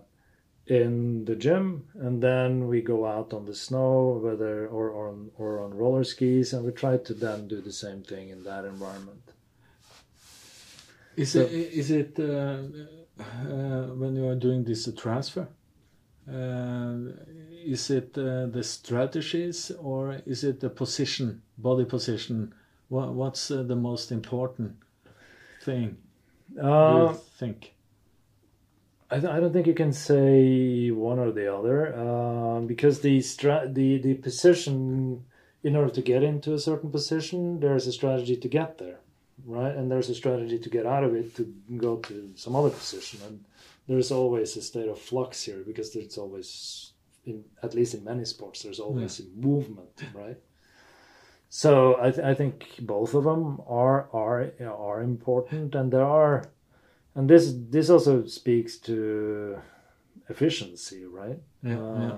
in 0.68 1.26
the 1.26 1.36
gym 1.36 1.86
and 1.96 2.22
then 2.22 2.68
we 2.68 2.82
go 2.82 3.06
out 3.06 3.34
on 3.34 3.46
the 3.46 3.56
snow 3.56 4.20
whether 4.24 4.68
or, 4.68 4.90
or 4.90 5.10
on 5.10 5.32
or 5.38 5.60
on 5.64 5.74
roller 5.74 6.04
skis 6.04 6.54
and 6.54 6.64
we 6.64 6.72
try 6.72 6.98
to 6.98 7.14
then 7.14 7.48
do 7.48 7.60
the 7.62 7.74
same 7.74 8.04
thing 8.04 8.30
in 8.30 8.44
that 8.44 8.64
environment 8.64 9.24
is 11.18 11.32
so, 11.32 11.42
it 11.42 11.52
is 11.52 11.90
it 11.90 12.18
uh, 12.20 12.60
uh, 13.20 13.88
when 14.00 14.16
you 14.16 14.26
are 14.28 14.36
doing 14.36 14.64
this 14.64 14.86
a 14.88 14.94
transfer 14.94 15.48
is 16.28 17.90
it 17.90 18.18
uh, 18.18 18.46
the 18.48 18.64
strategies 18.64 19.72
or 19.72 20.22
is 20.26 20.44
it 20.44 20.60
the 20.60 20.70
position 20.70 21.42
body 21.58 21.86
position? 21.86 22.54
What, 22.90 23.14
what's 23.14 23.50
uh, 23.52 23.64
the 23.64 23.76
most 23.76 24.12
important 24.12 24.76
thing 25.64 25.98
uh, 26.62 27.14
think? 27.14 27.74
I, 29.10 29.20
th- 29.20 29.32
I 29.32 29.40
don't 29.40 29.54
think 29.54 29.68
you 29.68 29.74
can 29.74 29.94
say 29.94 30.92
one 30.92 31.20
or 31.20 31.32
the 31.32 31.54
other 31.54 31.94
uh, 31.96 32.60
because 32.62 33.02
the 33.02 33.22
stra- 33.22 33.68
the 33.68 33.98
the 33.98 34.14
position 34.16 35.26
in 35.64 35.76
order 35.76 35.92
to 35.92 36.02
get 36.02 36.24
into 36.24 36.54
a 36.54 36.60
certain 36.60 36.92
position 36.92 37.60
there's 37.60 37.88
a 37.88 37.92
strategy 37.92 38.36
to 38.36 38.48
get 38.48 38.78
there 38.78 39.00
right? 39.46 39.76
And 39.76 39.90
there's 39.90 40.10
a 40.10 40.16
strategy 40.16 40.60
to 40.60 40.70
get 40.70 40.86
out 40.86 41.04
of 41.04 41.16
it 41.16 41.36
to 41.36 41.54
go 41.78 41.98
to 41.98 42.32
some 42.36 42.56
other 42.56 42.70
position. 42.70 43.20
And 43.26 43.44
there's 43.92 44.12
always 44.12 44.56
a 44.56 44.62
state 44.62 44.88
of 44.88 44.98
flux 44.98 45.44
here 45.44 45.64
because 45.68 45.92
there's 45.92 46.18
always 46.18 46.94
in 47.26 47.44
at 47.62 47.74
least 47.74 47.94
in 47.94 48.04
many 48.04 48.24
sports 48.24 48.64
there's 48.64 48.80
always 48.80 49.20
yeah. 49.20 49.26
movement 49.36 49.96
right 50.14 50.40
so 51.50 51.98
I, 52.02 52.12
th- 52.12 52.26
I 52.26 52.34
think 52.34 52.54
both 52.80 53.14
of 53.14 53.26
them 53.26 53.62
are 53.68 54.08
are 54.14 54.54
are 54.62 55.02
important 55.02 55.76
and 55.76 55.92
there 55.92 56.06
are 56.06 56.46
and 57.16 57.30
this 57.30 57.54
this 57.76 57.90
also 57.90 58.26
speaks 58.26 58.78
to 58.90 59.60
efficiency 60.30 61.06
right 61.06 61.40
yeah, 61.62 61.82
uh, 61.82 62.00
yeah. 62.00 62.18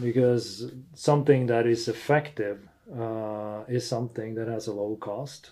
because 0.00 0.72
something 0.94 1.46
that 1.46 1.66
is 1.66 1.88
effective 1.88 2.58
uh, 2.96 3.64
is 3.68 3.86
something 3.86 4.34
that 4.36 4.46
has 4.46 4.68
a 4.68 4.72
low 4.72 4.96
cost 4.96 5.50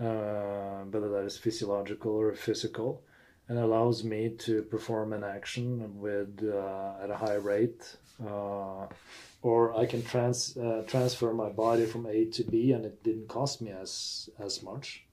uh, 0.00 0.82
whether 0.90 1.10
that 1.10 1.24
is 1.24 1.38
physiological 1.38 2.10
or 2.10 2.34
physical 2.34 3.02
and 3.48 3.58
allows 3.58 4.04
me 4.04 4.30
to 4.38 4.62
perform 4.62 5.12
an 5.12 5.24
action 5.24 6.00
with 6.00 6.42
uh, 6.42 7.02
at 7.02 7.10
a 7.10 7.16
high 7.16 7.34
rate 7.34 7.96
uh, 8.26 8.86
or 9.42 9.76
I 9.76 9.86
can 9.86 10.02
trans 10.02 10.56
uh, 10.56 10.84
transfer 10.86 11.32
my 11.34 11.48
body 11.48 11.86
from 11.86 12.06
A 12.06 12.24
to 12.26 12.44
B 12.44 12.72
and 12.72 12.84
it 12.84 13.02
didn't 13.02 13.28
cost 13.28 13.60
me 13.60 13.70
as 13.70 14.30
as 14.38 14.62
much 14.62 15.04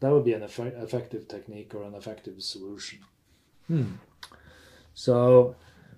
that 0.00 0.10
would 0.10 0.24
be 0.24 0.32
an 0.32 0.42
eff- 0.42 0.58
effective 0.58 1.28
technique 1.28 1.74
or 1.74 1.84
an 1.84 1.94
effective 1.94 2.42
solution. 2.42 3.00
Hmm. 3.68 3.92
So, 4.94 5.54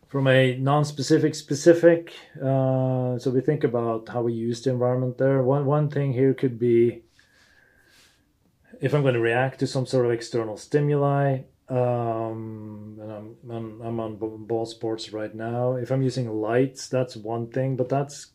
from 0.09 0.27
a 0.27 0.57
non-specific 0.57 1.35
specific, 1.35 2.13
uh, 2.37 3.19
so 3.19 3.31
we 3.31 3.41
think 3.41 3.65
about 3.65 4.09
how 4.09 4.23
we 4.23 4.35
use 4.35 4.63
the 4.63 4.71
environment 4.71 5.19
there. 5.19 5.43
One 5.43 5.65
one 5.65 5.89
thing 5.89 6.13
here 6.13 6.35
could 6.35 6.59
be 6.59 7.03
if 8.81 8.93
I'm 8.93 9.03
going 9.03 9.15
to 9.15 9.21
react 9.21 9.61
to 9.61 9.67
some 9.67 9.87
sort 9.87 10.05
of 10.05 10.13
external 10.13 10.57
stimuli. 10.57 11.43
Um, 11.73 12.99
and 13.01 13.11
I'm, 13.11 13.37
I'm 13.51 13.81
I'm 13.81 14.01
on 14.01 14.17
ball 14.47 14.67
sports 14.67 15.11
right 15.11 15.35
now. 15.35 15.77
If 15.77 15.91
I'm 15.91 16.03
using 16.03 16.29
lights, 16.29 16.87
that's 16.87 17.17
one 17.17 17.47
thing, 17.47 17.77
but 17.77 17.89
that's 17.89 18.33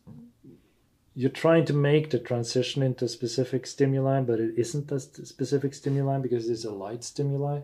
you're 1.14 1.30
trying 1.30 1.64
to 1.66 1.72
make 1.72 2.10
the 2.10 2.18
transition 2.18 2.82
into 2.82 3.06
specific 3.06 3.64
stimuli, 3.66 4.22
but 4.22 4.40
it 4.40 4.54
isn't 4.56 4.90
a 4.90 4.98
specific 4.98 5.74
stimuli 5.74 6.18
because 6.18 6.50
it's 6.50 6.64
a 6.64 6.72
light 6.72 7.04
stimuli. 7.04 7.60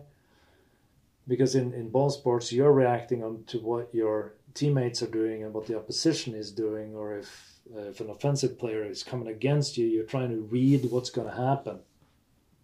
Because 1.27 1.55
in, 1.55 1.73
in 1.73 1.89
ball 1.89 2.09
sports, 2.09 2.53
you're 2.53 2.71
reacting 2.71 3.21
on 3.21 3.43
to 3.47 3.57
what 3.59 3.93
your 3.93 4.35
teammates 4.53 5.01
are 5.03 5.07
doing 5.07 5.43
and 5.43 5.53
what 5.53 5.67
the 5.67 5.77
opposition 5.77 6.35
is 6.35 6.51
doing, 6.51 6.95
or 6.95 7.17
if 7.17 7.59
uh, 7.75 7.89
if 7.89 7.99
an 7.99 8.09
offensive 8.09 8.57
player 8.57 8.85
is 8.85 9.03
coming 9.03 9.27
against 9.27 9.77
you, 9.77 9.87
you're 9.87 10.05
trying 10.05 10.29
to 10.29 10.47
read 10.49 10.89
what's 10.89 11.09
going 11.09 11.27
to 11.27 11.35
happen. 11.35 11.79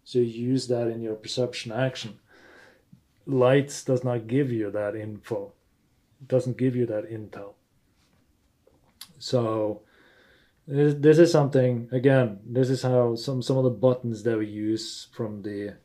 So 0.04 0.18
you 0.18 0.46
use 0.54 0.68
that 0.68 0.88
in 0.88 1.02
your 1.02 1.14
perception 1.14 1.72
action. 1.72 2.18
Lights 3.26 3.84
does 3.84 4.04
not 4.04 4.26
give 4.26 4.50
you 4.50 4.70
that 4.70 4.96
info. 4.96 5.52
Doesn't 6.26 6.56
give 6.56 6.76
you 6.76 6.86
that 6.86 7.10
intel. 7.10 7.54
So 9.18 9.82
this 10.66 11.18
is 11.18 11.30
something 11.30 11.88
again. 11.92 12.40
This 12.46 12.70
is 12.70 12.82
how 12.82 13.14
some 13.16 13.42
some 13.42 13.58
of 13.58 13.64
the 13.64 13.70
buttons 13.70 14.22
that 14.22 14.38
we 14.38 14.46
use 14.46 15.08
from 15.12 15.42
the 15.42 15.76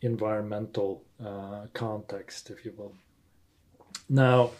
environmental 0.00 1.04
uh, 1.24 1.66
context, 1.72 2.50
if 2.50 2.64
you 2.64 2.72
will. 2.76 2.94
Now, 4.08 4.50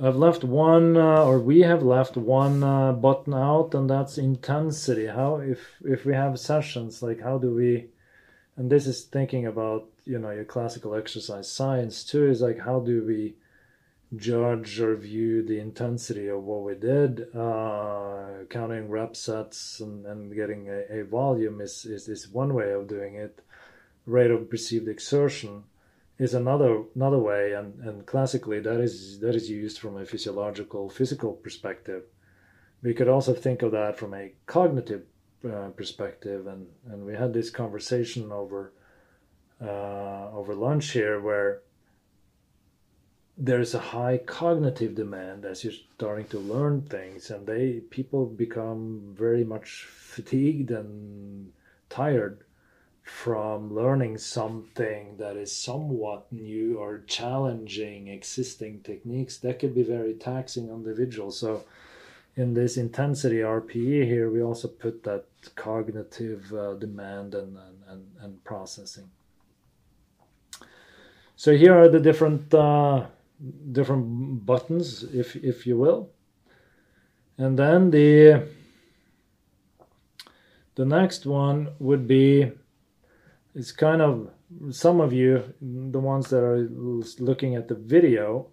I've 0.00 0.16
left 0.16 0.42
one, 0.44 0.96
uh, 0.96 1.24
or 1.24 1.38
we 1.38 1.60
have 1.60 1.82
left 1.82 2.16
one 2.16 2.62
uh, 2.62 2.92
button 2.92 3.34
out, 3.34 3.74
and 3.74 3.90
that's 3.90 4.18
intensity. 4.18 5.06
How 5.06 5.36
if 5.36 5.60
if 5.84 6.04
we 6.04 6.14
have 6.14 6.38
sessions, 6.38 7.02
like 7.02 7.20
how 7.20 7.38
do 7.38 7.54
we? 7.54 7.90
And 8.56 8.70
this 8.70 8.86
is 8.86 9.04
thinking 9.04 9.46
about 9.46 9.88
you 10.04 10.18
know 10.18 10.30
your 10.30 10.44
classical 10.44 10.94
exercise 10.94 11.50
science 11.50 12.04
too. 12.04 12.28
Is 12.28 12.42
like 12.42 12.60
how 12.60 12.80
do 12.80 13.04
we 13.04 13.34
judge 14.16 14.78
or 14.80 14.94
view 14.96 15.42
the 15.42 15.58
intensity 15.58 16.28
of 16.28 16.42
what 16.44 16.62
we 16.62 16.74
did. 16.74 17.34
Uh, 17.34 18.44
counting 18.50 18.88
rep 18.88 19.16
sets 19.16 19.80
and, 19.80 20.04
and 20.06 20.34
getting 20.34 20.68
a, 20.68 21.00
a 21.00 21.04
volume 21.04 21.60
is, 21.60 21.84
is, 21.84 22.08
is 22.08 22.28
one 22.28 22.52
way 22.54 22.72
of 22.72 22.88
doing 22.88 23.14
it. 23.14 23.40
Rate 24.04 24.30
of 24.30 24.50
perceived 24.50 24.88
exertion 24.88 25.64
is 26.18 26.34
another 26.34 26.82
another 26.94 27.18
way, 27.18 27.52
and, 27.52 27.80
and 27.80 28.04
classically 28.04 28.60
that 28.60 28.80
is 28.80 29.20
that 29.20 29.34
is 29.34 29.48
used 29.48 29.78
from 29.78 29.96
a 29.96 30.04
physiological 30.04 30.90
physical 30.90 31.32
perspective. 31.32 32.02
We 32.82 32.94
could 32.94 33.08
also 33.08 33.32
think 33.32 33.62
of 33.62 33.70
that 33.72 33.96
from 33.96 34.12
a 34.12 34.32
cognitive 34.46 35.04
uh, 35.44 35.68
perspective, 35.76 36.48
and, 36.48 36.66
and 36.90 37.06
we 37.06 37.14
had 37.14 37.32
this 37.32 37.48
conversation 37.48 38.32
over 38.32 38.72
uh, 39.62 40.28
over 40.32 40.54
lunch 40.54 40.90
here 40.90 41.20
where 41.20 41.60
there's 43.38 43.74
a 43.74 43.78
high 43.78 44.18
cognitive 44.18 44.94
demand 44.94 45.44
as 45.44 45.64
you're 45.64 45.72
starting 45.96 46.26
to 46.26 46.38
learn 46.38 46.82
things 46.82 47.30
and 47.30 47.46
they 47.46 47.80
people 47.90 48.26
become 48.26 49.14
very 49.16 49.44
much 49.44 49.84
fatigued 49.88 50.70
and 50.70 51.52
tired 51.88 52.44
from 53.02 53.74
learning 53.74 54.16
something 54.16 55.16
that 55.16 55.36
is 55.36 55.54
somewhat 55.54 56.30
new 56.30 56.78
or 56.78 57.02
challenging 57.06 58.08
existing 58.08 58.80
techniques 58.82 59.38
that 59.38 59.58
could 59.58 59.74
be 59.74 59.82
very 59.82 60.14
taxing 60.14 60.70
on 60.70 60.84
the 60.84 60.90
individual. 60.90 61.30
So 61.30 61.64
in 62.36 62.54
this 62.54 62.76
intensity 62.76 63.36
rpe 63.36 64.06
here 64.06 64.30
we 64.30 64.42
also 64.42 64.68
put 64.68 65.02
that 65.04 65.24
cognitive 65.54 66.52
uh, 66.54 66.74
demand 66.74 67.34
and, 67.34 67.58
and, 67.88 68.06
and, 68.20 68.44
processing 68.44 69.10
so 71.42 71.56
here 71.56 71.76
are 71.76 71.88
the 71.88 71.98
different 71.98 72.54
uh, 72.54 73.04
different 73.72 74.46
buttons, 74.46 75.02
if 75.12 75.34
if 75.34 75.66
you 75.66 75.76
will. 75.76 76.08
And 77.36 77.58
then 77.58 77.90
the 77.90 78.46
the 80.76 80.84
next 80.84 81.26
one 81.26 81.70
would 81.80 82.06
be 82.06 82.52
it's 83.56 83.72
kind 83.72 84.00
of 84.00 84.30
some 84.70 85.00
of 85.00 85.12
you, 85.12 85.42
the 85.60 85.98
ones 85.98 86.30
that 86.30 86.44
are 86.44 86.68
looking 87.18 87.56
at 87.56 87.66
the 87.66 87.74
video, 87.74 88.46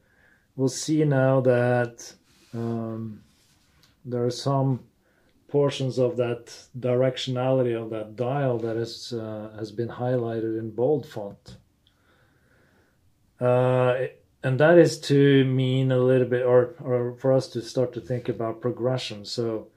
will 0.56 0.74
see 0.84 1.06
now 1.06 1.42
that 1.42 2.12
um, 2.56 3.22
there 4.04 4.26
are 4.26 4.32
some 4.50 4.80
portions 5.48 6.00
of 6.00 6.18
that 6.18 6.44
directionality 6.80 7.80
of 7.80 7.92
that 7.92 8.16
dial 8.16 8.58
that 8.58 8.78
is, 8.78 9.14
uh, 9.14 9.52
has 9.60 9.72
been 9.72 9.90
highlighted 9.90 10.58
in 10.58 10.72
bold 10.72 11.06
font. 11.06 11.58
Uh, 13.40 14.08
and 14.44 14.60
that 14.60 14.78
is 14.78 15.00
to 15.00 15.44
mean 15.46 15.92
a 15.92 15.98
little 15.98 16.28
bit, 16.28 16.46
or, 16.46 16.76
or 16.82 17.16
for 17.20 17.34
us 17.34 17.48
to 17.50 17.62
start 17.62 17.94
to 17.94 18.02
think 18.02 18.30
about 18.30 18.62
progression. 18.62 19.26
So, 19.26 19.68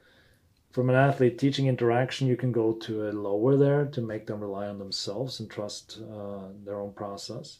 from 0.70 0.88
an 0.88 0.96
athlete 0.96 1.38
teaching 1.38 1.66
interaction, 1.66 2.28
you 2.28 2.36
can 2.36 2.50
go 2.50 2.72
to 2.72 3.08
a 3.08 3.12
lower 3.12 3.56
there 3.56 3.84
to 3.86 4.00
make 4.00 4.26
them 4.26 4.40
rely 4.40 4.68
on 4.68 4.78
themselves 4.78 5.38
and 5.38 5.50
trust 5.50 6.00
uh, 6.00 6.48
their 6.64 6.80
own 6.80 6.92
process. 6.92 7.58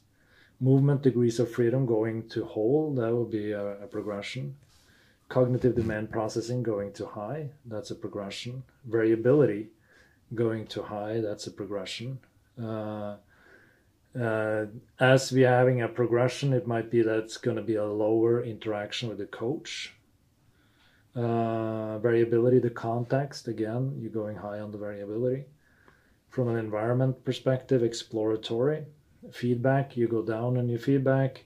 Movement 0.61 1.03
degrees 1.03 1.39
of 1.39 1.51
freedom 1.51 1.85
going 1.85 2.29
to 2.31 2.45
whole, 2.45 2.95
that 2.95 3.13
will 3.13 3.27
be 3.27 3.53
a, 3.53 3.83
a 3.83 3.87
progression 3.87 4.57
cognitive 5.33 5.75
demand 5.75 6.11
processing 6.11 6.63
going 6.63 6.93
to 6.93 7.07
high, 7.07 7.49
that's 7.65 7.91
a 7.91 7.95
progression. 7.95 8.63
Variability 8.85 9.69
going 10.35 10.67
to 10.67 10.83
high, 10.83 11.23
that's 11.23 11.47
a 11.47 11.51
progression. 11.51 12.19
Uh, 12.63 13.17
uh, 14.21 14.67
as 15.01 15.33
we're 15.33 15.49
having 15.49 15.83
a 15.83 15.89
progression, 15.89 16.53
it 16.53 16.67
might 16.67 16.91
be 16.91 17.03
that 17.03 17.19
it's 17.19 17.37
going 17.37 17.57
to 17.57 17.63
be 17.63 17.77
a 17.77 17.85
lower 17.85 18.43
interaction 18.43 19.09
with 19.09 19.19
the 19.19 19.27
coach. 19.27 19.95
Uh, 21.15 21.99
variability, 21.99 22.59
the 22.59 22.71
context, 22.71 23.49
again, 23.49 23.97
you're 24.01 24.11
going 24.11 24.37
high 24.37 24.61
on 24.61 24.71
the 24.71 24.79
variability. 24.79 25.45
From 26.29 26.49
an 26.49 26.57
environment 26.57 27.25
perspective, 27.25 27.83
exploratory. 27.83 28.87
Feedback, 29.31 29.97
you 29.97 30.09
go 30.09 30.23
down 30.23 30.57
on 30.57 30.69
your 30.69 30.79
feedback 30.79 31.45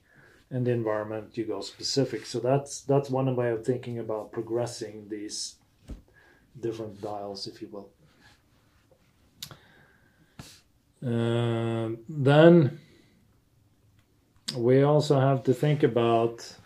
and 0.51 0.67
the 0.67 0.71
environment 0.71 1.37
you 1.37 1.45
go 1.45 1.61
specific 1.61 2.25
so 2.25 2.39
that's 2.39 2.81
that's 2.83 3.11
one 3.11 3.35
way 3.35 3.51
of 3.51 3.65
thinking 3.65 3.99
about 3.99 4.33
progressing 4.33 5.09
these 5.09 5.57
different 6.61 7.01
dials 7.03 7.47
if 7.47 7.61
you 7.61 7.69
will 7.69 7.91
uh, 9.51 9.55
then 11.01 12.81
we 14.57 14.83
also 14.83 15.21
have 15.21 15.43
to 15.43 15.53
think 15.53 15.83
about 15.83 16.57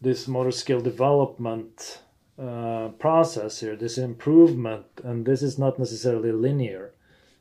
this 0.00 0.26
motor 0.28 0.50
skill 0.50 0.80
development 0.80 2.00
uh, 2.38 2.88
process 2.98 3.60
here 3.60 3.76
this 3.76 3.98
improvement 3.98 4.86
and 5.04 5.24
this 5.26 5.42
is 5.42 5.58
not 5.58 5.78
necessarily 5.78 6.32
linear 6.32 6.92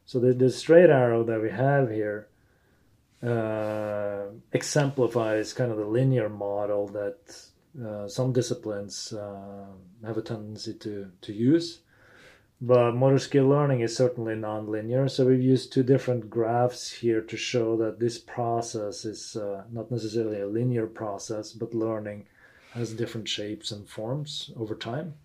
so 0.05 0.19
the, 0.19 0.34
the 0.34 0.49
straight 0.49 0.89
arrow 0.89 1.23
that 1.23 1.41
we 1.41 1.49
have 1.49 1.89
here 1.89 2.27
uh, 3.23 4.25
exemplifies 4.51 5.53
kind 5.53 5.71
of 5.71 5.77
the 5.77 5.86
linear 5.86 6.27
model 6.29 6.88
that 6.88 7.36
uh, 7.86 8.07
some 8.07 8.34
disciplines 8.34 9.13
uh, 9.13 9.65
have 10.05 10.17
a 10.17 10.21
tendency 10.21 10.73
to, 10.73 11.11
to 11.21 11.32
use. 11.32 11.82
But 12.64 12.93
motor 12.93 13.18
skill 13.18 13.47
learning 13.47 13.82
is 13.82 13.97
certainly 13.97 14.36
nonlinear, 14.36 15.09
so 15.09 15.26
we've 15.26 15.41
used 15.41 15.74
two 15.74 15.82
different 15.82 16.30
graphs 16.30 16.91
here 16.91 17.22
to 17.22 17.36
show 17.36 17.76
that 17.78 17.99
this 17.99 18.20
process 18.20 19.03
is 19.03 19.36
uh, 19.36 19.64
not 19.72 19.89
necessarily 19.89 20.41
a 20.41 20.47
linear 20.47 20.86
process, 20.86 21.53
but 21.53 21.74
learning 21.74 22.28
has 22.74 22.93
different 22.93 23.28
shapes 23.28 23.72
and 23.72 23.89
forms 23.89 24.51
over 24.55 24.76
time. 24.76 25.16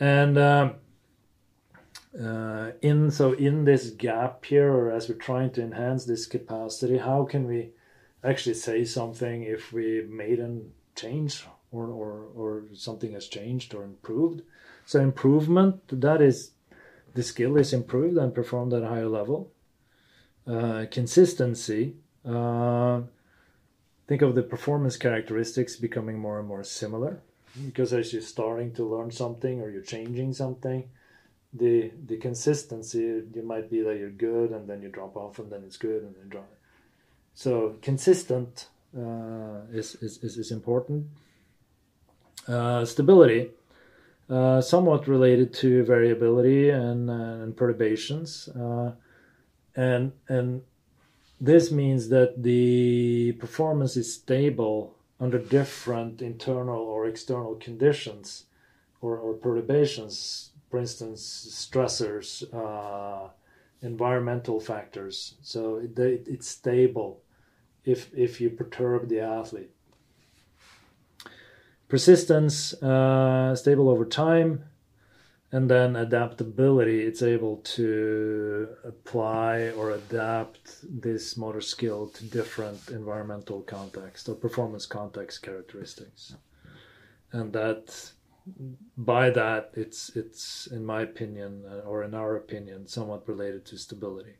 And 0.00 0.38
um, 0.38 0.74
uh, 2.20 2.70
in 2.80 3.10
so 3.10 3.32
in 3.32 3.64
this 3.64 3.90
gap 3.90 4.44
here 4.44 4.72
or 4.72 4.90
as 4.90 5.08
we're 5.08 5.14
trying 5.16 5.50
to 5.50 5.62
enhance 5.62 6.04
this 6.04 6.26
capacity 6.26 6.98
how 6.98 7.24
can 7.24 7.46
we 7.46 7.70
actually 8.22 8.54
say 8.54 8.84
something 8.84 9.42
if 9.42 9.72
we 9.72 10.02
made 10.08 10.38
a 10.38 10.60
change 10.94 11.44
or, 11.72 11.86
or 11.86 12.26
or 12.36 12.64
something 12.72 13.12
has 13.12 13.26
changed 13.26 13.74
or 13.74 13.82
improved 13.82 14.42
so 14.86 15.00
improvement 15.00 15.80
that 15.88 16.20
is 16.20 16.52
the 17.14 17.22
skill 17.22 17.56
is 17.56 17.72
improved 17.72 18.16
and 18.18 18.34
performed 18.34 18.72
at 18.72 18.82
a 18.82 18.88
higher 18.88 19.08
level. 19.08 19.52
Uh, 20.46 20.84
consistency 20.90 21.94
uh, 22.28 23.00
think 24.06 24.20
of 24.22 24.34
the 24.34 24.42
performance 24.42 24.96
characteristics 24.96 25.76
becoming 25.76 26.18
more 26.18 26.38
and 26.38 26.48
more 26.48 26.64
similar. 26.64 27.20
Because 27.64 27.92
as 27.92 28.12
you're 28.12 28.22
starting 28.22 28.72
to 28.74 28.84
learn 28.84 29.10
something 29.10 29.60
or 29.60 29.70
you're 29.70 29.82
changing 29.82 30.34
something 30.34 30.88
the 31.54 31.92
the 32.06 32.16
consistency 32.16 32.98
you 32.98 33.42
might 33.44 33.70
be 33.70 33.80
that 33.80 33.96
you're 33.96 34.10
good 34.10 34.50
and 34.50 34.68
then 34.68 34.82
you 34.82 34.88
drop 34.88 35.16
off 35.16 35.38
and 35.38 35.50
then 35.50 35.62
it's 35.64 35.76
good 35.76 36.02
and 36.02 36.14
then 36.16 36.28
drop. 36.28 36.50
So 37.34 37.76
consistent 37.80 38.68
uh, 38.96 39.60
is, 39.72 39.94
is, 39.96 40.18
is 40.22 40.50
important. 40.50 41.06
Uh, 42.46 42.84
stability 42.84 43.50
uh, 44.30 44.60
somewhat 44.60 45.06
related 45.06 45.52
to 45.52 45.84
variability 45.84 46.70
and, 46.70 47.10
uh, 47.10 47.42
and 47.42 47.56
perturbations 47.56 48.48
uh, 48.48 48.92
and 49.76 50.12
and 50.28 50.62
this 51.40 51.70
means 51.70 52.08
that 52.08 52.42
the 52.42 53.32
performance 53.32 53.96
is 53.96 54.14
stable 54.14 54.94
under 55.20 55.38
different 55.38 56.22
internal 56.22 56.80
or 56.80 57.06
external 57.06 57.54
conditions 57.56 58.44
or, 59.00 59.18
or 59.18 59.34
perturbations 59.34 60.52
for 60.74 60.80
instance, 60.80 61.22
stressors, 61.70 62.42
uh, 62.52 63.28
environmental 63.80 64.58
factors. 64.58 65.36
So 65.40 65.76
it, 65.76 65.96
it's 66.26 66.48
stable 66.48 67.22
if 67.84 68.12
if 68.12 68.40
you 68.40 68.50
perturb 68.50 69.08
the 69.08 69.20
athlete. 69.20 69.70
Persistence, 71.88 72.74
uh, 72.82 73.54
stable 73.54 73.88
over 73.88 74.04
time, 74.04 74.64
and 75.52 75.70
then 75.70 75.94
adaptability. 75.94 77.02
It's 77.02 77.22
able 77.22 77.58
to 77.58 78.68
apply 78.84 79.70
or 79.76 79.90
adapt 79.90 80.78
this 80.82 81.36
motor 81.36 81.60
skill 81.60 82.08
to 82.08 82.24
different 82.24 82.88
environmental 82.88 83.62
context 83.62 84.28
or 84.28 84.34
performance 84.34 84.86
context 84.86 85.42
characteristics, 85.42 86.34
and 87.32 87.52
that 87.52 88.12
by 88.96 89.30
that 89.30 89.70
it's 89.74 90.10
it's 90.16 90.66
in 90.66 90.84
my 90.84 91.02
opinion 91.02 91.64
uh, 91.66 91.88
or 91.88 92.02
in 92.02 92.14
our 92.14 92.36
opinion 92.36 92.86
somewhat 92.86 93.26
related 93.26 93.64
to 93.64 93.78
stability 93.78 94.34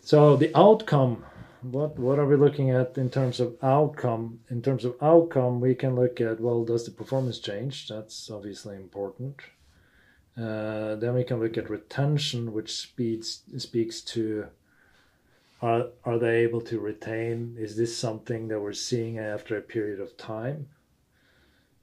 so 0.00 0.36
the 0.36 0.50
outcome 0.56 1.24
what 1.72 1.98
what 1.98 2.18
are 2.18 2.26
we 2.26 2.36
looking 2.36 2.70
at 2.70 2.96
in 2.98 3.08
terms 3.10 3.40
of 3.40 3.56
outcome 3.62 4.40
in 4.50 4.60
terms 4.62 4.84
of 4.84 4.94
outcome 5.00 5.60
we 5.60 5.74
can 5.74 5.94
look 5.94 6.20
at 6.20 6.40
well 6.40 6.64
does 6.64 6.84
the 6.84 6.90
performance 6.90 7.38
change 7.38 7.88
that's 7.88 8.30
obviously 8.30 8.76
important 8.76 9.40
uh, 10.36 10.94
then 10.96 11.14
we 11.14 11.24
can 11.24 11.40
look 11.40 11.56
at 11.56 11.70
retention 11.70 12.52
which 12.52 12.72
speeds 12.72 13.42
speaks 13.56 14.00
to 14.00 14.46
are, 15.62 15.86
are 16.04 16.18
they 16.18 16.38
able 16.40 16.60
to 16.60 16.78
retain 16.78 17.56
is 17.58 17.76
this 17.76 17.96
something 17.96 18.48
that 18.48 18.60
we're 18.60 18.72
seeing 18.72 19.18
after 19.18 19.56
a 19.56 19.62
period 19.62 20.00
of 20.00 20.16
time 20.16 20.68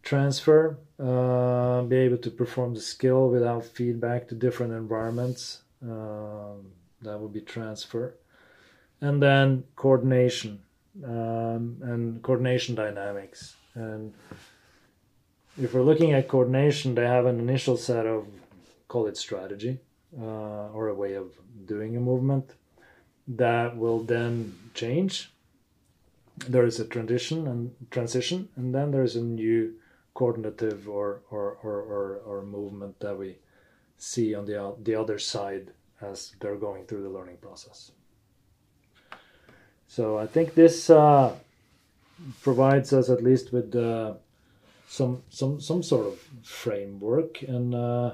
transfer, 0.04 0.78
uh, 1.00 1.82
be 1.84 1.96
able 1.98 2.18
to 2.18 2.32
perform 2.32 2.74
the 2.74 2.82
skill 2.82 3.30
without 3.30 3.66
feedback 3.66 4.28
to 4.28 4.36
different 4.36 4.74
environments. 4.74 5.62
Um, 5.84 6.72
that 7.02 7.20
would 7.20 7.34
be 7.34 7.42
transfer. 7.42 8.16
And 9.02 9.22
then 9.22 9.64
coordination 9.76 10.62
um, 11.04 11.78
and 11.82 12.22
coordination 12.22 12.76
dynamics. 12.76 13.56
And 13.74 14.14
if 15.60 15.74
we're 15.74 15.82
looking 15.82 16.14
at 16.14 16.28
coordination, 16.28 16.96
they 16.96 17.06
have 17.06 17.26
an 17.26 17.40
initial 17.40 17.78
set 17.78 18.06
of, 18.06 18.28
call 18.88 19.08
it 19.08 19.18
strategy, 19.18 19.80
uh, 20.20 20.70
or 20.70 20.90
a 20.90 20.94
way 20.94 21.16
of 21.16 21.34
doing 21.66 21.98
a 21.98 22.00
movement 22.00 22.54
that 23.28 23.76
will 23.78 24.04
then 24.04 24.54
change. 24.74 25.32
There 26.48 26.66
is 26.66 26.80
a 26.80 26.86
transition 26.86 27.48
and 27.48 27.72
transition, 27.92 28.50
and 28.56 28.74
then 28.74 28.92
there's 28.92 29.16
a 29.16 29.22
new 29.22 29.76
coordinative 30.14 30.90
or, 30.90 31.22
or, 31.30 31.58
or, 31.64 31.82
or, 31.82 32.22
or 32.26 32.44
movement 32.44 33.00
that 33.00 33.18
we 33.18 33.38
see 33.98 34.36
on 34.36 34.46
the, 34.46 34.76
the 34.84 34.96
other 34.96 35.20
side 35.20 35.72
as 36.02 36.36
they're 36.40 36.56
going 36.56 36.86
through 36.86 37.04
the 37.04 37.10
learning 37.10 37.38
process. 37.38 37.92
So 39.92 40.18
I 40.18 40.26
think 40.26 40.56
this 40.56 40.90
uh, 40.90 41.36
provides 42.42 42.94
us 42.94 43.10
at 43.10 43.22
least 43.22 43.52
with 43.52 43.76
uh, 43.76 44.14
some 44.88 45.24
some 45.30 45.60
some 45.60 45.84
sort 45.84 46.08
of 46.08 46.20
framework. 46.44 47.42
And 47.42 47.76
uh, 47.76 48.14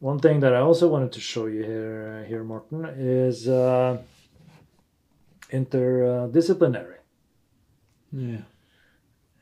one 0.00 0.18
thing 0.18 0.40
that 0.40 0.52
I 0.52 0.58
also 0.58 0.88
wanted 0.88 1.12
to 1.12 1.20
show 1.20 1.46
you 1.46 1.62
here 1.62 2.24
here, 2.26 2.42
Morten, 2.42 2.84
is 2.98 3.46
uh, 3.46 3.98
interdisciplinary. 5.52 6.98
Yeah 8.10 8.42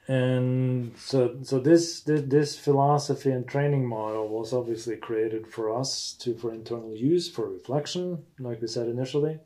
and 0.08 0.92
so 0.98 1.36
so 1.42 1.60
this, 1.60 2.00
this 2.00 2.22
this 2.22 2.58
philosophy 2.58 3.30
and 3.30 3.46
training 3.46 3.86
model 3.86 4.26
was 4.26 4.52
obviously 4.52 4.96
created 4.96 5.46
for 5.46 5.78
us 5.78 6.14
to 6.18 6.34
for 6.34 6.52
internal 6.52 6.92
use 6.96 7.30
for 7.30 7.48
reflection 7.48 8.24
like 8.40 8.60
we 8.60 8.66
said 8.66 8.88
initially 8.88 9.38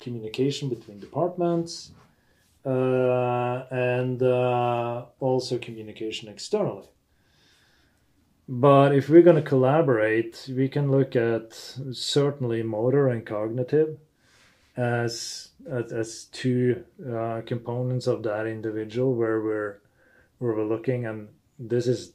communication 0.00 0.68
between 0.68 0.98
departments 0.98 1.92
uh, 2.64 3.64
and 3.70 4.22
uh, 4.22 5.04
also 5.20 5.58
communication 5.58 6.28
externally. 6.28 6.88
But 8.48 8.94
if 8.94 9.08
we're 9.08 9.22
going 9.22 9.36
to 9.36 9.42
collaborate, 9.42 10.48
we 10.48 10.68
can 10.68 10.90
look 10.90 11.14
at 11.16 11.52
certainly 11.92 12.62
motor 12.62 13.08
and 13.08 13.24
cognitive 13.26 13.98
as 14.78 15.48
as, 15.68 15.92
as 15.92 16.24
two 16.26 16.84
uh, 17.04 17.42
components 17.44 18.06
of 18.06 18.22
that 18.22 18.46
individual 18.46 19.14
where 19.14 19.40
we're 19.42 19.80
where 20.38 20.54
we're 20.54 20.64
looking 20.64 21.04
and 21.04 21.28
this 21.58 21.88
is 21.88 22.12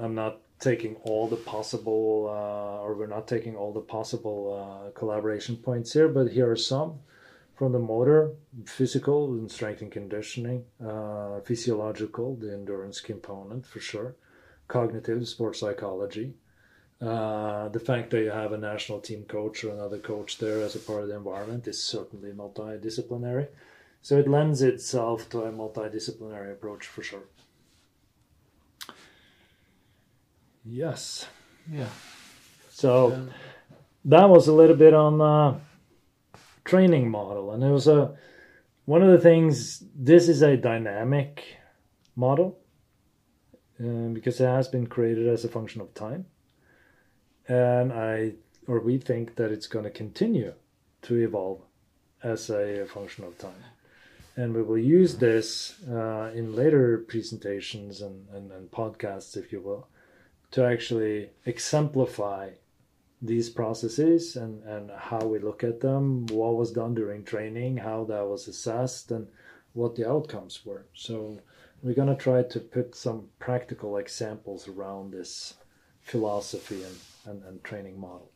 i'm 0.00 0.14
not 0.14 0.38
taking 0.62 0.94
all 1.02 1.28
the 1.28 1.36
possible 1.36 2.26
uh, 2.30 2.82
or 2.82 2.94
we're 2.94 3.06
not 3.06 3.28
taking 3.28 3.56
all 3.56 3.72
the 3.72 3.80
possible 3.80 4.40
uh, 4.56 4.90
collaboration 4.98 5.56
points 5.56 5.92
here 5.92 6.08
but 6.08 6.32
here 6.32 6.50
are 6.50 6.56
some 6.56 6.98
from 7.54 7.72
the 7.72 7.78
motor 7.78 8.30
physical 8.64 9.32
and 9.32 9.50
strength 9.50 9.82
and 9.82 9.92
conditioning 9.92 10.64
uh, 10.86 11.40
physiological 11.40 12.36
the 12.36 12.52
endurance 12.52 13.00
component 13.00 13.66
for 13.66 13.80
sure 13.80 14.14
cognitive 14.68 15.28
sports 15.28 15.60
psychology 15.60 16.32
uh, 17.02 17.68
the 17.70 17.80
fact 17.80 18.10
that 18.10 18.20
you 18.20 18.30
have 18.30 18.52
a 18.52 18.58
national 18.58 19.00
team 19.00 19.24
coach 19.24 19.64
or 19.64 19.72
another 19.72 19.98
coach 19.98 20.38
there 20.38 20.62
as 20.62 20.76
a 20.76 20.78
part 20.78 21.02
of 21.02 21.08
the 21.08 21.16
environment 21.16 21.66
is 21.66 21.82
certainly 21.82 22.30
multidisciplinary. 22.30 23.48
So 24.02 24.18
it 24.18 24.28
lends 24.28 24.62
itself 24.62 25.28
to 25.30 25.42
a 25.42 25.52
multidisciplinary 25.52 26.52
approach 26.52 26.86
for 26.86 27.02
sure. 27.02 27.24
Yes. 30.64 31.26
Yeah. 31.70 31.88
So 32.70 33.12
um, 33.12 33.30
that 34.04 34.28
was 34.28 34.48
a 34.48 34.52
little 34.52 34.76
bit 34.76 34.94
on 34.94 35.20
uh, 35.20 35.58
training 36.64 37.10
model, 37.10 37.52
and 37.52 37.62
it 37.62 37.70
was 37.70 37.86
a 37.86 38.16
one 38.84 39.02
of 39.02 39.10
the 39.10 39.18
things. 39.18 39.82
This 39.94 40.28
is 40.28 40.42
a 40.42 40.56
dynamic 40.56 41.44
model 42.16 42.58
uh, 43.80 44.08
because 44.12 44.40
it 44.40 44.46
has 44.46 44.68
been 44.68 44.86
created 44.86 45.28
as 45.28 45.44
a 45.44 45.48
function 45.48 45.80
of 45.80 45.94
time 45.94 46.26
and 47.48 47.92
I 47.92 48.32
or 48.66 48.80
we 48.80 48.98
think 48.98 49.36
that 49.36 49.50
it's 49.50 49.66
going 49.66 49.84
to 49.84 49.90
continue 49.90 50.54
to 51.02 51.16
evolve 51.16 51.60
as 52.22 52.48
a 52.48 52.86
function 52.86 53.24
of 53.24 53.36
time. 53.38 53.64
And 54.36 54.54
we 54.54 54.62
will 54.62 54.78
use 54.78 55.16
this 55.16 55.74
uh, 55.90 56.30
in 56.32 56.54
later 56.54 57.04
presentations 57.08 58.00
and, 58.00 58.28
and, 58.32 58.52
and, 58.52 58.70
podcasts, 58.70 59.36
if 59.36 59.52
you 59.52 59.60
will, 59.60 59.88
to 60.52 60.64
actually 60.64 61.30
exemplify 61.44 62.50
these 63.20 63.50
processes 63.50 64.36
and, 64.36 64.62
and 64.64 64.90
how 64.90 65.24
we 65.24 65.38
look 65.38 65.62
at 65.62 65.80
them, 65.80 66.26
what 66.26 66.56
was 66.56 66.72
done 66.72 66.94
during 66.94 67.24
training, 67.24 67.76
how 67.76 68.04
that 68.04 68.26
was 68.26 68.48
assessed, 68.48 69.10
and 69.10 69.26
what 69.74 69.94
the 69.94 70.08
outcomes 70.08 70.64
were. 70.64 70.86
So 70.94 71.38
we're 71.82 71.94
going 71.94 72.08
to 72.16 72.22
try 72.22 72.42
to 72.42 72.60
put 72.60 72.94
some 72.94 73.28
practical 73.38 73.96
examples 73.96 74.68
around 74.68 75.12
this 75.12 75.54
philosophy 76.00 76.82
and 76.82 76.96
and, 77.26 77.42
and 77.44 77.62
training 77.64 77.98
model. 78.00 78.30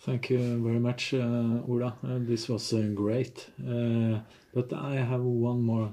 Thank 0.00 0.30
you 0.30 0.38
very 0.62 0.78
much, 0.78 1.12
uh, 1.12 1.66
Ola. 1.68 1.96
Uh, 2.04 2.18
this 2.20 2.48
was 2.48 2.72
uh, 2.72 2.88
great. 2.94 3.48
Uh, 3.60 4.20
but 4.54 4.72
I 4.72 4.96
have 4.96 5.22
one 5.22 5.62
more 5.62 5.92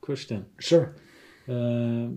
question. 0.00 0.46
Sure. 0.58 0.96
Uh, 1.48 2.08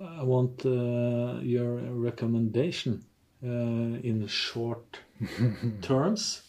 I 0.00 0.22
want 0.22 0.64
uh, 0.64 1.40
your 1.42 1.74
recommendation 1.76 3.04
in 3.42 4.26
short 4.28 4.98
terms 5.82 6.42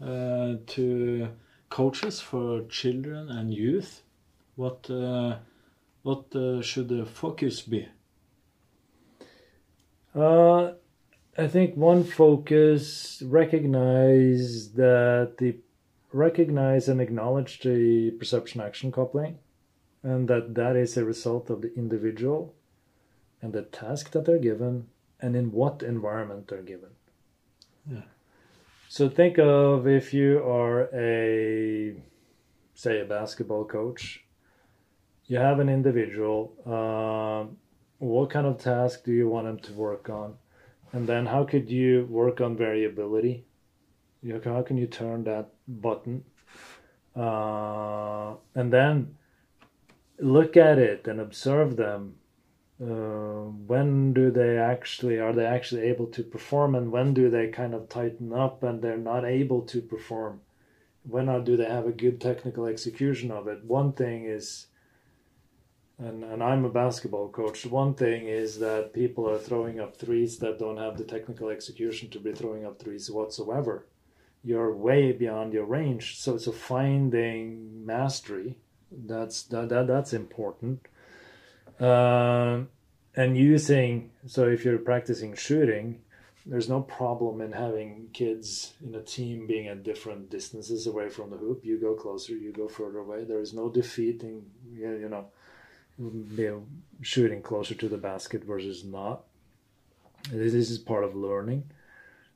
to 0.00 1.28
coaches 1.68 2.20
for 2.20 2.62
children 2.68 3.28
and 3.28 3.52
youth. 3.52 4.02
What 4.54 4.88
what 6.02 6.24
should 6.64 6.88
the 6.88 7.06
focus 7.06 7.62
be? 7.62 7.88
Uh, 10.14 10.72
I 11.38 11.48
think 11.48 11.76
one 11.76 12.04
focus 12.04 13.22
recognize 13.24 14.72
that 14.72 15.38
the 15.38 15.56
recognize 16.12 16.88
and 16.88 17.00
acknowledge 17.00 17.60
the 17.60 18.10
perception 18.10 18.60
action 18.60 18.92
coupling 18.92 19.38
and 20.02 20.28
that 20.28 20.54
that 20.54 20.76
is 20.76 20.96
a 20.96 21.04
result 21.04 21.48
of 21.48 21.62
the 21.62 21.74
individual 21.74 22.54
and 23.42 23.52
the 23.52 23.62
task 23.62 24.12
that 24.12 24.24
they're 24.24 24.38
given 24.38 24.86
and 25.20 25.36
in 25.36 25.52
what 25.52 25.82
environment 25.82 26.48
they're 26.48 26.62
given. 26.62 26.90
Yeah. 27.90 28.02
So 28.88 29.08
think 29.08 29.38
of 29.38 29.86
if 29.86 30.14
you 30.14 30.38
are 30.38 30.88
a 30.94 31.96
say 32.74 33.00
a 33.00 33.04
basketball 33.04 33.64
coach, 33.64 34.24
you 35.26 35.38
have 35.38 35.60
an 35.60 35.68
individual. 35.68 36.52
Uh, 36.64 37.52
what 37.98 38.30
kind 38.30 38.46
of 38.46 38.58
task 38.58 39.04
do 39.04 39.12
you 39.12 39.28
want 39.28 39.46
them 39.46 39.58
to 39.60 39.72
work 39.72 40.08
on? 40.08 40.34
And 40.92 41.08
then 41.08 41.26
how 41.26 41.44
could 41.44 41.70
you 41.70 42.06
work 42.10 42.40
on 42.40 42.56
variability? 42.56 43.44
You 44.22 44.34
know, 44.34 44.40
how 44.44 44.62
can 44.62 44.76
you 44.76 44.86
turn 44.86 45.24
that 45.24 45.50
button? 45.66 46.24
Uh, 47.16 48.34
and 48.54 48.72
then 48.72 49.16
look 50.18 50.56
at 50.56 50.78
it 50.78 51.06
and 51.06 51.20
observe 51.20 51.76
them. 51.76 52.16
Uh, 52.82 53.46
when 53.66 54.12
do 54.12 54.30
they 54.30 54.58
actually 54.58 55.20
are 55.20 55.32
they 55.32 55.46
actually 55.46 55.82
able 55.82 56.06
to 56.06 56.22
perform, 56.22 56.74
and 56.74 56.90
when 56.90 57.14
do 57.14 57.30
they 57.30 57.46
kind 57.48 57.74
of 57.74 57.88
tighten 57.88 58.32
up 58.32 58.62
and 58.62 58.82
they're 58.82 58.96
not 58.96 59.24
able 59.24 59.62
to 59.62 59.80
perform? 59.80 60.40
When 61.04 61.28
are, 61.28 61.40
do 61.40 61.56
they 61.56 61.68
have 61.68 61.86
a 61.86 61.92
good 61.92 62.20
technical 62.20 62.66
execution 62.66 63.30
of 63.30 63.46
it? 63.48 63.64
One 63.64 63.92
thing 63.92 64.24
is 64.24 64.66
and, 65.98 66.24
and 66.24 66.42
I'm 66.42 66.64
a 66.64 66.70
basketball 66.70 67.28
coach. 67.28 67.64
One 67.64 67.94
thing 67.94 68.26
is 68.26 68.58
that 68.58 68.92
people 68.92 69.28
are 69.28 69.38
throwing 69.38 69.78
up 69.78 69.96
threes 69.96 70.38
that 70.38 70.58
don't 70.58 70.78
have 70.78 70.98
the 70.98 71.04
technical 71.04 71.48
execution 71.48 72.10
to 72.10 72.18
be 72.18 72.32
throwing 72.32 72.64
up 72.64 72.78
threes 72.78 73.10
whatsoever. 73.10 73.86
You're 74.42 74.74
way 74.74 75.12
beyond 75.12 75.52
your 75.52 75.64
range. 75.64 76.18
So 76.18 76.38
so 76.38 76.50
finding 76.50 77.86
mastery. 77.86 78.58
That's 78.90 79.44
that, 79.44 79.68
that 79.68 79.86
that's 79.86 80.12
important. 80.12 80.88
Uh, 81.82 82.62
and 83.16 83.36
using 83.36 84.10
so 84.26 84.48
if 84.48 84.64
you're 84.64 84.78
practicing 84.78 85.34
shooting, 85.34 86.00
there's 86.46 86.68
no 86.68 86.80
problem 86.80 87.40
in 87.40 87.52
having 87.52 88.08
kids 88.12 88.74
in 88.84 88.94
a 88.94 89.02
team 89.02 89.46
being 89.46 89.68
at 89.68 89.82
different 89.82 90.30
distances 90.30 90.86
away 90.86 91.08
from 91.08 91.30
the 91.30 91.36
hoop. 91.36 91.64
You 91.64 91.78
go 91.78 91.94
closer, 91.94 92.34
you 92.34 92.52
go 92.52 92.68
further 92.68 92.98
away. 92.98 93.24
There 93.24 93.40
is 93.40 93.52
no 93.52 93.68
defeating. 93.68 94.46
You 94.74 95.08
know 95.08 95.26
be 95.98 96.50
shooting 97.00 97.42
closer 97.42 97.74
to 97.74 97.88
the 97.88 97.98
basket 97.98 98.44
versus 98.44 98.84
not. 98.84 99.24
This 100.30 100.54
is 100.54 100.78
part 100.78 101.04
of 101.04 101.14
learning. 101.14 101.64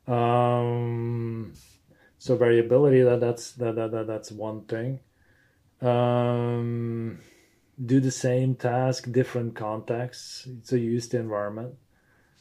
Um, 0.06 1.52
so 2.18 2.36
variability 2.36 3.02
that 3.02 3.20
that's 3.20 3.52
that, 3.52 3.76
that, 3.76 3.90
that 3.92 4.06
that's 4.06 4.30
one 4.30 4.62
thing. 4.62 5.00
Um, 5.80 7.18
do 7.84 8.00
the 8.00 8.10
same 8.10 8.54
task, 8.54 9.10
different 9.12 9.54
contexts. 9.54 10.48
So 10.62 10.76
use 10.76 11.08
the 11.08 11.18
environment. 11.18 11.74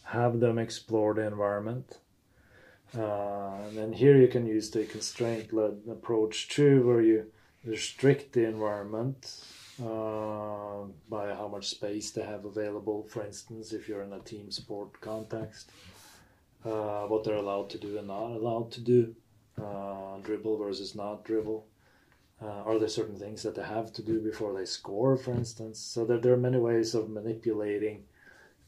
Have 0.03 0.39
them 0.39 0.57
explore 0.57 1.13
the 1.13 1.27
environment. 1.27 1.97
Uh, 2.97 3.57
and 3.67 3.77
then 3.77 3.93
here 3.93 4.17
you 4.17 4.27
can 4.27 4.45
use 4.45 4.69
the 4.69 4.85
constraint-led 4.85 5.81
approach 5.89 6.47
too, 6.47 6.85
where 6.85 7.01
you 7.01 7.25
restrict 7.65 8.31
the 8.33 8.45
environment 8.45 9.43
uh, 9.81 10.85
by 11.09 11.33
how 11.33 11.49
much 11.51 11.67
space 11.67 12.11
they 12.11 12.23
have 12.23 12.45
available. 12.45 13.03
For 13.09 13.25
instance, 13.25 13.73
if 13.73 13.89
you're 13.89 14.03
in 14.03 14.13
a 14.13 14.19
team 14.19 14.51
sport 14.51 15.01
context, 15.01 15.71
uh, 16.63 17.03
what 17.07 17.23
they're 17.23 17.35
allowed 17.35 17.69
to 17.71 17.77
do 17.77 17.97
and 17.97 18.07
not 18.07 18.31
allowed 18.31 18.71
to 18.71 18.81
do, 18.81 19.15
uh, 19.61 20.17
dribble 20.23 20.57
versus 20.57 20.95
not 20.95 21.25
dribble. 21.25 21.65
Uh, 22.45 22.61
are 22.65 22.77
there 22.77 22.87
certain 22.87 23.17
things 23.17 23.41
that 23.43 23.55
they 23.55 23.63
have 23.63 23.91
to 23.93 24.03
do 24.03 24.19
before 24.19 24.53
they 24.53 24.65
score, 24.65 25.17
for 25.17 25.31
instance? 25.31 25.79
So 25.79 26.05
that 26.05 26.21
there 26.21 26.33
are 26.33 26.37
many 26.37 26.59
ways 26.59 26.93
of 26.93 27.09
manipulating, 27.09 28.03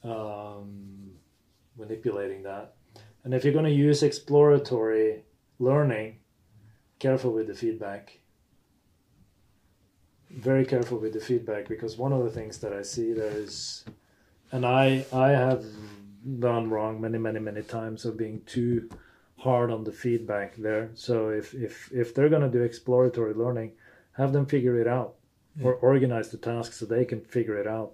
um, 0.04 1.12
manipulating 1.78 2.42
that. 2.44 2.74
And 3.24 3.34
if 3.34 3.44
you're 3.44 3.54
going 3.54 3.66
to 3.66 3.72
use 3.72 4.02
exploratory 4.02 5.26
learning, 5.60 6.16
careful 6.98 7.32
with 7.34 7.48
the 7.48 7.54
feedback 7.54 8.20
very 10.30 10.66
careful 10.66 10.98
with 10.98 11.14
the 11.14 11.20
feedback 11.20 11.68
because 11.68 11.98
one 11.98 12.14
of 12.14 12.24
the 12.24 12.30
things 12.30 12.58
that 12.60 12.74
I 12.74 12.82
see 12.82 13.14
there 13.14 13.32
is, 13.32 13.86
and 14.52 14.66
I 14.66 15.06
I 15.14 15.30
have 15.30 15.66
done 16.40 16.70
wrong 16.70 17.00
many 17.00 17.18
many 17.18 17.40
many 17.40 17.62
times 17.62 18.06
of 18.06 18.18
being 18.18 18.42
too 18.46 18.90
hard 19.48 19.72
on 19.72 19.84
the 19.84 19.92
feedback 19.92 20.56
there. 20.58 20.90
So 20.94 21.30
if 21.30 21.54
if 21.54 21.92
if 21.92 22.14
they're 22.14 22.34
gonna 22.36 22.56
do 22.58 22.62
exploratory 22.62 23.34
learning, 23.34 23.72
have 24.20 24.34
them 24.34 24.46
figure 24.46 24.78
it 24.84 24.88
out 24.88 25.16
yeah. 25.56 25.66
or 25.66 25.74
organize 25.76 26.30
the 26.30 26.38
task 26.38 26.74
so 26.74 26.86
they 26.86 27.06
can 27.06 27.22
figure 27.22 27.58
it 27.58 27.68
out. 27.68 27.94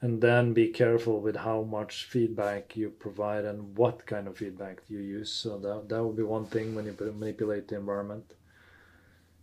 And 0.00 0.20
then 0.20 0.52
be 0.52 0.68
careful 0.68 1.20
with 1.20 1.36
how 1.36 1.62
much 1.62 2.04
feedback 2.04 2.76
you 2.76 2.90
provide 2.90 3.44
and 3.44 3.76
what 3.76 4.06
kind 4.06 4.28
of 4.28 4.36
feedback 4.36 4.82
you 4.88 5.00
use. 5.00 5.30
So 5.32 5.58
that 5.58 5.88
that 5.88 6.04
would 6.04 6.16
be 6.16 6.22
one 6.22 6.46
thing 6.46 6.74
when 6.74 6.84
you 6.86 6.94
manipulate 7.18 7.66
the 7.68 7.76
environment. 7.76 8.26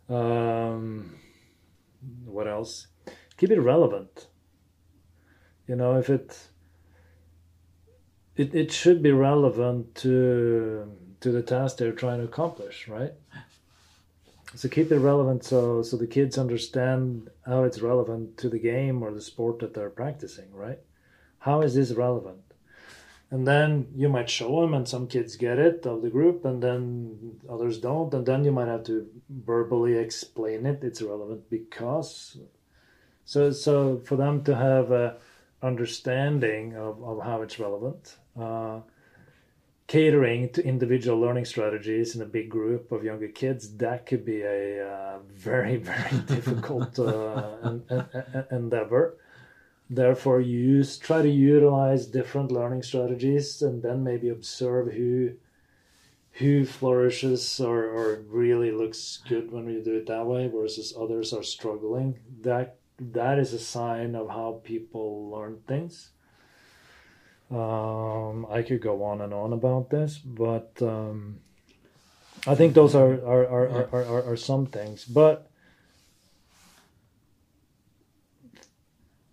Um, 0.08 1.16
what 2.26 2.48
else? 2.48 2.88
Keep 3.38 3.52
it 3.52 3.60
relevant. 3.60 4.28
You 5.68 5.76
know, 5.76 5.98
if 5.98 6.10
it 6.10 6.30
it, 8.36 8.54
it 8.54 8.72
should 8.72 9.02
be 9.02 9.12
relevant 9.12 9.96
to 9.96 10.92
to 11.26 11.32
the 11.32 11.42
task 11.42 11.78
they're 11.78 11.92
trying 11.92 12.20
to 12.20 12.26
accomplish, 12.26 12.88
right? 12.88 13.14
So 14.54 14.70
keep 14.70 14.92
it 14.92 15.00
relevant 15.00 15.44
so 15.44 15.82
so 15.82 15.98
the 15.98 16.06
kids 16.06 16.38
understand 16.38 17.32
how 17.48 17.64
it's 17.64 17.82
relevant 17.82 18.38
to 18.42 18.48
the 18.48 18.60
game 18.60 19.02
or 19.02 19.12
the 19.12 19.28
sport 19.32 19.58
that 19.60 19.74
they're 19.74 19.90
practicing, 19.90 20.54
right? 20.54 20.78
How 21.40 21.64
is 21.64 21.74
this 21.74 21.92
relevant? 21.94 22.44
And 23.32 23.48
then 23.48 23.88
you 23.96 24.08
might 24.08 24.30
show 24.30 24.62
them, 24.62 24.76
and 24.76 24.88
some 24.88 25.08
kids 25.08 25.36
get 25.36 25.58
it 25.58 25.88
of 25.88 26.04
the 26.04 26.12
group, 26.12 26.46
and 26.46 26.62
then 26.62 27.40
others 27.50 27.80
don't, 27.80 28.14
and 28.14 28.24
then 28.24 28.46
you 28.46 28.52
might 28.52 28.68
have 28.68 28.84
to 28.84 29.08
verbally 29.28 29.98
explain 29.98 30.68
it. 30.68 30.84
It's 30.84 31.02
relevant 31.02 31.50
because. 31.50 32.38
So 33.26 33.52
so 33.52 33.98
for 34.06 34.16
them 34.16 34.44
to 34.44 34.56
have 34.56 34.92
a 34.92 35.18
understanding 35.64 36.76
of, 36.76 37.04
of 37.04 37.24
how 37.24 37.42
it's 37.42 37.60
relevant. 37.60 38.16
Uh, 38.40 38.82
catering 39.88 40.50
to 40.50 40.66
individual 40.66 41.20
learning 41.20 41.46
strategies 41.46 42.16
in 42.16 42.22
a 42.22 42.26
big 42.26 42.50
group 42.50 42.92
of 42.92 43.04
younger 43.04 43.28
kids, 43.28 43.76
that 43.78 44.06
could 44.06 44.26
be 44.26 44.42
a 44.42 44.88
uh, 44.88 45.20
very, 45.34 45.78
very 45.92 46.18
difficult 46.26 46.98
uh, 47.00 47.78
endeavor. 48.52 49.18
Therefore, 49.90 50.42
use 50.42 50.98
try 50.98 51.22
to 51.22 51.30
utilize 51.30 52.08
different 52.08 52.52
learning 52.52 52.82
strategies, 52.82 53.62
and 53.62 53.84
then 53.84 54.04
maybe 54.04 54.30
observe 54.30 54.94
who 54.94 55.34
who 56.32 56.66
flourishes 56.66 57.62
or, 57.62 57.86
or 57.86 58.22
really 58.28 58.70
looks 58.70 59.22
good 59.30 59.52
when 59.52 59.66
we 59.66 59.82
do 59.82 59.96
it 59.96 60.08
that 60.08 60.26
way 60.26 60.48
versus 60.48 60.94
others 61.00 61.32
are 61.32 61.44
struggling. 61.44 62.20
That 62.42 62.78
that 63.00 63.38
is 63.38 63.54
a 63.54 63.60
sign 63.60 64.16
of 64.16 64.30
how 64.30 64.62
people 64.64 65.30
learn 65.30 65.62
things. 65.68 66.10
Um, 67.52 68.48
I 68.50 68.64
could 68.64 68.82
go 68.82 69.04
on 69.04 69.22
and 69.22 69.34
on 69.34 69.54
about 69.54 69.90
this, 69.90 70.18
but 70.18 70.72
um, 70.82 71.40
I 72.48 72.56
think 72.56 72.74
those 72.74 72.96
are 72.96 73.14
are, 73.14 73.48
are, 73.48 73.70
are, 73.70 73.90
are, 73.92 74.06
are, 74.06 74.24
are 74.32 74.38
some 74.38 74.66
things. 74.66 75.06
But 75.06 75.50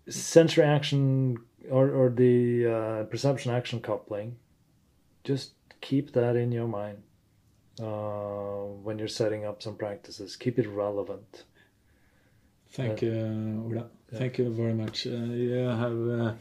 sensory 0.09 0.65
action 0.65 1.37
or, 1.69 1.89
or 1.89 2.09
the 2.09 2.67
uh, 2.67 3.03
perception 3.05 3.51
action 3.51 3.79
coupling, 3.79 4.37
just 5.23 5.53
keep 5.81 6.13
that 6.13 6.35
in 6.35 6.51
your 6.51 6.67
mind 6.67 7.01
uh, 7.81 8.65
when 8.83 8.99
you're 8.99 9.07
setting 9.07 9.45
up 9.45 9.61
some 9.61 9.75
practices. 9.75 10.35
Keep 10.35 10.59
it 10.59 10.67
relevant. 10.67 11.45
Thank 12.71 13.01
you, 13.01 13.13
Ola. 13.65 13.89
Yeah. 14.11 14.19
Thank 14.19 14.37
you 14.39 14.49
very 14.49 14.73
much. 14.73 15.07
Uh, 15.07 15.11
you 15.11 15.53
have 15.53 16.09
uh, 16.09 16.33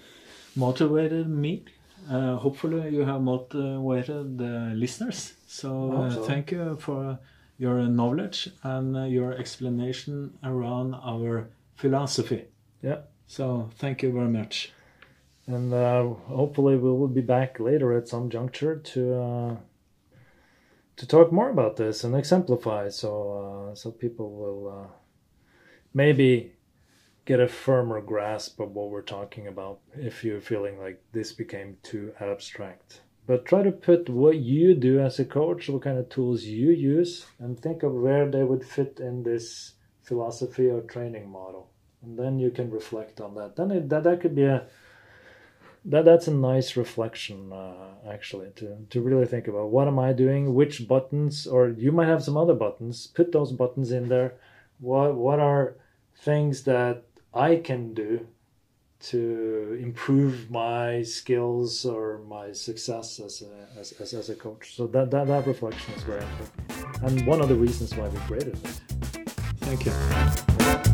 motivated 0.57 1.29
me. 1.29 1.65
Uh, 2.11 2.37
hopefully, 2.37 2.95
you 2.95 3.05
have 3.05 3.21
motivated 3.21 4.39
the 4.39 4.73
listeners. 4.75 5.35
So, 5.47 5.93
uh, 5.93 6.15
so, 6.15 6.23
thank 6.25 6.51
you 6.51 6.77
for 6.81 7.19
your 7.59 7.83
knowledge 7.89 8.49
and 8.63 8.97
uh, 8.97 9.05
your 9.05 9.33
explanation 9.33 10.37
around 10.43 10.95
our 10.95 11.49
philosophy. 11.77 12.45
Yeah. 12.83 13.03
So, 13.27 13.71
thank 13.79 14.03
you 14.03 14.13
very 14.13 14.29
much. 14.29 14.73
And 15.47 15.73
uh, 15.73 16.09
hopefully, 16.27 16.77
we 16.77 16.91
will 16.91 17.09
be 17.09 17.21
back 17.21 17.61
later 17.61 17.97
at 17.97 18.09
some 18.09 18.31
juncture 18.31 18.77
to 18.77 19.59
to 20.97 21.07
talk 21.07 21.33
more 21.33 21.51
about 21.51 21.77
this 21.77 22.05
and 22.05 22.15
exemplify, 22.15 22.89
so 22.89 23.73
so 23.75 23.91
people 23.91 24.31
will 24.31 24.91
maybe 25.95 26.53
get 27.25 27.41
a 27.41 27.49
firmer 27.49 28.01
grasp 28.01 28.59
of 28.61 28.73
what 28.73 28.91
we're 28.91 29.03
talking 29.03 29.47
about 29.47 29.79
if 29.95 30.25
you're 30.25 30.41
feeling 30.41 30.79
like 30.79 31.03
this 31.13 31.33
became 31.33 31.77
too 31.83 32.13
abstract. 32.21 33.01
But 33.27 33.47
try 33.47 33.63
to 33.63 33.71
put 33.71 34.09
what 34.09 34.39
you 34.39 34.75
do 34.75 35.01
as 35.01 35.21
a 35.21 35.25
coach, 35.25 35.69
what 35.69 35.83
kind 35.83 35.99
of 35.99 36.09
tools 36.09 36.45
you 36.45 36.71
use, 36.71 37.27
and 37.39 37.59
think 37.59 37.85
of 37.85 37.93
where 37.93 38.29
they 38.29 38.43
would 38.43 38.65
fit 38.65 38.99
in 39.01 39.23
this 39.23 39.75
philosophy 40.03 40.69
or 40.69 40.81
training 40.81 41.31
model. 41.31 41.71
And 42.03 42.19
then 42.19 42.41
you 42.41 42.51
can 42.51 42.71
reflect 42.71 43.21
on 43.21 43.37
that. 43.37 43.55
Then 43.55 43.71
it, 43.71 43.89
that, 43.91 44.03
that 44.03 44.21
could 44.21 44.35
be 44.35 44.45
a 44.45 44.67
that 45.85 46.05
that's 46.05 46.29
a 46.29 46.35
nice 46.35 46.77
reflection 46.77 47.53
uh, 47.53 47.95
actually 48.09 48.51
to 48.55 48.77
to 48.91 49.01
really 49.01 49.27
think 49.27 49.49
about 49.49 49.71
what 49.71 49.89
am 49.89 49.99
I 49.99 50.13
doing, 50.13 50.55
which 50.55 50.87
buttons, 50.87 51.47
or 51.47 51.71
you 51.71 51.93
might 51.93 52.09
have 52.09 52.23
some 52.23 52.37
other 52.37 52.55
buttons. 52.55 53.09
Put 53.09 53.33
those 53.33 53.53
buttons 53.53 53.91
in 53.91 54.09
there. 54.09 54.35
What 54.79 55.15
what 55.17 55.41
are 55.41 55.77
things 56.17 56.65
that 56.65 57.05
I 57.35 57.57
can 57.57 57.95
do 57.95 58.27
to 59.03 59.79
improve 59.81 60.51
my 60.51 61.03
skills 61.03 61.85
or 61.85 62.19
my 62.29 62.53
success 62.53 63.19
as 63.19 63.43
a, 63.43 63.81
as, 63.81 63.93
as, 63.93 64.15
as, 64.15 64.31
a 64.31 64.35
coach. 64.35 64.77
So 64.77 64.87
that, 64.89 65.11
that, 65.11 65.27
that 65.27 65.47
reflection 65.47 65.95
is 65.95 66.03
very 66.03 66.23
important. 66.23 67.03
And 67.03 67.27
one 67.27 67.41
of 67.41 67.49
the 67.49 67.57
reasons 67.57 67.97
why 67.97 68.09
we 68.09 68.19
created 68.21 68.55
it. 68.55 68.81
Thank 69.59 69.87
you. 69.87 70.92